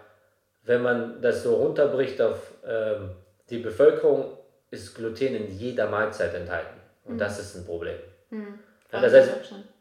wenn 0.64 0.83
man 0.83 1.20
das 1.20 1.43
so 1.43 1.57
runterbricht 1.57 2.22
auf 2.22 2.39
ähm, 2.64 3.11
die 3.51 3.59
Bevölkerung, 3.59 4.39
ist 4.70 4.95
Gluten 4.95 5.35
in 5.35 5.51
jeder 5.59 5.89
Mahlzeit 5.89 6.35
enthalten. 6.35 6.79
Und 7.05 7.14
mhm. 7.14 7.18
das 7.18 7.41
ist 7.41 7.57
ein 7.57 7.64
Problem. 7.64 7.97
Mhm. 8.31 8.61
Ja, 8.93 9.01
das 9.01 9.12
heißt, 9.14 9.31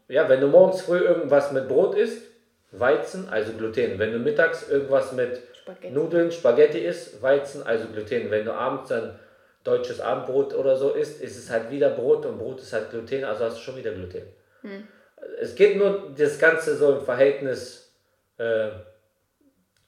ja, 0.08 0.28
wenn 0.28 0.40
du 0.40 0.48
morgens 0.48 0.80
früh 0.80 0.98
irgendwas 0.98 1.52
mit 1.52 1.68
Brot 1.68 1.94
isst, 1.94 2.22
Weizen, 2.72 3.28
also 3.28 3.52
Gluten. 3.52 3.98
Wenn 3.98 4.12
du 4.12 4.18
mittags 4.18 4.68
irgendwas 4.68 5.12
mit 5.12 5.42
Spaghetti. 5.68 5.94
Nudeln, 5.94 6.32
Spaghetti 6.32 6.78
isst, 6.78 7.20
Weizen, 7.20 7.62
also 7.66 7.86
Gluten. 7.88 8.30
Wenn 8.30 8.44
du 8.44 8.52
abends 8.52 8.88
dann 8.88 9.18
deutsches 9.64 10.00
Abendbrot 10.00 10.54
oder 10.54 10.76
so 10.76 10.92
isst, 10.92 11.20
ist 11.20 11.36
es 11.36 11.50
halt 11.50 11.70
wieder 11.70 11.90
Brot 11.90 12.24
und 12.24 12.38
Brot 12.38 12.60
ist 12.60 12.72
halt 12.72 12.90
Gluten, 12.90 13.24
also 13.24 13.44
hast 13.44 13.58
du 13.58 13.60
schon 13.60 13.76
wieder 13.76 13.92
Gluten. 13.92 14.22
Hm. 14.62 14.88
Es 15.40 15.54
geht 15.54 15.76
nur 15.76 16.14
das 16.16 16.38
Ganze 16.38 16.76
so 16.76 16.96
im 16.96 17.04
Verhältnis 17.04 17.92
äh, 18.38 18.70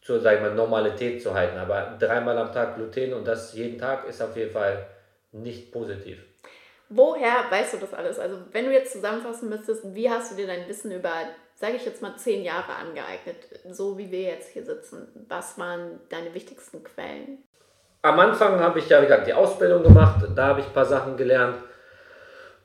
zur 0.02 0.20
sag 0.20 0.36
ich 0.36 0.40
mal, 0.40 0.54
Normalität 0.54 1.22
zu 1.22 1.32
halten. 1.32 1.56
Aber 1.56 1.96
dreimal 1.98 2.36
am 2.36 2.52
Tag 2.52 2.76
Gluten 2.76 3.14
und 3.14 3.26
das 3.26 3.54
jeden 3.54 3.78
Tag 3.78 4.06
ist 4.08 4.20
auf 4.20 4.36
jeden 4.36 4.50
Fall 4.50 4.86
nicht 5.32 5.72
positiv. 5.72 6.18
Woher 6.88 7.44
weißt 7.48 7.74
du 7.74 7.76
das 7.78 7.94
alles? 7.94 8.18
Also 8.18 8.38
wenn 8.50 8.64
du 8.64 8.72
jetzt 8.72 8.92
zusammenfassen 8.92 9.48
müsstest, 9.48 9.94
wie 9.94 10.10
hast 10.10 10.32
du 10.32 10.36
dir 10.36 10.48
dein 10.48 10.68
Wissen 10.68 10.90
über, 10.90 11.12
sage 11.61 11.76
ich 11.76 11.84
jetzt 11.84 12.00
mal, 12.00 12.16
zehn 12.16 12.42
Jahre 12.42 12.72
angeeignet, 12.72 13.36
so 13.70 13.98
wie 13.98 14.11
wir 14.11 14.22
jetzt 14.22 14.48
hier 14.48 14.64
sitzen? 14.64 15.06
Was 15.28 15.58
waren 15.58 16.00
deine 16.08 16.32
wichtigsten 16.32 16.82
Quellen? 16.82 17.44
Am 18.00 18.18
Anfang 18.18 18.58
habe 18.61 18.78
ich 18.78 18.88
ja, 18.88 19.02
wie 19.02 19.06
gesagt, 19.06 19.26
die 19.26 19.34
Ausbildung 19.34 19.82
gemacht, 19.82 20.24
da 20.34 20.46
habe 20.46 20.61
ich 20.61 20.66
ein 20.66 20.72
paar 20.72 20.86
Sachen 20.86 21.18
gelernt. 21.18 21.56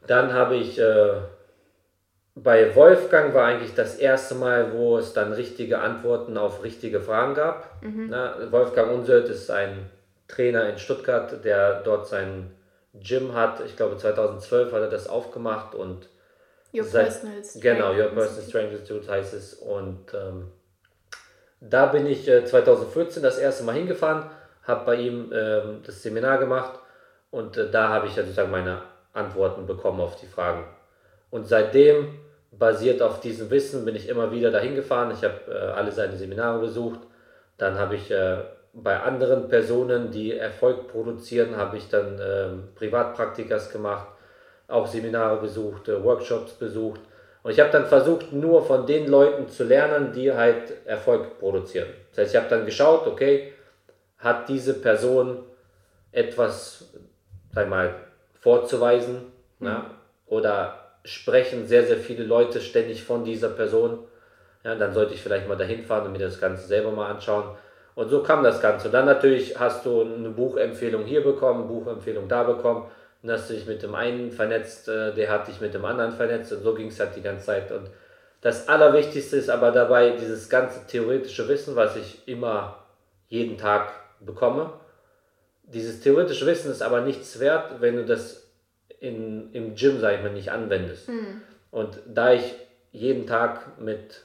Dann 0.08 0.32
habe 0.32 0.56
ich 0.56 0.80
äh, 0.80 1.16
bei 2.36 2.74
Wolfgang 2.74 3.34
war 3.34 3.48
eigentlich 3.48 3.76
das 3.76 3.96
erste 3.96 4.36
Mal, 4.36 4.72
wo 4.72 4.98
es 4.98 5.12
dann 5.12 5.34
richtige 5.34 5.80
Antworten 5.80 6.38
auf 6.38 6.64
richtige 6.64 7.02
Fragen 7.02 7.34
gab. 7.34 7.82
Mhm. 7.84 8.08
Na, 8.12 8.50
Wolfgang 8.50 8.94
Unsöld 8.94 9.28
ist 9.28 9.52
ein 9.52 9.90
Trainer 10.30 10.70
in 10.70 10.78
Stuttgart, 10.78 11.44
der 11.44 11.82
dort 11.82 12.08
seinen 12.08 12.56
Gym 12.94 13.34
hat. 13.34 13.60
Ich 13.66 13.76
glaube 13.76 13.98
2012 13.98 14.72
hat 14.72 14.82
er 14.84 14.90
das 14.90 15.10
aufgemacht 15.10 15.76
und 15.76 16.08
Your 16.76 16.84
seit, 16.84 17.06
Personal 17.06 17.44
Strength 17.44 17.62
Genau, 17.62 17.92
Your 17.94 18.10
Personal 18.10 18.44
Strength 18.44 18.72
Institute 18.74 19.12
heißt 19.12 19.34
es. 19.34 19.54
Und 19.56 20.14
ähm, 20.14 20.52
da 21.60 21.88
bin 21.88 22.06
ich 22.06 22.28
äh, 22.28 22.46
2014 22.46 23.24
das 23.24 23.38
erste 23.38 23.64
Mal 23.64 23.76
hingefahren, 23.76 24.30
habe 24.64 24.86
bei 24.86 24.96
ihm 24.96 25.32
ähm, 25.34 25.82
das 25.86 26.02
Seminar 26.04 26.38
gemacht 26.38 26.80
und 27.32 27.58
äh, 27.58 27.70
da 27.70 27.90
habe 27.90 28.08
ich 28.08 28.14
sozusagen 28.14 28.52
meine 28.52 28.82
Antworten 29.14 29.66
bekommen 29.66 30.02
auf 30.02 30.20
die 30.20 30.28
Fragen. 30.28 30.66
Und 31.32 31.48
seitdem, 31.48 32.20
basiert 32.58 33.02
auf 33.02 33.20
diesem 33.20 33.50
Wissen, 33.50 33.86
bin 33.86 33.96
ich 33.96 34.08
immer 34.08 34.32
wieder 34.32 34.52
dahin 34.52 34.76
gefahren. 34.76 35.12
Ich 35.12 35.24
habe 35.24 35.40
äh, 35.50 35.72
alle 35.74 35.92
seine 35.92 36.16
Seminare 36.16 36.60
besucht. 36.60 37.00
Dann 37.58 37.78
habe 37.78 37.96
ich 37.96 38.12
äh, 38.12 38.38
bei 38.74 39.00
anderen 39.00 39.48
Personen, 39.48 40.12
die 40.12 40.38
Erfolg 40.38 40.88
produzieren, 40.90 41.56
habe 41.56 41.78
ich 41.78 41.90
dann 41.90 42.20
ähm, 42.22 42.64
Privatpraktikas 42.76 43.72
gemacht, 43.72 44.08
auch 44.68 44.88
Seminare 44.88 45.38
besucht, 45.38 45.88
äh, 45.90 46.04
Workshops 46.04 46.54
besucht. 46.54 47.02
Und 47.44 47.52
ich 47.52 47.60
habe 47.60 47.70
dann 47.72 47.86
versucht, 47.86 48.34
nur 48.34 48.66
von 48.66 48.88
den 48.88 49.08
Leuten 49.08 49.48
zu 49.48 49.66
lernen, 49.66 50.12
die 50.14 50.34
halt 50.34 50.86
Erfolg 50.86 51.40
produzieren. 51.40 51.90
Das 52.10 52.24
heißt, 52.26 52.34
ich 52.34 52.42
habe 52.42 52.50
dann 52.50 52.66
geschaut, 52.66 53.06
okay, 53.06 53.54
hat 54.18 54.50
diese 54.50 54.74
Person 54.74 55.44
etwas, 56.12 56.90
sag 57.54 57.70
mal, 57.70 57.94
vorzuweisen? 58.40 59.32
Mhm. 59.60 59.68
Ja? 59.68 59.92
Oder 60.26 60.80
sprechen 61.04 61.68
sehr, 61.68 61.84
sehr 61.86 61.98
viele 61.98 62.24
Leute 62.24 62.62
ständig 62.62 63.04
von 63.04 63.24
dieser 63.24 63.50
Person? 63.50 64.00
Ja, 64.64 64.74
dann 64.74 64.94
sollte 64.94 65.14
ich 65.14 65.22
vielleicht 65.22 65.48
mal 65.48 65.58
dahin 65.58 65.84
fahren 65.84 66.08
und 66.08 66.14
mir 66.14 66.18
das 66.18 66.42
Ganze 66.42 66.66
selber 66.66 66.90
mal 66.90 67.12
anschauen. 67.12 67.56
Und 67.94 68.10
so 68.10 68.24
kam 68.24 68.44
das 68.44 68.62
Ganze. 68.62 68.88
Und 68.88 68.94
dann 68.94 69.06
natürlich 69.06 69.60
hast 69.60 69.86
du 69.86 70.02
eine 70.02 70.30
Buchempfehlung 70.30 71.04
hier 71.06 71.24
bekommen, 71.24 71.68
Buchempfehlung 71.68 72.28
da 72.28 72.44
bekommen. 72.44 72.90
Dann 73.26 73.40
hast 73.40 73.50
du 73.50 73.56
dich 73.56 73.66
mit 73.66 73.82
dem 73.82 73.96
einen 73.96 74.32
vernetzt, 74.32 74.88
äh, 74.88 75.12
der 75.14 75.32
hat 75.32 75.48
dich 75.48 75.60
mit 75.60 75.74
dem 75.74 75.84
anderen 75.84 76.12
vernetzt 76.12 76.54
und 76.54 76.62
so 76.62 76.76
ging 76.76 76.88
es 76.88 77.00
halt 77.00 77.16
die 77.16 77.24
ganze 77.24 77.48
Zeit. 77.48 77.72
Und 77.72 77.90
das 78.42 78.70
Allerwichtigste 78.70 79.38
ist 79.38 79.50
aber 79.50 79.72
dabei 79.72 80.12
dieses 80.12 80.48
ganze 80.48 80.86
theoretische 80.86 81.48
Wissen, 81.48 81.76
was 81.76 81.96
ich 81.96 82.28
immer 82.28 82.86
jeden 83.28 83.58
Tag 83.58 83.94
bekomme. 84.20 84.74
Dieses 85.64 86.02
theoretische 86.02 86.46
Wissen 86.46 86.70
ist 86.70 86.84
aber 86.84 87.02
nichts 87.02 87.40
wert, 87.40 87.82
wenn 87.82 87.96
du 87.96 88.06
das 88.06 88.48
in, 89.00 89.52
im 89.54 89.74
Gym, 89.74 90.00
sag 90.00 90.18
ich 90.18 90.22
mal, 90.22 90.32
nicht 90.32 90.52
anwendest. 90.52 91.10
Mhm. 91.10 91.42
Und 91.72 92.00
da 92.06 92.34
ich 92.34 92.54
jeden 92.92 93.26
Tag 93.26 93.80
mit 93.80 94.22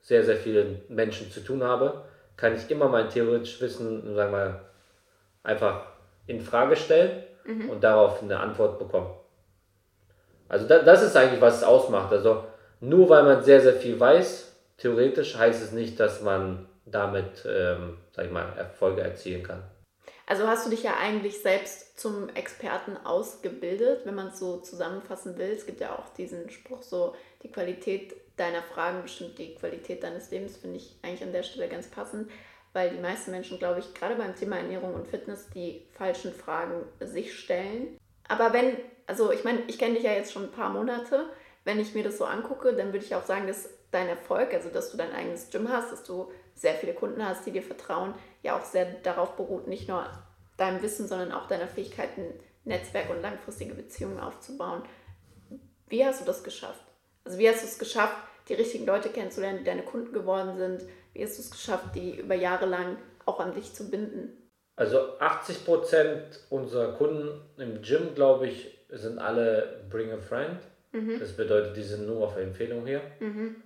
sehr, 0.00 0.22
sehr 0.22 0.36
vielen 0.36 0.80
Menschen 0.88 1.32
zu 1.32 1.40
tun 1.40 1.64
habe, 1.64 2.04
kann 2.36 2.54
ich 2.54 2.70
immer 2.70 2.88
mein 2.88 3.10
theoretisches 3.10 3.60
Wissen, 3.60 4.14
sagen 4.14 4.32
wir, 4.32 4.60
einfach 5.42 5.86
in 6.28 6.40
Frage 6.40 6.76
stellen 6.76 7.24
mhm. 7.44 7.70
und 7.70 7.84
darauf 7.84 8.22
eine 8.22 8.38
Antwort 8.38 8.78
bekommen. 8.78 9.14
Also 10.48 10.66
da, 10.66 10.80
das 10.80 11.02
ist 11.02 11.16
eigentlich, 11.16 11.40
was 11.40 11.58
es 11.58 11.62
ausmacht. 11.62 12.12
Also 12.12 12.44
nur 12.80 13.08
weil 13.08 13.24
man 13.24 13.42
sehr, 13.42 13.60
sehr 13.60 13.74
viel 13.74 13.98
weiß, 13.98 14.52
theoretisch 14.78 15.36
heißt 15.36 15.62
es 15.62 15.72
nicht, 15.72 15.98
dass 15.98 16.20
man 16.20 16.68
damit, 16.86 17.44
ähm, 17.46 17.98
sag 18.12 18.26
ich 18.26 18.30
mal, 18.30 18.52
Erfolge 18.56 19.00
erzielen 19.00 19.42
kann. 19.42 19.62
Also 20.26 20.46
hast 20.46 20.66
du 20.66 20.70
dich 20.70 20.82
ja 20.82 20.96
eigentlich 20.98 21.42
selbst 21.42 21.98
zum 21.98 22.30
Experten 22.30 22.96
ausgebildet, 23.04 24.02
wenn 24.04 24.14
man 24.14 24.28
es 24.28 24.38
so 24.38 24.58
zusammenfassen 24.58 25.36
will. 25.36 25.50
Es 25.50 25.66
gibt 25.66 25.80
ja 25.80 25.96
auch 25.98 26.08
diesen 26.14 26.48
Spruch 26.50 26.82
so, 26.82 27.14
die 27.42 27.52
Qualität 27.52 28.14
deiner 28.36 28.62
Fragen 28.62 29.02
bestimmt 29.02 29.38
die 29.38 29.54
Qualität 29.54 30.02
deines 30.02 30.30
Lebens, 30.30 30.56
finde 30.56 30.78
ich 30.78 30.98
eigentlich 31.02 31.22
an 31.22 31.32
der 31.32 31.42
Stelle 31.42 31.68
ganz 31.68 31.88
passend, 31.88 32.30
weil 32.74 32.90
die 32.90 33.00
meisten 33.00 33.30
Menschen, 33.30 33.58
glaube 33.58 33.80
ich, 33.80 33.94
gerade 33.94 34.16
beim 34.16 34.34
Thema 34.34 34.58
Ernährung 34.58 34.94
und 34.94 35.08
Fitness 35.08 35.48
die 35.54 35.86
falschen 35.92 36.34
Fragen 36.34 36.84
sich 37.00 37.38
stellen. 37.38 37.96
Aber 38.28 38.52
wenn, 38.52 38.76
also 39.06 39.32
ich 39.32 39.44
meine, 39.44 39.62
ich 39.68 39.78
kenne 39.78 39.94
dich 39.94 40.02
ja 40.02 40.12
jetzt 40.12 40.32
schon 40.32 40.44
ein 40.44 40.52
paar 40.52 40.70
Monate, 40.70 41.30
wenn 41.64 41.80
ich 41.80 41.94
mir 41.94 42.02
das 42.02 42.18
so 42.18 42.24
angucke, 42.24 42.74
dann 42.74 42.88
würde 42.88 43.04
ich 43.04 43.14
auch 43.14 43.24
sagen, 43.24 43.46
dass 43.46 43.70
dein 43.90 44.08
Erfolg, 44.08 44.52
also 44.52 44.68
dass 44.68 44.90
du 44.90 44.96
dein 44.96 45.12
eigenes 45.12 45.50
Gym 45.50 45.68
hast, 45.70 45.92
dass 45.92 46.02
du 46.02 46.30
sehr 46.54 46.74
viele 46.74 46.94
Kunden 46.94 47.24
hast, 47.24 47.46
die 47.46 47.52
dir 47.52 47.62
vertrauen, 47.62 48.14
ja 48.42 48.58
auch 48.58 48.64
sehr 48.64 48.84
darauf 48.84 49.36
beruht, 49.36 49.68
nicht 49.68 49.88
nur 49.88 50.06
deinem 50.56 50.82
Wissen, 50.82 51.06
sondern 51.06 51.32
auch 51.32 51.46
deiner 51.46 51.68
Fähigkeit, 51.68 52.10
ein 52.18 52.32
Netzwerk 52.64 53.08
und 53.10 53.22
langfristige 53.22 53.74
Beziehungen 53.74 54.18
aufzubauen. 54.18 54.82
Wie 55.88 56.04
hast 56.04 56.20
du 56.20 56.24
das 56.24 56.42
geschafft? 56.42 56.84
Also 57.24 57.38
wie 57.38 57.48
hast 57.48 57.62
du 57.62 57.66
es 57.66 57.78
geschafft, 57.78 58.16
die 58.48 58.54
richtigen 58.54 58.86
Leute 58.86 59.08
kennenzulernen, 59.08 59.58
die 59.58 59.64
deine 59.64 59.82
Kunden 59.82 60.12
geworden 60.12 60.56
sind? 60.56 60.82
Wie 61.12 61.22
hast 61.22 61.38
du 61.38 61.42
es 61.42 61.50
geschafft, 61.50 61.94
die 61.94 62.18
über 62.18 62.34
Jahre 62.34 62.66
lang 62.66 62.96
auch 63.24 63.40
an 63.40 63.54
dich 63.54 63.72
zu 63.72 63.90
binden? 63.90 64.30
Also 64.76 65.18
80 65.20 65.64
Prozent 65.64 66.40
unserer 66.50 66.92
Kunden 66.94 67.40
im 67.58 67.80
Gym, 67.80 68.14
glaube 68.14 68.48
ich, 68.48 68.76
sind 68.90 69.18
alle 69.18 69.84
Bring 69.88 70.10
a 70.12 70.18
Friend. 70.18 70.58
Mhm. 70.92 71.18
Das 71.20 71.32
bedeutet, 71.32 71.76
die 71.76 71.82
sind 71.82 72.06
nur 72.06 72.26
auf 72.26 72.36
Empfehlung 72.36 72.86
hier. 72.86 73.00
Mhm. 73.20 73.56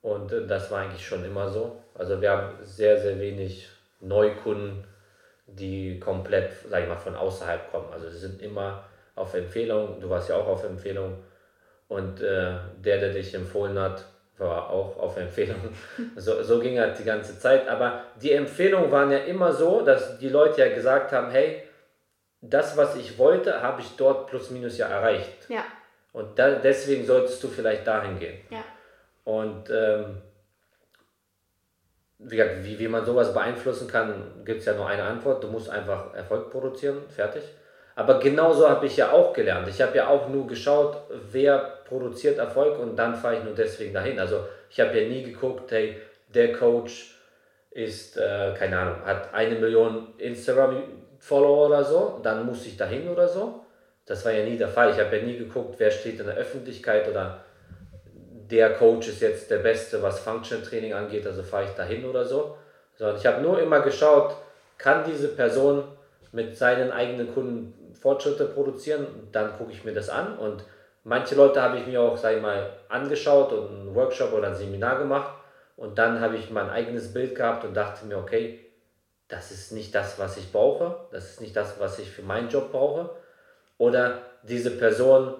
Und 0.00 0.32
äh, 0.32 0.46
das 0.46 0.70
war 0.70 0.80
eigentlich 0.80 1.06
schon 1.06 1.24
immer 1.24 1.48
so. 1.48 1.76
Also 1.94 2.20
wir 2.20 2.30
haben 2.30 2.56
sehr, 2.62 3.00
sehr 3.00 3.18
wenig 3.20 3.68
Neukunden, 4.00 4.84
die 5.46 6.00
komplett, 6.00 6.52
sag 6.68 6.82
ich 6.82 6.88
mal, 6.88 6.96
von 6.96 7.14
außerhalb 7.14 7.70
kommen. 7.70 7.92
Also 7.92 8.08
sie 8.10 8.18
sind 8.18 8.42
immer 8.42 8.84
auf 9.14 9.34
Empfehlung. 9.34 10.00
Du 10.00 10.08
warst 10.10 10.28
ja 10.28 10.36
auch 10.36 10.46
auf 10.46 10.64
Empfehlung. 10.64 11.18
Und 11.92 12.22
äh, 12.22 12.54
der, 12.82 12.98
der 13.00 13.10
dich 13.10 13.34
empfohlen 13.34 13.78
hat, 13.78 14.06
war 14.38 14.70
auch 14.70 14.98
auf 14.98 15.18
Empfehlung. 15.18 15.58
So, 16.16 16.42
so 16.42 16.58
ging 16.58 16.78
halt 16.78 16.98
die 16.98 17.04
ganze 17.04 17.38
Zeit. 17.38 17.68
Aber 17.68 18.04
die 18.20 18.32
Empfehlungen 18.32 18.90
waren 18.90 19.10
ja 19.10 19.18
immer 19.18 19.52
so, 19.52 19.82
dass 19.82 20.18
die 20.18 20.30
Leute 20.30 20.62
ja 20.62 20.74
gesagt 20.74 21.12
haben, 21.12 21.30
hey, 21.30 21.62
das, 22.40 22.78
was 22.78 22.96
ich 22.96 23.18
wollte, 23.18 23.60
habe 23.60 23.82
ich 23.82 23.94
dort 23.96 24.26
plus 24.28 24.48
minus 24.50 24.78
ja 24.78 24.86
erreicht. 24.88 25.50
Ja. 25.50 25.64
Und 26.14 26.38
da, 26.38 26.52
deswegen 26.52 27.04
solltest 27.04 27.44
du 27.44 27.48
vielleicht 27.48 27.86
dahin 27.86 28.18
gehen. 28.18 28.38
Ja. 28.48 28.64
Und 29.24 29.68
ähm, 29.68 30.22
wie, 32.20 32.36
gesagt, 32.36 32.64
wie, 32.64 32.78
wie 32.78 32.88
man 32.88 33.04
sowas 33.04 33.34
beeinflussen 33.34 33.86
kann, 33.86 34.42
gibt 34.46 34.60
es 34.60 34.66
ja 34.66 34.72
nur 34.72 34.88
eine 34.88 35.04
Antwort. 35.04 35.44
Du 35.44 35.48
musst 35.48 35.68
einfach 35.68 36.14
Erfolg 36.14 36.50
produzieren, 36.50 37.02
fertig. 37.10 37.42
Aber 37.94 38.18
genauso 38.18 38.68
habe 38.68 38.86
ich 38.86 38.96
ja 38.96 39.12
auch 39.12 39.32
gelernt. 39.32 39.68
Ich 39.68 39.80
habe 39.82 39.96
ja 39.96 40.08
auch 40.08 40.28
nur 40.28 40.46
geschaut, 40.46 40.96
wer 41.30 41.58
produziert 41.84 42.38
Erfolg 42.38 42.78
und 42.78 42.96
dann 42.96 43.14
fahre 43.14 43.36
ich 43.36 43.44
nur 43.44 43.54
deswegen 43.54 43.92
dahin. 43.92 44.18
Also 44.18 44.46
ich 44.70 44.80
habe 44.80 44.98
ja 44.98 45.08
nie 45.08 45.22
geguckt, 45.22 45.70
hey, 45.70 45.96
der 46.34 46.52
Coach 46.52 47.14
ist, 47.70 48.16
äh, 48.16 48.54
keine 48.58 48.78
Ahnung, 48.78 49.04
hat 49.04 49.34
eine 49.34 49.56
Million 49.56 50.14
Instagram-Follower 50.18 51.66
oder 51.66 51.84
so, 51.84 52.20
dann 52.22 52.46
muss 52.46 52.66
ich 52.66 52.76
dahin 52.76 53.08
oder 53.08 53.28
so. 53.28 53.60
Das 54.06 54.24
war 54.24 54.32
ja 54.32 54.44
nie 54.44 54.56
der 54.56 54.68
Fall. 54.68 54.90
Ich 54.90 54.98
habe 54.98 55.16
ja 55.16 55.22
nie 55.22 55.36
geguckt, 55.36 55.76
wer 55.78 55.90
steht 55.90 56.18
in 56.18 56.26
der 56.26 56.36
Öffentlichkeit 56.36 57.08
oder 57.08 57.44
der 58.50 58.74
Coach 58.74 59.08
ist 59.08 59.22
jetzt 59.22 59.50
der 59.50 59.58
Beste, 59.58 60.02
was 60.02 60.20
Functional 60.20 60.64
Training 60.64 60.92
angeht, 60.92 61.26
also 61.26 61.42
fahre 61.42 61.64
ich 61.64 61.70
dahin 61.70 62.04
oder 62.04 62.24
so. 62.24 62.56
Sondern 62.96 63.16
ich 63.16 63.24
habe 63.24 63.40
nur 63.40 63.60
immer 63.60 63.80
geschaut, 63.80 64.36
kann 64.76 65.04
diese 65.04 65.28
Person 65.28 65.84
mit 66.32 66.56
seinen 66.56 66.90
eigenen 66.90 67.32
Kunden 67.32 67.74
Fortschritte 68.02 68.46
produzieren, 68.46 69.06
dann 69.30 69.56
gucke 69.56 69.72
ich 69.72 69.84
mir 69.84 69.94
das 69.94 70.08
an 70.08 70.36
und 70.36 70.64
manche 71.04 71.36
Leute 71.36 71.62
habe 71.62 71.78
ich 71.78 71.86
mir 71.86 72.00
auch, 72.00 72.16
sag 72.16 72.36
ich 72.36 72.42
mal, 72.42 72.70
angeschaut 72.88 73.52
und 73.52 73.68
einen 73.68 73.94
Workshop 73.94 74.32
oder 74.32 74.48
ein 74.48 74.56
Seminar 74.56 74.98
gemacht 74.98 75.32
und 75.76 75.98
dann 75.98 76.20
habe 76.20 76.36
ich 76.36 76.50
mein 76.50 76.68
eigenes 76.68 77.14
Bild 77.14 77.34
gehabt 77.34 77.64
und 77.64 77.74
dachte 77.74 78.04
mir, 78.06 78.18
okay, 78.18 78.66
das 79.28 79.52
ist 79.52 79.72
nicht 79.72 79.94
das, 79.94 80.18
was 80.18 80.36
ich 80.36 80.52
brauche, 80.52 80.96
das 81.12 81.30
ist 81.30 81.40
nicht 81.40 81.56
das, 81.56 81.78
was 81.78 81.98
ich 82.00 82.10
für 82.10 82.22
meinen 82.22 82.48
Job 82.48 82.72
brauche 82.72 83.10
oder 83.78 84.18
diese 84.42 84.72
Person 84.72 85.34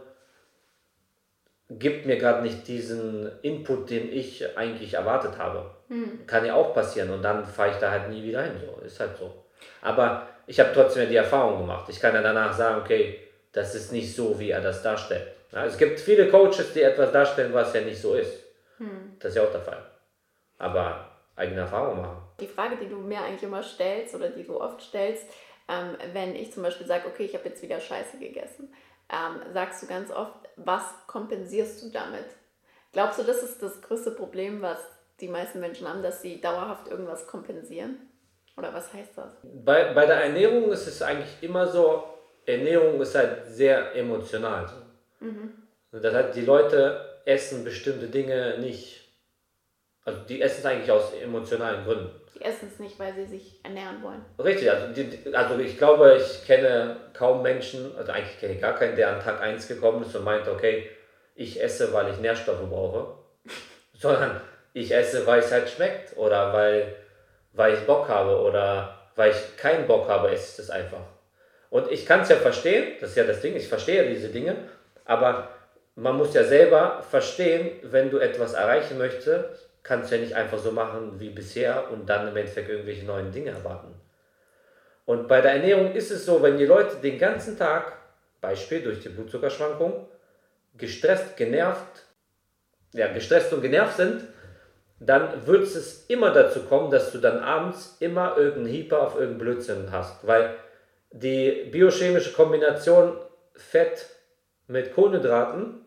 gibt 1.79 2.07
mir 2.07 2.19
gerade 2.19 2.43
nicht 2.43 2.67
diesen 2.69 3.31
Input, 3.43 3.91
den 3.91 4.13
ich 4.13 4.57
eigentlich 4.57 4.95
erwartet 4.95 5.39
habe. 5.39 5.71
Mhm. 5.89 6.27
Kann 6.27 6.45
ja 6.45 6.55
auch 6.55 6.75
passieren 6.75 7.11
und 7.11 7.23
dann 7.23 7.45
fahre 7.45 7.71
ich 7.71 7.77
da 7.77 7.91
halt 7.91 8.09
nie 8.09 8.23
wieder 8.23 8.43
hin. 8.43 8.55
So, 8.61 8.85
ist 8.85 9.01
halt 9.01 9.17
so. 9.17 9.45
Aber 9.81 10.29
ich 10.47 10.59
habe 10.61 10.71
trotzdem 10.75 11.09
die 11.09 11.17
Erfahrung 11.17 11.59
gemacht. 11.61 11.89
Ich 11.89 12.01
kann 12.01 12.15
ja 12.15 12.23
danach 12.23 12.53
sagen, 12.53 12.81
okay, 12.81 13.21
das 13.53 13.75
ist 13.75 13.93
nicht 13.93 14.15
so, 14.15 14.39
wie 14.39 14.51
er 14.51 14.61
das 14.61 14.83
darstellt. 14.83 15.29
Ja, 15.53 15.67
es 15.67 15.77
gibt 15.77 16.01
viele 16.01 16.29
Coaches, 16.29 16.73
die 16.73 16.83
etwas 16.83 17.13
darstellen, 17.13 17.53
was 17.53 17.75
ja 17.75 17.83
nicht 17.83 18.01
so 18.01 18.15
ist. 18.15 18.33
Hm. 18.79 19.17
Das 19.19 19.31
ist 19.31 19.37
ja 19.37 19.43
auch 19.43 19.53
der 19.53 19.61
Fall. 19.61 19.85
Aber 20.59 21.09
eigene 21.37 21.61
Erfahrung 21.61 22.01
machen. 22.01 22.23
Die 22.41 22.47
Frage, 22.47 22.77
die 22.77 22.89
du 22.89 22.97
mir 22.97 23.21
eigentlich 23.21 23.43
immer 23.43 23.63
stellst 23.63 24.15
oder 24.15 24.31
die 24.31 24.45
du 24.45 24.61
oft 24.61 24.81
stellst, 24.81 25.27
ähm, 25.69 25.97
wenn 26.13 26.35
ich 26.35 26.53
zum 26.53 26.63
Beispiel 26.63 26.87
sage, 26.87 27.07
okay, 27.07 27.25
ich 27.25 27.35
habe 27.35 27.49
jetzt 27.49 27.63
wieder 27.63 27.81
Scheiße 27.81 28.19
gegessen, 28.19 28.73
ähm, 29.11 29.53
sagst 29.53 29.83
du 29.83 29.87
ganz 29.87 30.11
oft, 30.11 30.35
was 30.57 30.83
kompensierst 31.07 31.83
du 31.83 31.91
damit? 31.91 32.27
Glaubst 32.93 33.19
du, 33.19 33.23
das 33.23 33.43
ist 33.43 33.63
das 33.63 33.81
größte 33.83 34.11
Problem, 34.11 34.63
was 34.63 34.79
die 35.21 35.29
meisten 35.29 35.61
Menschen 35.61 35.89
haben, 35.89 36.03
dass 36.03 36.23
sie 36.23 36.41
dauerhaft 36.41 36.89
irgendwas 36.89 37.27
kompensieren? 37.27 37.97
Oder 38.57 38.73
was 38.75 38.93
heißt 38.93 39.17
das? 39.17 39.33
Bei, 39.43 39.93
bei 39.95 40.07
der 40.07 40.25
Ernährung 40.25 40.71
ist 40.73 40.87
es 40.87 41.01
eigentlich 41.03 41.43
immer 41.43 41.67
so, 41.67 42.05
Ernährung 42.47 43.01
ist 43.01 43.15
halt 43.15 43.47
sehr 43.47 43.95
emotional. 43.95 44.69
Mhm. 45.21 45.53
Das 45.93 46.15
heißt, 46.15 46.37
die 46.37 46.45
Leute 46.45 47.21
essen 47.25 47.65
bestimmte 47.65 48.07
Dinge 48.07 48.59
nicht, 48.59 49.01
also 50.05 50.21
die 50.21 50.43
essen 50.43 50.61
es 50.61 50.67
eigentlich 50.67 50.91
aus 50.91 51.13
emotionalen 51.15 51.85
Gründen. 51.85 52.11
Die 52.35 52.43
essen 52.43 52.69
es 52.73 52.79
nicht, 52.79 52.99
weil 52.99 53.15
sie 53.15 53.27
sich 53.27 53.61
ernähren 53.63 54.03
wollen. 54.03 54.25
Richtig, 54.39 54.71
also, 54.71 54.93
die, 54.93 55.35
also 55.35 55.59
ich 55.59 55.79
glaube, 55.79 56.17
ich 56.21 56.45
kenne 56.47 56.97
kaum 57.13 57.43
Menschen, 57.43 57.95
also 57.97 58.13
eigentlich 58.13 58.39
kenne 58.41 58.55
ich 58.55 58.61
gar 58.61 58.75
keinen, 58.75 58.97
der 58.97 59.15
an 59.15 59.21
Tag 59.21 59.41
1 59.41 59.69
gekommen 59.69 60.03
ist 60.03 60.17
und 60.17 60.25
meint, 60.25 60.49
okay, 60.49 60.91
ich 61.35 61.63
esse, 61.63 61.93
weil 61.93 62.11
ich 62.11 62.19
Nährstoffe 62.19 62.69
brauche, 62.69 63.19
sondern 63.95 64.41
ich 64.73 64.93
esse, 64.95 65.27
weil 65.27 65.41
es 65.41 65.53
halt 65.53 65.69
schmeckt 65.69 66.17
oder 66.17 66.53
weil 66.53 66.97
weil 67.53 67.75
ich 67.75 67.81
Bock 67.81 68.09
habe 68.09 68.41
oder 68.41 68.99
weil 69.17 69.31
ich 69.31 69.57
keinen 69.57 69.87
Bock 69.87 70.09
habe, 70.09 70.31
esse 70.31 70.51
ich 70.51 70.57
das 70.57 70.71
einfach. 70.71 71.03
Und 71.71 71.91
ich 71.91 72.07
kann 72.07 72.21
es 72.21 72.29
ja 72.29 72.37
verstehen, 72.37 72.97
das 73.01 73.11
ist 73.11 73.17
ja 73.17 73.25
das 73.25 73.41
Ding, 73.41 73.57
ich 73.57 73.69
verstehe 73.69 74.09
diese 74.09 74.29
Dinge, 74.29 74.57
aber 75.05 75.49
man 75.95 76.17
muss 76.17 76.35
ja 76.35 76.45
selber 76.45 77.03
verstehen, 77.09 77.79
wenn 77.83 78.11
du 78.11 78.19
etwas 78.19 78.55
erreichen 78.55 78.99
möchtest, 78.99 79.69
kannst 79.83 80.11
du 80.11 80.17
ja 80.17 80.23
nicht 80.23 80.35
einfach 80.35 80.59
so 80.59 80.73
machen 80.73 81.19
wie 81.19 81.31
bisher 81.31 81.91
und 81.91 82.09
dann 82.09 82.29
im 82.29 82.37
Endeffekt 82.37 82.69
irgendwelche 82.69 83.05
neuen 83.05 83.33
Dinge 83.33 83.51
erwarten. 83.51 83.95
Und 85.05 85.29
bei 85.29 85.41
der 85.41 85.55
Ernährung 85.55 85.93
ist 85.95 86.11
es 86.11 86.25
so, 86.25 86.43
wenn 86.43 86.57
die 86.57 86.67
Leute 86.67 86.97
den 86.97 87.19
ganzen 87.19 87.59
Tag, 87.59 87.99
Beispiel 88.41 88.83
durch 88.83 89.01
die 89.01 89.09
Blutzuckerschwankung, 89.09 90.07
gestresst, 90.77 91.37
genervt, 91.37 92.05
ja, 92.93 93.09
gestresst 93.09 93.53
und 93.53 93.63
genervt 93.63 93.97
sind, 93.97 94.25
dann 95.07 95.47
wird 95.47 95.65
es 95.65 96.07
immer 96.07 96.33
dazu 96.33 96.63
kommen, 96.65 96.91
dass 96.91 97.13
du 97.13 97.19
dann 97.19 97.41
abends 97.41 97.97
immer 98.01 98.37
irgendeinen 98.37 98.75
Hieper 98.75 99.03
auf 99.03 99.15
irgendeinen 99.15 99.39
Blödsinn 99.39 99.91
hast. 99.91 100.27
Weil 100.27 100.55
die 101.11 101.69
biochemische 101.71 102.33
Kombination 102.33 103.17
Fett 103.55 104.07
mit 104.67 104.95
Kohlenhydraten 104.95 105.85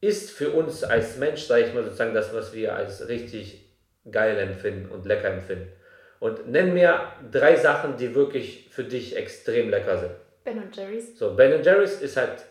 ist 0.00 0.30
für 0.30 0.50
uns 0.50 0.84
als 0.84 1.16
Mensch, 1.16 1.42
sage 1.42 1.64
ich 1.66 1.74
mal 1.74 1.84
sozusagen, 1.84 2.14
das, 2.14 2.34
was 2.34 2.52
wir 2.52 2.74
als 2.74 3.08
richtig 3.08 3.64
geil 4.10 4.36
empfinden 4.38 4.90
und 4.90 5.06
lecker 5.06 5.30
empfinden. 5.30 5.72
Und 6.20 6.48
nenn 6.48 6.74
mir 6.74 7.00
drei 7.30 7.56
Sachen, 7.56 7.96
die 7.96 8.14
wirklich 8.14 8.68
für 8.70 8.84
dich 8.84 9.16
extrem 9.16 9.70
lecker 9.70 9.98
sind. 9.98 10.12
Ben 10.44 10.62
Jerry's. 10.72 11.18
So, 11.18 11.34
Ben 11.34 11.62
Jerry's 11.62 12.00
ist 12.00 12.16
halt 12.16 12.44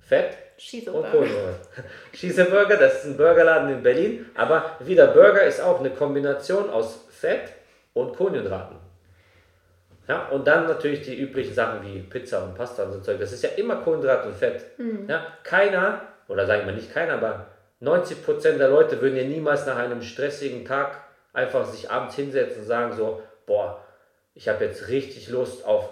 Fett, 0.00 0.36
und 0.92 1.10
Kohlenhydrate. 1.10 1.68
Schießeburger, 2.12 2.76
das 2.76 2.96
ist 2.96 3.04
ein 3.06 3.16
Burgerladen 3.16 3.70
in 3.70 3.82
Berlin. 3.82 4.26
Aber 4.34 4.76
wieder 4.80 5.06
Burger 5.08 5.44
ist 5.44 5.60
auch 5.60 5.78
eine 5.78 5.90
Kombination 5.90 6.68
aus 6.68 7.06
Fett 7.10 7.52
und 7.94 8.16
Kohlenhydraten. 8.16 8.76
Ja, 10.08 10.26
und 10.28 10.46
dann 10.46 10.66
natürlich 10.66 11.02
die 11.02 11.20
üblichen 11.20 11.54
Sachen 11.54 11.82
wie 11.82 12.00
Pizza 12.00 12.42
und 12.42 12.54
Pasta 12.54 12.84
und 12.84 12.92
so 12.92 13.00
Zeug. 13.00 13.20
Das 13.20 13.32
ist 13.32 13.42
ja 13.42 13.50
immer 13.50 13.76
Kohlenhydrat 13.76 14.26
und 14.26 14.34
Fett. 14.34 14.64
Mhm. 14.78 15.06
Ja, 15.08 15.26
keiner, 15.44 16.02
oder 16.28 16.46
sagen 16.46 16.66
wir 16.66 16.72
nicht 16.72 16.92
keiner, 16.92 17.14
aber 17.14 17.46
90% 17.82 18.56
der 18.56 18.68
Leute 18.68 19.00
würden 19.00 19.16
ja 19.16 19.24
niemals 19.24 19.66
nach 19.66 19.76
einem 19.76 20.02
stressigen 20.02 20.64
Tag 20.64 20.96
einfach 21.32 21.64
sich 21.66 21.90
abends 21.90 22.16
hinsetzen 22.16 22.62
und 22.62 22.66
sagen 22.66 22.96
so, 22.96 23.22
boah, 23.46 23.84
ich 24.34 24.48
habe 24.48 24.64
jetzt 24.64 24.88
richtig 24.88 25.28
Lust 25.28 25.64
auf 25.64 25.90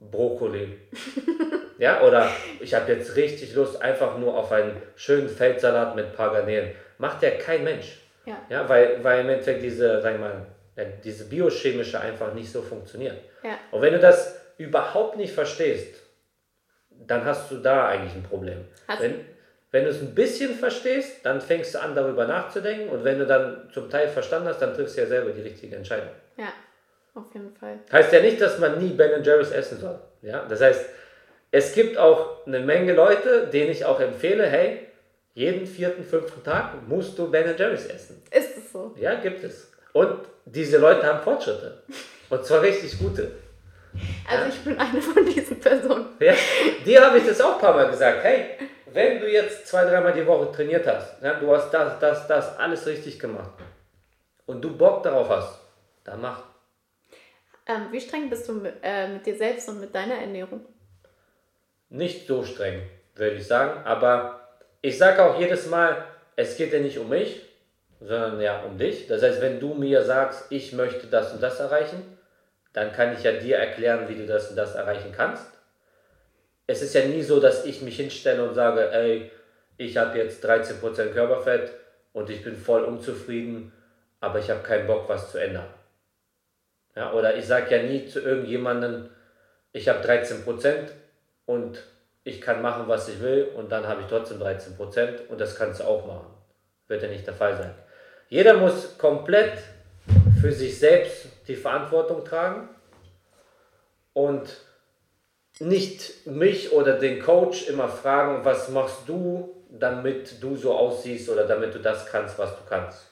Brokkoli. 0.00 0.78
Ja, 1.80 2.02
oder 2.02 2.30
ich 2.60 2.74
habe 2.74 2.92
jetzt 2.92 3.16
richtig 3.16 3.54
Lust 3.54 3.80
einfach 3.80 4.18
nur 4.18 4.36
auf 4.36 4.52
einen 4.52 4.76
schönen 4.96 5.30
Feldsalat 5.30 5.96
mit 5.96 6.04
ein 6.06 6.12
paar 6.12 6.30
Garnelen. 6.30 6.72
Macht 6.98 7.22
ja 7.22 7.30
kein 7.30 7.64
Mensch. 7.64 7.98
Ja. 8.26 8.36
ja 8.50 8.68
weil, 8.68 9.02
weil 9.02 9.20
im 9.20 9.30
Endeffekt 9.30 9.62
diese, 9.62 10.02
sag 10.02 10.14
ich 10.14 10.20
mal, 10.20 10.46
diese 11.02 11.24
biochemische 11.24 11.98
einfach 11.98 12.34
nicht 12.34 12.52
so 12.52 12.60
funktioniert. 12.60 13.16
Ja. 13.42 13.58
Und 13.70 13.80
wenn 13.80 13.94
du 13.94 13.98
das 13.98 14.38
überhaupt 14.58 15.16
nicht 15.16 15.32
verstehst, 15.32 15.94
dann 16.90 17.24
hast 17.24 17.50
du 17.50 17.56
da 17.56 17.88
eigentlich 17.88 18.14
ein 18.14 18.24
Problem. 18.24 18.66
Hast 18.86 19.00
wenn, 19.00 19.24
wenn 19.70 19.84
du 19.84 19.90
es 19.90 20.02
ein 20.02 20.14
bisschen 20.14 20.54
verstehst, 20.54 21.24
dann 21.24 21.40
fängst 21.40 21.74
du 21.74 21.80
an, 21.80 21.94
darüber 21.94 22.26
nachzudenken. 22.26 22.90
Und 22.90 23.04
wenn 23.04 23.18
du 23.18 23.26
dann 23.26 23.70
zum 23.72 23.88
Teil 23.88 24.08
verstanden 24.08 24.48
hast, 24.48 24.60
dann 24.60 24.74
triffst 24.74 24.98
du 24.98 25.00
ja 25.00 25.06
selber 25.06 25.30
die 25.30 25.40
richtige 25.40 25.76
Entscheidung. 25.76 26.10
Ja, 26.36 26.52
auf 27.14 27.32
jeden 27.32 27.54
Fall. 27.56 27.78
Heißt 27.90 28.12
ja 28.12 28.20
nicht, 28.20 28.38
dass 28.38 28.58
man 28.58 28.78
nie 28.78 28.90
Ben 28.90 29.24
Jerry's 29.24 29.50
essen 29.50 29.78
soll. 29.78 29.98
Ja, 30.20 30.44
das 30.46 30.60
heißt, 30.60 30.99
es 31.50 31.72
gibt 31.72 31.98
auch 31.98 32.46
eine 32.46 32.60
Menge 32.60 32.92
Leute, 32.92 33.48
denen 33.48 33.70
ich 33.70 33.84
auch 33.84 34.00
empfehle, 34.00 34.46
hey, 34.46 34.86
jeden 35.34 35.66
vierten, 35.66 36.04
fünften 36.04 36.42
Tag 36.44 36.86
musst 36.88 37.18
du 37.18 37.30
Ben 37.30 37.56
Jerry's 37.56 37.86
essen. 37.86 38.22
Ist 38.30 38.56
es 38.56 38.72
so? 38.72 38.94
Ja, 38.98 39.14
gibt 39.14 39.42
es. 39.44 39.70
Und 39.92 40.20
diese 40.44 40.78
Leute 40.78 41.06
haben 41.06 41.22
Fortschritte. 41.22 41.82
Und 42.28 42.44
zwar 42.44 42.62
richtig 42.62 42.98
gute. 42.98 43.32
Also 44.28 44.44
ja? 44.44 44.48
ich 44.48 44.60
bin 44.60 44.78
eine 44.78 45.02
von 45.02 45.26
diesen 45.26 45.58
Personen. 45.58 46.06
Ja, 46.20 46.34
dir 46.84 47.04
habe 47.04 47.18
ich 47.18 47.26
das 47.26 47.40
auch 47.40 47.54
ein 47.54 47.60
paar 47.60 47.74
Mal 47.74 47.90
gesagt. 47.90 48.22
Hey, 48.22 48.50
wenn 48.92 49.20
du 49.20 49.28
jetzt 49.30 49.66
zwei, 49.66 49.84
dreimal 49.84 50.12
die 50.12 50.26
Woche 50.26 50.52
trainiert 50.52 50.86
hast, 50.86 51.22
ja, 51.22 51.34
du 51.34 51.52
hast 51.52 51.70
das, 51.70 51.98
das, 51.98 52.26
das, 52.26 52.58
alles 52.58 52.86
richtig 52.86 53.18
gemacht 53.18 53.50
und 54.46 54.62
du 54.62 54.76
Bock 54.76 55.02
darauf 55.02 55.28
hast, 55.28 55.58
dann 56.04 56.20
mach. 56.20 56.42
Ähm, 57.66 57.88
wie 57.90 58.00
streng 58.00 58.30
bist 58.30 58.48
du 58.48 58.54
mit, 58.54 58.74
äh, 58.82 59.08
mit 59.08 59.26
dir 59.26 59.36
selbst 59.36 59.68
und 59.68 59.80
mit 59.80 59.94
deiner 59.94 60.14
Ernährung? 60.14 60.64
Nicht 61.90 62.26
so 62.26 62.44
streng, 62.44 62.82
würde 63.14 63.36
ich 63.36 63.46
sagen. 63.46 63.84
Aber 63.84 64.48
ich 64.80 64.96
sage 64.96 65.22
auch 65.22 65.38
jedes 65.38 65.66
Mal, 65.66 66.04
es 66.36 66.56
geht 66.56 66.72
ja 66.72 66.80
nicht 66.80 66.98
um 66.98 67.08
mich, 67.08 67.42
sondern 68.00 68.40
ja 68.40 68.62
um 68.62 68.78
dich. 68.78 69.06
Das 69.06 69.22
heißt, 69.22 69.42
wenn 69.42 69.60
du 69.60 69.74
mir 69.74 70.02
sagst, 70.02 70.46
ich 70.50 70.72
möchte 70.72 71.06
das 71.06 71.32
und 71.32 71.42
das 71.42 71.60
erreichen, 71.60 72.02
dann 72.72 72.92
kann 72.92 73.12
ich 73.12 73.24
ja 73.24 73.32
dir 73.32 73.58
erklären, 73.58 74.08
wie 74.08 74.14
du 74.14 74.26
das 74.26 74.50
und 74.50 74.56
das 74.56 74.74
erreichen 74.74 75.12
kannst. 75.14 75.46
Es 76.66 76.82
ist 76.82 76.94
ja 76.94 77.04
nie 77.04 77.22
so, 77.22 77.40
dass 77.40 77.66
ich 77.66 77.82
mich 77.82 77.96
hinstelle 77.96 78.42
und 78.48 78.54
sage, 78.54 78.90
ey, 78.92 79.30
ich 79.76 79.96
habe 79.96 80.16
jetzt 80.18 80.44
13% 80.44 81.12
Körperfett, 81.12 81.72
und 82.12 82.30
ich 82.30 82.42
bin 82.42 82.56
voll 82.56 82.84
unzufrieden, 82.84 83.72
aber 84.20 84.38
ich 84.38 84.50
habe 84.50 84.62
keinen 84.62 84.86
Bock, 84.86 85.08
was 85.08 85.30
zu 85.30 85.38
ändern. 85.38 85.68
Ja, 86.96 87.12
oder 87.12 87.36
ich 87.36 87.46
sage 87.46 87.76
ja 87.76 87.82
nie 87.82 88.06
zu 88.06 88.20
irgendjemandem, 88.20 89.10
ich 89.72 89.88
habe 89.88 90.06
13% 90.06 90.88
und 91.50 91.82
ich 92.22 92.40
kann 92.40 92.62
machen, 92.62 92.84
was 92.86 93.08
ich 93.08 93.20
will 93.20 93.48
und 93.56 93.72
dann 93.72 93.88
habe 93.88 94.02
ich 94.02 94.06
trotzdem 94.06 94.40
13% 94.40 95.26
und 95.28 95.40
das 95.40 95.56
kannst 95.56 95.80
du 95.80 95.84
auch 95.84 96.06
machen. 96.06 96.28
Wird 96.86 97.02
ja 97.02 97.08
nicht 97.08 97.26
der 97.26 97.34
Fall 97.34 97.56
sein. 97.56 97.74
Jeder 98.28 98.54
muss 98.54 98.96
komplett 98.98 99.58
für 100.40 100.52
sich 100.52 100.78
selbst 100.78 101.26
die 101.48 101.56
Verantwortung 101.56 102.24
tragen 102.24 102.68
und 104.12 104.48
nicht 105.58 106.24
mich 106.26 106.72
oder 106.72 106.92
den 106.92 107.20
Coach 107.20 107.68
immer 107.68 107.88
fragen, 107.88 108.44
was 108.44 108.68
machst 108.68 109.00
du, 109.08 109.64
damit 109.68 110.40
du 110.40 110.54
so 110.54 110.72
aussiehst 110.72 111.28
oder 111.30 111.48
damit 111.48 111.74
du 111.74 111.80
das 111.80 112.06
kannst, 112.06 112.38
was 112.38 112.50
du 112.50 112.62
kannst. 112.68 113.06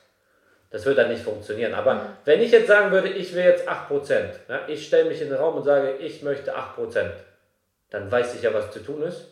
Das 0.70 0.86
wird 0.86 0.99
dann 0.99 1.11
nicht 1.11 1.24
funktionieren. 1.24 1.74
Aber 1.74 1.95
mhm. 1.95 2.01
wenn 2.24 2.41
ich 2.41 2.53
jetzt 2.53 2.68
sagen 2.68 2.93
würde, 2.93 3.09
ich 3.09 3.34
will 3.34 3.43
jetzt 3.43 3.68
8%, 3.68 4.12
ja, 4.49 4.61
ich 4.68 4.86
stelle 4.86 5.09
mich 5.09 5.20
in 5.20 5.28
den 5.28 5.39
Raum 5.39 5.57
und 5.57 5.64
sage, 5.64 5.97
ich 5.99 6.22
möchte 6.22 6.57
8%, 6.57 7.11
dann 7.91 8.11
weiß 8.11 8.34
ich 8.34 8.43
ja, 8.43 8.53
was 8.53 8.70
zu 8.70 8.80
tun 8.80 9.03
ist. 9.03 9.26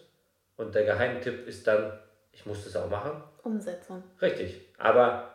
Und 0.56 0.74
der 0.74 0.84
Geheimtipp 0.84 1.46
ist 1.46 1.66
dann, 1.66 1.98
ich 2.32 2.46
muss 2.46 2.64
das 2.64 2.76
auch 2.76 2.88
machen. 2.88 3.22
Umsetzung. 3.42 4.02
Richtig. 4.20 4.60
Aber 4.78 5.34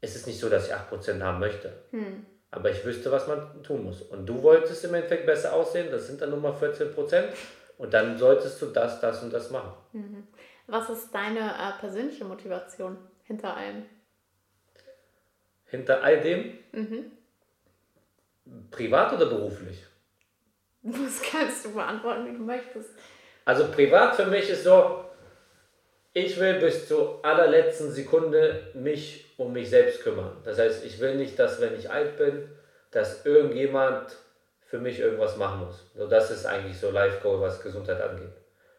es 0.00 0.14
ist 0.14 0.26
nicht 0.26 0.38
so, 0.38 0.48
dass 0.48 0.68
ich 0.68 0.74
8% 0.74 1.20
haben 1.22 1.40
möchte. 1.40 1.72
Mhm. 1.90 2.26
Aber 2.50 2.70
ich 2.70 2.84
wüsste, 2.84 3.10
was 3.10 3.26
man 3.26 3.62
tun 3.62 3.84
muss. 3.84 4.02
Und 4.02 4.26
du 4.26 4.42
wolltest 4.42 4.84
im 4.84 4.94
Endeffekt 4.94 5.26
besser 5.26 5.54
aussehen, 5.54 5.90
das 5.90 6.06
sind 6.06 6.20
dann 6.20 6.30
nur 6.30 6.40
mal 6.40 6.52
14%. 6.52 7.24
Und 7.78 7.94
dann 7.94 8.18
solltest 8.18 8.60
du 8.62 8.66
das, 8.66 9.00
das 9.00 9.22
und 9.22 9.32
das 9.32 9.50
machen. 9.50 9.72
Mhm. 9.92 10.26
Was 10.66 10.90
ist 10.90 11.12
deine 11.12 11.40
äh, 11.40 11.80
persönliche 11.80 12.24
Motivation 12.24 12.96
hinter 13.24 13.56
allem? 13.56 13.84
hinter 15.72 16.04
all 16.04 16.20
dem? 16.20 16.58
Mhm. 16.72 17.12
Privat 18.70 19.14
oder 19.14 19.26
beruflich? 19.26 19.84
Das 20.82 21.22
kannst 21.30 21.64
du 21.64 21.74
beantworten, 21.74 22.26
wie 22.26 22.36
du 22.36 22.42
möchtest. 22.42 22.90
Also 23.44 23.68
privat 23.68 24.14
für 24.16 24.26
mich 24.26 24.48
ist 24.50 24.64
so, 24.64 25.04
ich 26.12 26.38
will 26.38 26.54
bis 26.60 26.88
zur 26.88 27.24
allerletzten 27.24 27.90
Sekunde 27.90 28.68
mich 28.74 29.32
um 29.36 29.52
mich 29.52 29.70
selbst 29.70 30.02
kümmern. 30.02 30.36
Das 30.44 30.58
heißt, 30.58 30.84
ich 30.84 31.00
will 31.00 31.16
nicht, 31.16 31.38
dass 31.38 31.60
wenn 31.60 31.76
ich 31.76 31.90
alt 31.90 32.18
bin, 32.18 32.48
dass 32.90 33.24
irgendjemand 33.24 34.16
für 34.66 34.78
mich 34.78 35.00
irgendwas 35.00 35.36
machen 35.36 35.66
muss. 35.66 35.84
So, 35.96 36.06
das 36.06 36.30
ist 36.30 36.46
eigentlich 36.46 36.78
so 36.78 36.90
Life 36.90 37.20
Goal, 37.22 37.40
was 37.40 37.62
Gesundheit 37.62 38.00
angeht. 38.00 38.32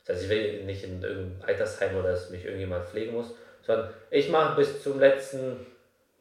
Das 0.05 0.15
heißt, 0.15 0.25
ich 0.25 0.29
will 0.29 0.63
nicht 0.63 0.83
in 0.83 1.01
irgendein 1.01 1.47
Altersheim 1.47 1.95
oder 1.97 2.11
dass 2.11 2.29
mich 2.29 2.45
irgendjemand 2.45 2.87
pflegen 2.87 3.13
muss, 3.13 3.33
sondern 3.65 3.89
ich 4.11 4.29
mache 4.29 4.55
bis 4.55 4.83
zum 4.83 4.99
letzten 4.99 5.65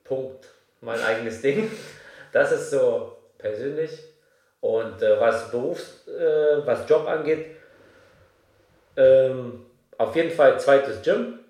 Punkt 0.04 0.48
mein 0.80 1.00
eigenes 1.00 1.42
Ding. 1.42 1.70
Das 2.32 2.52
ist 2.52 2.70
so 2.70 3.16
persönlich. 3.38 4.11
Und 4.62 5.02
äh, 5.02 5.20
was 5.20 5.50
Berufs-, 5.50 6.06
äh, 6.06 6.64
was 6.64 6.88
Job 6.88 7.06
angeht, 7.06 7.56
ähm, 8.96 9.66
auf 9.98 10.14
jeden 10.14 10.30
Fall 10.30 10.58
zweites 10.60 11.02
Gym. 11.02 11.40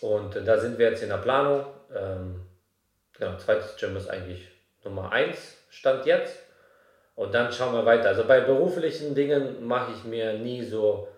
Und 0.00 0.34
äh, 0.34 0.42
da 0.42 0.58
sind 0.58 0.78
wir 0.78 0.90
jetzt 0.90 1.02
in 1.02 1.10
der 1.10 1.18
Planung. 1.18 1.66
Ähm, 1.94 2.46
genau, 3.12 3.36
zweites 3.36 3.76
Gym 3.76 3.94
ist 3.96 4.08
eigentlich 4.08 4.48
Nummer 4.84 5.12
eins, 5.12 5.56
Stand 5.68 6.06
jetzt. 6.06 6.34
Und 7.14 7.34
dann 7.34 7.52
schauen 7.52 7.74
wir 7.74 7.84
weiter. 7.84 8.08
Also 8.08 8.24
bei 8.24 8.40
beruflichen 8.40 9.14
Dingen 9.14 9.66
mache 9.66 9.92
ich 9.92 10.04
mir 10.04 10.32
nie 10.34 10.64
so 10.64 11.08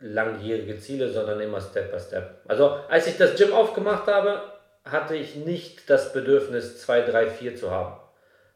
langjährige 0.00 0.78
Ziele, 0.78 1.10
sondern 1.10 1.40
immer 1.40 1.60
Step 1.60 1.92
by 1.92 2.00
Step. 2.00 2.40
Also 2.46 2.78
als 2.88 3.06
ich 3.06 3.18
das 3.18 3.34
Gym 3.34 3.52
aufgemacht 3.52 4.06
habe, 4.06 4.40
hatte 4.84 5.14
ich 5.14 5.36
nicht 5.36 5.90
das 5.90 6.14
Bedürfnis, 6.14 6.80
2, 6.80 7.02
3, 7.02 7.26
4 7.28 7.56
zu 7.56 7.70
haben. 7.70 7.97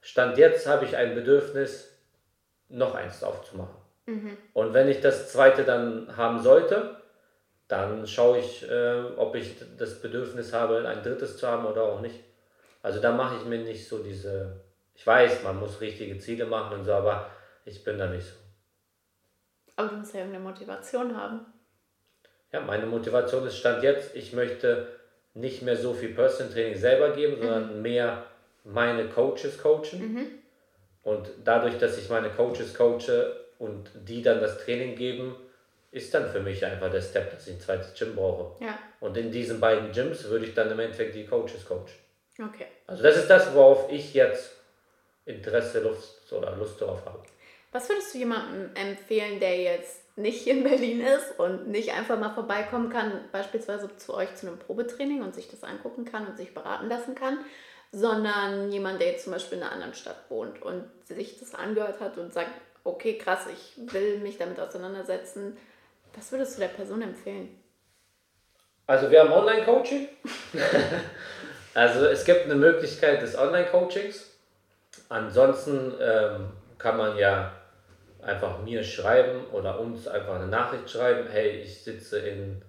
Stand 0.03 0.37
jetzt 0.37 0.67
habe 0.67 0.85
ich 0.85 0.97
ein 0.97 1.15
Bedürfnis, 1.15 1.89
noch 2.69 2.95
eins 2.95 3.23
aufzumachen. 3.23 3.77
Mhm. 4.07 4.37
Und 4.53 4.75
wenn 4.75 4.89
ich 4.89 5.01
das 5.01 5.33
zweite 5.33 5.65
dann 5.65 6.17
haben 6.17 6.43
sollte, 6.43 6.97
dann 7.69 8.07
schaue 8.07 8.39
ich, 8.39 8.69
äh, 8.69 9.03
ob 9.17 9.35
ich 9.37 9.55
das 9.79 10.03
Bedürfnis 10.03 10.53
habe, 10.53 10.87
ein 10.87 11.03
drittes 11.03 11.39
zu 11.39 11.47
haben 11.47 11.65
oder 11.65 11.85
auch 11.85 12.01
nicht. 12.01 12.21
Also 12.83 13.01
da 13.01 13.13
mache 13.13 13.37
ich 13.37 13.45
mir 13.45 13.59
nicht 13.59 13.89
so 13.89 14.03
diese, 14.03 14.61
ich 14.95 15.07
weiß, 15.07 15.45
man 15.45 15.61
muss 15.61 15.81
richtige 15.81 16.19
Ziele 16.19 16.47
machen 16.47 16.81
und 16.81 16.85
so, 16.85 16.93
aber 16.93 17.31
ich 17.65 17.85
bin 17.85 17.97
da 17.97 18.09
nicht 18.09 18.27
so. 18.27 18.35
Aber 19.77 19.89
du 19.89 19.97
musst 19.97 20.13
ja 20.13 20.21
irgendeine 20.21 20.45
Motivation 20.45 21.17
haben. 21.17 21.47
Ja, 22.51 22.61
meine 22.61 22.87
Motivation 22.87 23.47
ist 23.47 23.57
Stand 23.57 23.83
jetzt, 23.83 24.17
ich 24.17 24.33
möchte 24.33 24.89
nicht 25.35 25.63
mehr 25.63 25.77
so 25.77 25.95
viel 25.95 26.13
Personal 26.13 26.53
Training 26.53 26.77
selber 26.77 27.11
geben, 27.11 27.37
sondern 27.41 27.77
mhm. 27.77 27.83
mehr 27.83 28.25
meine 28.65 29.09
Coaches 29.09 29.59
coachen. 29.59 30.13
Mhm. 30.13 30.27
Und 31.03 31.31
dadurch, 31.45 31.79
dass 31.79 31.99
ich 31.99 32.09
meine 32.09 32.31
Coaches 32.31 32.75
coache 32.75 33.37
und 33.59 33.91
die 33.95 34.23
dann 34.23 34.41
das 34.41 34.59
Training 34.65 34.95
geben, 34.95 35.35
ist 35.91 36.15
dann 36.15 36.31
für 36.31 36.41
mich 36.41 36.65
einfach 36.65 36.91
der 36.91 37.03
Step, 37.03 37.31
dass 37.31 37.47
ich 37.47 37.55
ein 37.55 37.61
zweites 37.61 37.93
Gym 37.95 38.15
brauche. 38.15 38.65
Ja. 38.65 38.79
Und 39.01 39.17
in 39.17 39.31
diesen 39.31 39.61
beiden 39.61 39.93
Gyms 39.93 40.25
würde 40.25 40.47
ich 40.47 40.55
dann 40.55 40.71
im 40.71 40.79
Endeffekt 40.81 41.15
die 41.15 41.27
Coaches 41.27 41.67
coachen. 41.67 41.87
Okay. 42.39 42.67
Also 42.87 43.03
das 43.03 43.17
ist 43.17 43.29
das, 43.29 43.55
worauf 43.55 43.91
ich 43.93 44.15
jetzt 44.15 44.57
Interesse, 45.27 45.81
Lust 45.81 46.33
oder 46.33 46.57
Lust 46.57 46.81
darauf 46.81 47.05
habe. 47.05 47.23
Was 47.73 47.89
würdest 47.89 48.15
du 48.15 48.19
jemandem 48.19 48.71
empfehlen, 48.75 49.39
der 49.39 49.57
jetzt 49.61 50.17
nicht 50.17 50.47
in 50.47 50.63
Berlin 50.63 51.01
ist 51.01 51.39
und 51.39 51.69
nicht 51.69 51.93
einfach 51.93 52.19
mal 52.19 52.35
vorbeikommen 52.35 52.91
kann, 52.91 53.25
beispielsweise 53.33 53.95
zu 53.97 54.15
euch 54.15 54.35
zu 54.35 54.47
einem 54.47 54.59
Probetraining 54.59 55.23
und 55.23 55.35
sich 55.35 55.49
das 55.49 55.65
angucken 55.65 56.05
kann 56.05 56.27
und 56.27 56.37
sich 56.37 56.53
beraten 56.53 56.89
lassen 56.89 57.15
kann, 57.15 57.39
sondern 57.93 58.73
jemand, 58.73 59.01
der 59.01 59.13
jetzt 59.13 59.25
zum 59.25 59.35
Beispiel 59.35 59.59
in 59.59 59.65
einer 59.65 59.73
anderen 59.73 59.95
Stadt 59.95 60.17
wohnt 60.31 60.63
und 60.63 60.85
sich 61.05 61.39
das 61.39 61.55
angehört 61.55 62.01
hat 62.01 62.17
und 62.17 62.33
sagt, 62.33 62.51
okay, 62.85 63.19
krass, 63.19 63.47
ich 63.53 63.93
will 63.93 64.19
mich 64.19 64.39
damit 64.39 64.59
auseinandersetzen. 64.59 65.57
Was 66.17 66.33
würdest 66.33 66.57
du 66.57 66.61
der 66.61 66.69
Person 66.69 67.03
empfehlen? 67.03 67.61
Also 68.87 69.11
wir 69.11 69.21
haben 69.21 69.33
Online-Coaching. 69.33 70.09
also 71.75 72.07
es 72.07 72.25
gibt 72.25 72.47
eine 72.47 72.55
Möglichkeit 72.55 73.23
des 73.23 73.37
Online-Coachings. 73.37 74.31
Ansonsten 75.09 75.95
ähm, 76.01 76.51
kann 76.79 76.97
man 76.97 77.17
ja 77.17 77.53
einfach 78.23 78.59
mir 78.61 78.83
schreiben 78.83 79.47
oder 79.53 79.79
uns 79.79 80.09
einfach 80.09 80.37
eine 80.37 80.47
Nachricht 80.47 80.91
schreiben, 80.91 81.29
hey, 81.31 81.61
ich 81.61 81.83
sitze 81.83 82.19
in, 82.21 82.63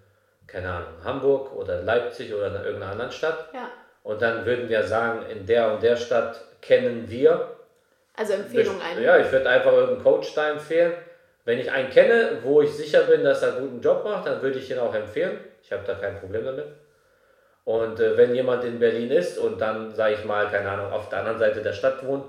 keine 0.47 0.71
Ahnung, 0.71 1.03
Hamburg 1.03 1.53
oder 1.53 1.81
Leipzig 1.81 2.33
oder 2.33 2.47
in 2.47 2.55
irgendeiner 2.55 2.91
anderen 2.91 3.11
Stadt. 3.11 3.49
Ja. 3.53 3.69
Und 4.03 4.21
dann 4.21 4.45
würden 4.45 4.69
wir 4.69 4.83
sagen, 4.83 5.25
in 5.29 5.45
der 5.45 5.73
und 5.73 5.81
der 5.81 5.95
Stadt 5.95 6.41
kennen 6.61 7.09
wir. 7.09 7.55
Also 8.15 8.33
Empfehlung 8.33 8.79
ein. 8.81 9.01
Ja, 9.01 9.17
ich 9.17 9.31
würde 9.31 9.49
einfach 9.49 9.71
irgendeinen 9.71 10.03
Coach 10.03 10.35
da 10.35 10.51
empfehlen. 10.51 10.93
Wenn 11.45 11.59
ich 11.59 11.71
einen 11.71 11.89
kenne, 11.89 12.39
wo 12.43 12.61
ich 12.61 12.71
sicher 12.71 13.01
bin, 13.03 13.23
dass 13.23 13.41
er 13.41 13.55
einen 13.55 13.61
guten 13.61 13.81
Job 13.81 14.03
macht, 14.03 14.27
dann 14.27 14.41
würde 14.41 14.59
ich 14.59 14.69
ihn 14.69 14.79
auch 14.79 14.93
empfehlen. 14.93 15.39
Ich 15.61 15.71
habe 15.71 15.83
da 15.85 15.95
kein 15.95 16.19
Problem 16.19 16.45
damit. 16.45 16.65
Und 17.65 17.99
äh, 17.99 18.17
wenn 18.17 18.35
jemand 18.35 18.63
in 18.65 18.79
Berlin 18.79 19.09
ist 19.11 19.37
und 19.37 19.59
dann, 19.59 19.93
sage 19.95 20.15
ich 20.15 20.25
mal, 20.25 20.49
keine 20.49 20.69
Ahnung, 20.69 20.91
auf 20.91 21.09
der 21.09 21.19
anderen 21.19 21.39
Seite 21.39 21.61
der 21.61 21.73
Stadt 21.73 22.05
wohnt, 22.05 22.25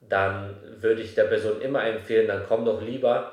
dann 0.00 0.56
würde 0.80 1.00
ich 1.00 1.14
der 1.14 1.24
Person 1.24 1.60
immer 1.60 1.84
empfehlen, 1.84 2.28
dann 2.28 2.44
komm 2.46 2.64
doch 2.64 2.82
lieber 2.82 3.32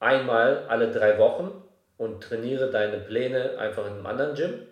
einmal 0.00 0.64
alle 0.68 0.90
drei 0.90 1.18
Wochen 1.18 1.62
und 1.96 2.22
trainiere 2.22 2.70
deine 2.70 2.98
Pläne 2.98 3.58
einfach 3.58 3.86
in 3.86 3.92
einem 3.92 4.06
anderen 4.06 4.34
Gym, 4.34 4.66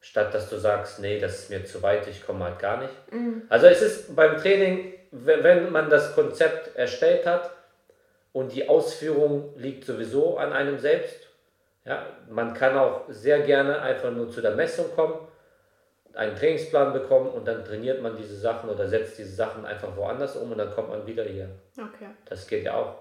statt 0.00 0.34
dass 0.34 0.48
du 0.48 0.56
sagst, 0.56 1.00
nee, 1.00 1.18
das 1.18 1.40
ist 1.40 1.50
mir 1.50 1.64
zu 1.64 1.82
weit, 1.82 2.06
ich 2.08 2.24
komme 2.26 2.44
halt 2.44 2.58
gar 2.58 2.78
nicht. 2.78 2.94
Mhm. 3.12 3.42
Also 3.48 3.66
es 3.66 3.82
ist 3.82 4.16
beim 4.16 4.36
Training, 4.38 4.94
wenn 5.10 5.70
man 5.70 5.90
das 5.90 6.14
Konzept 6.14 6.76
erstellt 6.76 7.26
hat 7.26 7.50
und 8.32 8.52
die 8.52 8.68
Ausführung 8.68 9.52
liegt 9.56 9.84
sowieso 9.84 10.38
an 10.38 10.52
einem 10.52 10.78
selbst, 10.78 11.28
ja, 11.84 12.06
man 12.28 12.54
kann 12.54 12.76
auch 12.76 13.02
sehr 13.08 13.40
gerne 13.40 13.80
einfach 13.80 14.10
nur 14.10 14.30
zu 14.30 14.40
der 14.40 14.54
Messung 14.54 14.86
kommen 14.94 15.28
einen 16.14 16.36
Trainingsplan 16.36 16.92
bekommen 16.92 17.28
und 17.30 17.46
dann 17.46 17.64
trainiert 17.64 18.02
man 18.02 18.16
diese 18.16 18.36
Sachen 18.36 18.70
oder 18.70 18.88
setzt 18.88 19.18
diese 19.18 19.34
Sachen 19.34 19.64
einfach 19.64 19.96
woanders 19.96 20.36
um 20.36 20.52
und 20.52 20.58
dann 20.58 20.70
kommt 20.70 20.90
man 20.90 21.06
wieder 21.06 21.24
hier. 21.24 21.48
Okay. 21.78 22.08
Das 22.24 22.46
geht 22.46 22.64
ja 22.64 22.74
auch. 22.74 22.96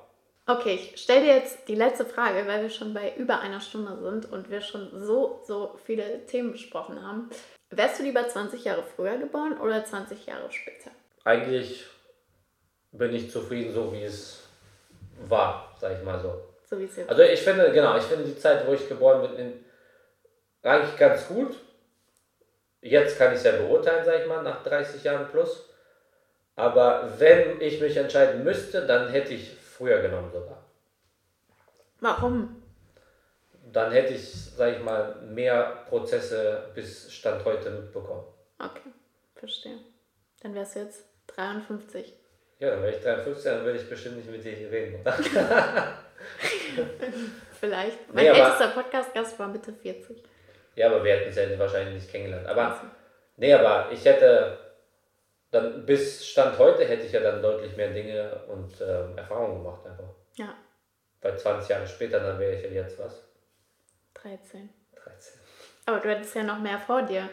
Okay, 0.49 0.75
ich 0.75 0.99
stelle 0.99 1.21
dir 1.21 1.35
jetzt 1.35 1.67
die 1.67 1.75
letzte 1.75 2.05
Frage, 2.05 2.47
weil 2.47 2.63
wir 2.63 2.69
schon 2.69 2.93
bei 2.93 3.13
über 3.17 3.39
einer 3.39 3.61
Stunde 3.61 4.01
sind 4.01 4.31
und 4.31 4.49
wir 4.49 4.61
schon 4.61 4.89
so, 4.99 5.41
so 5.45 5.77
viele 5.85 6.25
Themen 6.25 6.51
besprochen 6.51 7.05
haben. 7.05 7.29
Wärst 7.69 7.99
du 7.99 8.03
lieber 8.03 8.27
20 8.27 8.63
Jahre 8.63 8.83
früher 8.95 9.17
geboren 9.17 9.59
oder 9.59 9.85
20 9.85 10.25
Jahre 10.25 10.51
später? 10.51 10.89
Eigentlich 11.23 11.85
bin 12.91 13.13
ich 13.13 13.29
zufrieden, 13.29 13.71
so 13.71 13.93
wie 13.93 14.01
es 14.01 14.47
war, 15.27 15.75
sag 15.79 15.97
ich 15.99 16.03
mal 16.03 16.19
so. 16.19 16.33
So 16.67 16.79
wie 16.79 16.85
es 16.85 16.95
jetzt 16.95 17.09
Also 17.09 17.21
ich 17.21 17.41
finde, 17.41 17.71
genau, 17.71 17.95
ich 17.95 18.03
finde 18.03 18.23
die 18.23 18.37
Zeit, 18.37 18.65
wo 18.65 18.73
ich 18.73 18.89
geboren 18.89 19.35
bin, 19.35 19.65
eigentlich 20.63 20.97
ganz 20.97 21.27
gut 21.27 21.55
Jetzt 22.81 23.17
kann 23.17 23.33
ich 23.33 23.39
es 23.39 23.43
ja 23.43 23.51
beurteilen, 23.51 24.05
sage 24.05 24.21
ich 24.21 24.27
mal, 24.27 24.41
nach 24.41 24.63
30 24.63 25.03
Jahren 25.03 25.27
plus. 25.29 25.65
Aber 26.55 27.09
wenn 27.17 27.59
ich 27.61 27.79
mich 27.81 27.97
entscheiden 27.97 28.43
müsste, 28.43 28.85
dann 28.85 29.09
hätte 29.09 29.33
ich 29.33 29.58
früher 29.79 30.01
genommen 30.01 30.31
sogar. 30.31 30.63
Warum? 32.01 32.59
dann 33.73 33.91
hätte 33.91 34.13
ich, 34.13 34.29
sag 34.55 34.77
ich 34.77 34.83
mal, 34.83 35.15
mehr 35.21 35.83
Prozesse 35.87 36.69
bis 36.73 37.11
Stand 37.13 37.43
heute 37.45 37.69
mitbekommen. 37.69 38.23
Okay, 38.57 38.89
verstehe. 39.35 39.77
Dann 40.41 40.55
wärst 40.55 40.75
du 40.75 40.79
jetzt 40.79 41.05
53. 41.27 42.13
Ja, 42.59 42.71
dann 42.71 42.81
wäre 42.81 42.95
ich 42.95 43.01
53, 43.01 43.43
dann 43.43 43.63
würde 43.63 43.79
ich 43.79 43.89
bestimmt 43.89 44.17
nicht 44.17 44.29
mit 44.29 44.43
dir 44.43 44.51
hier 44.51 44.71
reden, 44.71 45.01
oder? 45.01 45.13
Vielleicht. 47.59 48.13
Mein 48.13 48.25
nee, 48.25 48.29
ältester 48.31 48.69
Podcast-Gast 48.69 49.39
war 49.39 49.47
Mitte 49.47 49.71
40. 49.73 50.23
Ja, 50.75 50.87
aber 50.87 51.03
wir 51.03 51.15
hätten 51.15 51.29
es 51.29 51.35
ja 51.35 51.59
wahrscheinlich 51.59 51.95
nicht 51.95 52.11
kennengelernt. 52.11 52.47
Aber, 52.47 52.69
also. 52.69 52.81
nee, 53.37 53.53
aber 53.53 53.91
ich 53.91 54.03
hätte 54.03 54.57
dann 55.51 55.85
bis 55.85 56.25
Stand 56.25 56.57
heute 56.59 56.85
hätte 56.85 57.05
ich 57.05 57.11
ja 57.11 57.21
dann 57.21 57.41
deutlich 57.41 57.75
mehr 57.75 57.89
Dinge 57.89 58.43
und 58.47 58.79
äh, 58.81 59.15
Erfahrungen 59.15 59.63
gemacht 59.63 59.85
einfach. 59.85 60.09
Ja. 60.35 60.55
Weil 61.21 61.37
20 61.37 61.69
Jahre 61.69 61.87
später, 61.87 62.19
dann 62.19 62.39
wäre 62.39 62.53
ich 62.53 62.63
ja 62.63 62.69
jetzt 62.69 62.99
was? 62.99 63.23
13. 64.15 64.69
13. 64.95 65.39
Aber 65.85 65.99
du 65.99 66.09
hättest 66.09 66.35
ja 66.35 66.43
noch 66.43 66.59
mehr 66.59 66.77
vor 66.77 67.01
dir. 67.01 67.29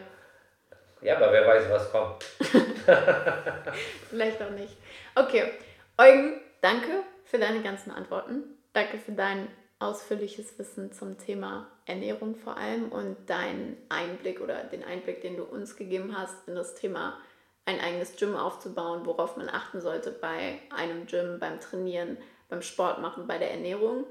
Ja, 1.01 1.17
aber 1.17 1.31
wer 1.31 1.45
weiß, 1.45 1.69
was 1.69 1.91
kommt. 1.91 2.23
Vielleicht 4.09 4.41
auch 4.41 4.49
nicht. 4.49 4.75
Okay, 5.13 5.51
Eugen, 5.97 6.41
danke 6.61 7.03
für 7.25 7.37
deine 7.37 7.61
ganzen 7.61 7.91
Antworten. 7.91 8.57
Danke 8.73 8.97
für 8.97 9.11
dein 9.11 9.47
ausführliches 9.79 10.57
Wissen 10.57 10.91
zum 10.91 11.19
Thema 11.19 11.67
Ernährung 11.85 12.35
vor 12.35 12.57
allem 12.57 12.91
und 12.91 13.29
deinen 13.29 13.77
Einblick 13.89 14.41
oder 14.41 14.63
den 14.63 14.83
Einblick, 14.83 15.21
den 15.21 15.37
du 15.37 15.43
uns 15.43 15.75
gegeben 15.75 16.17
hast 16.17 16.47
in 16.47 16.55
das 16.55 16.73
Thema 16.73 17.19
ein 17.67 17.81
eigenes 17.81 18.15
Gym 18.15 18.35
aufzubauen, 18.35 19.05
worauf 19.05 19.35
man 19.35 19.49
achten 19.49 19.81
sollte 19.81 20.09
bei 20.09 20.59
einem 20.75 21.05
Gym, 21.05 21.37
beim 21.37 21.59
Trainieren, 21.59 22.17
beim 22.49 22.61
Sport 22.61 23.01
machen, 23.01 23.27
bei 23.27 23.37
der 23.37 23.51
Ernährung. 23.51 24.05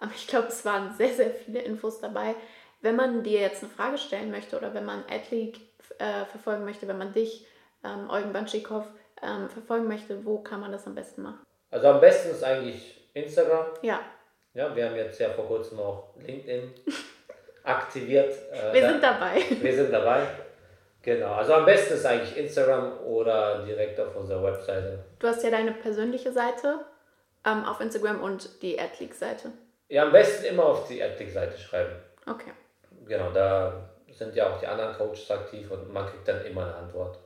Aber 0.00 0.10
ich 0.16 0.26
glaube, 0.26 0.48
es 0.48 0.64
waren 0.64 0.94
sehr, 0.96 1.12
sehr 1.12 1.30
viele 1.30 1.60
Infos 1.60 2.00
dabei. 2.00 2.34
Wenn 2.80 2.96
man 2.96 3.22
dir 3.22 3.40
jetzt 3.40 3.62
eine 3.62 3.70
Frage 3.70 3.98
stellen 3.98 4.30
möchte 4.30 4.56
oder 4.56 4.72
wenn 4.72 4.86
man 4.86 5.04
Adleague 5.10 5.60
äh, 5.98 6.24
verfolgen 6.24 6.64
möchte, 6.64 6.88
wenn 6.88 6.98
man 6.98 7.12
dich, 7.12 7.46
ähm, 7.84 8.08
Eugen 8.08 8.32
Banschikow, 8.32 8.86
ähm, 9.22 9.48
verfolgen 9.50 9.86
möchte, 9.86 10.24
wo 10.24 10.38
kann 10.38 10.60
man 10.60 10.72
das 10.72 10.86
am 10.86 10.94
besten 10.94 11.22
machen? 11.22 11.44
Also 11.70 11.88
am 11.88 12.00
besten 12.00 12.30
ist 12.30 12.42
eigentlich 12.42 13.08
Instagram. 13.12 13.66
Ja. 13.82 14.00
Ja, 14.54 14.74
wir 14.74 14.86
haben 14.88 14.96
jetzt 14.96 15.20
ja 15.20 15.28
vor 15.28 15.46
kurzem 15.46 15.78
auch 15.78 16.14
LinkedIn 16.16 16.72
aktiviert. 17.62 18.34
Äh, 18.52 18.72
wir 18.72 18.88
sind 18.88 19.02
dabei. 19.02 19.42
Wir 19.60 19.74
sind 19.74 19.92
dabei. 19.92 20.26
Genau, 21.02 21.34
also 21.34 21.54
am 21.54 21.64
besten 21.64 21.94
ist 21.94 22.06
eigentlich 22.06 22.36
Instagram 22.36 23.00
oder 23.04 23.64
direkt 23.64 23.98
auf 23.98 24.14
unserer 24.14 24.42
Webseite. 24.44 25.04
Du 25.18 25.26
hast 25.26 25.42
ja 25.42 25.50
deine 25.50 25.72
persönliche 25.72 26.32
Seite 26.32 26.84
ähm, 27.44 27.64
auf 27.64 27.80
Instagram 27.80 28.22
und 28.22 28.62
die 28.62 28.78
AdLeak-Seite. 28.78 29.50
Ja, 29.88 30.04
am 30.04 30.12
besten 30.12 30.46
immer 30.46 30.64
auf 30.64 30.86
die 30.86 31.02
AdLeak-Seite 31.02 31.58
schreiben. 31.58 31.96
Okay. 32.26 32.52
Genau, 33.06 33.30
da 33.32 33.90
sind 34.12 34.36
ja 34.36 34.48
auch 34.48 34.60
die 34.60 34.66
anderen 34.66 34.94
Coaches 34.94 35.28
aktiv 35.30 35.70
und 35.70 35.92
man 35.92 36.06
kriegt 36.06 36.28
dann 36.28 36.44
immer 36.44 36.62
eine 36.62 36.76
Antwort. 36.76 37.18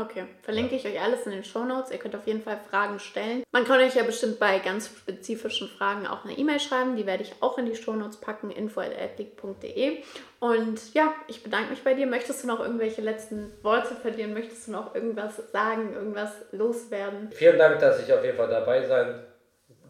Okay, 0.00 0.26
verlinke 0.42 0.76
ich 0.76 0.86
euch 0.86 1.00
alles 1.00 1.26
in 1.26 1.32
den 1.32 1.42
Show 1.42 1.64
Notes. 1.64 1.90
Ihr 1.90 1.98
könnt 1.98 2.14
auf 2.14 2.26
jeden 2.26 2.42
Fall 2.42 2.60
Fragen 2.70 3.00
stellen. 3.00 3.42
Man 3.50 3.64
kann 3.64 3.80
euch 3.80 3.96
ja 3.96 4.04
bestimmt 4.04 4.38
bei 4.38 4.60
ganz 4.60 4.86
spezifischen 4.86 5.68
Fragen 5.68 6.06
auch 6.06 6.24
eine 6.24 6.38
E-Mail 6.38 6.60
schreiben. 6.60 6.94
Die 6.94 7.04
werde 7.04 7.24
ich 7.24 7.32
auch 7.40 7.58
in 7.58 7.66
die 7.66 7.74
Show 7.74 7.94
Notes 7.94 8.18
packen, 8.18 8.52
info.addict.de. 8.52 9.98
Und 10.38 10.94
ja, 10.94 11.12
ich 11.26 11.42
bedanke 11.42 11.70
mich 11.70 11.82
bei 11.82 11.94
dir. 11.94 12.06
Möchtest 12.06 12.44
du 12.44 12.46
noch 12.46 12.60
irgendwelche 12.60 13.00
letzten 13.00 13.52
Worte 13.62 13.96
verlieren? 13.96 14.34
Möchtest 14.34 14.68
du 14.68 14.72
noch 14.72 14.94
irgendwas 14.94 15.36
sagen, 15.50 15.92
irgendwas 15.94 16.32
loswerden? 16.52 17.32
Vielen 17.32 17.58
Dank, 17.58 17.80
dass 17.80 18.00
ich 18.00 18.12
auf 18.12 18.22
jeden 18.22 18.36
Fall 18.36 18.48
dabei 18.48 18.86
sein 18.86 19.24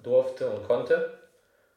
durfte 0.03 0.49
und 0.49 0.67
konnte. 0.67 1.19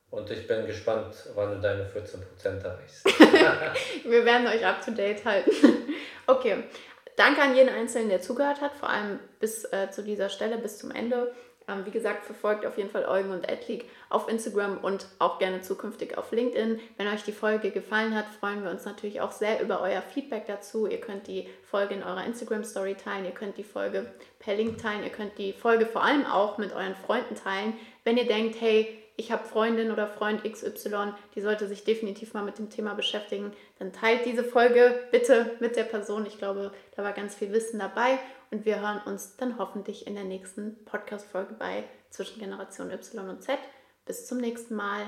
Und 0.09 0.29
ich 0.29 0.47
bin 0.47 0.65
gespannt, 0.67 1.15
wann 1.35 1.55
du 1.55 1.61
deine 1.61 1.83
14% 1.83 2.63
erreichst. 2.63 3.05
Wir 4.05 4.25
werden 4.25 4.47
euch 4.47 4.65
up 4.65 4.83
to 4.83 4.91
date 4.91 5.25
halten. 5.25 5.51
Okay, 6.27 6.63
Danke 7.15 7.41
an 7.41 7.55
jeden 7.55 7.69
Einzelnen, 7.69 8.09
der 8.09 8.21
zugehört 8.21 8.61
hat, 8.61 8.73
vor 8.73 8.89
allem 8.89 9.19
bis 9.39 9.65
äh, 9.65 9.89
zu 9.91 10.03
dieser 10.03 10.29
Stelle, 10.29 10.57
bis 10.57 10.77
zum 10.77 10.91
Ende. 10.91 11.33
Ähm, 11.67 11.85
wie 11.85 11.91
gesagt, 11.91 12.25
verfolgt 12.25 12.65
auf 12.65 12.77
jeden 12.77 12.89
Fall 12.89 13.05
Eugen 13.05 13.31
und 13.31 13.47
Edleague 13.47 13.85
auf 14.09 14.27
Instagram 14.27 14.77
und 14.79 15.05
auch 15.19 15.37
gerne 15.37 15.61
zukünftig 15.61 16.17
auf 16.17 16.31
LinkedIn. 16.31 16.79
Wenn 16.97 17.07
euch 17.07 17.23
die 17.23 17.31
Folge 17.31 17.71
gefallen 17.71 18.15
hat, 18.15 18.25
freuen 18.39 18.63
wir 18.63 18.71
uns 18.71 18.85
natürlich 18.85 19.21
auch 19.21 19.31
sehr 19.31 19.61
über 19.61 19.81
euer 19.81 20.01
Feedback 20.01 20.47
dazu. 20.47 20.87
Ihr 20.87 20.99
könnt 20.99 21.27
die 21.27 21.47
Folge 21.63 21.93
in 21.93 22.03
eurer 22.03 22.25
Instagram-Story 22.25 22.95
teilen, 22.95 23.25
ihr 23.25 23.31
könnt 23.31 23.57
die 23.57 23.63
Folge 23.63 24.11
per 24.39 24.55
Link 24.55 24.79
teilen, 24.79 25.03
ihr 25.03 25.11
könnt 25.11 25.37
die 25.37 25.53
Folge 25.53 25.85
vor 25.85 26.03
allem 26.03 26.25
auch 26.25 26.57
mit 26.57 26.73
euren 26.73 26.95
Freunden 26.95 27.35
teilen. 27.35 27.73
Wenn 28.03 28.17
ihr 28.17 28.25
denkt, 28.27 28.59
hey, 28.59 29.00
ich 29.21 29.31
habe 29.31 29.47
Freundin 29.47 29.91
oder 29.91 30.07
Freund 30.07 30.43
XY, 30.43 31.13
die 31.35 31.41
sollte 31.41 31.67
sich 31.67 31.83
definitiv 31.83 32.33
mal 32.33 32.43
mit 32.43 32.57
dem 32.57 32.71
Thema 32.71 32.95
beschäftigen, 32.95 33.53
dann 33.77 33.93
teilt 33.93 34.25
diese 34.25 34.43
Folge 34.43 34.99
bitte 35.11 35.57
mit 35.59 35.75
der 35.75 35.83
Person. 35.83 36.25
Ich 36.25 36.39
glaube, 36.39 36.71
da 36.95 37.03
war 37.03 37.13
ganz 37.13 37.35
viel 37.35 37.53
Wissen 37.53 37.77
dabei 37.77 38.17
und 38.49 38.65
wir 38.65 38.81
hören 38.81 38.99
uns 39.05 39.37
dann 39.37 39.59
hoffentlich 39.59 40.07
in 40.07 40.15
der 40.15 40.23
nächsten 40.23 40.83
Podcast-Folge 40.85 41.53
bei 41.53 41.83
Zwischen 42.09 42.39
Generation 42.39 42.89
Y 42.89 43.29
und 43.29 43.43
Z. 43.43 43.59
Bis 44.07 44.25
zum 44.25 44.39
nächsten 44.39 44.73
Mal. 44.73 45.01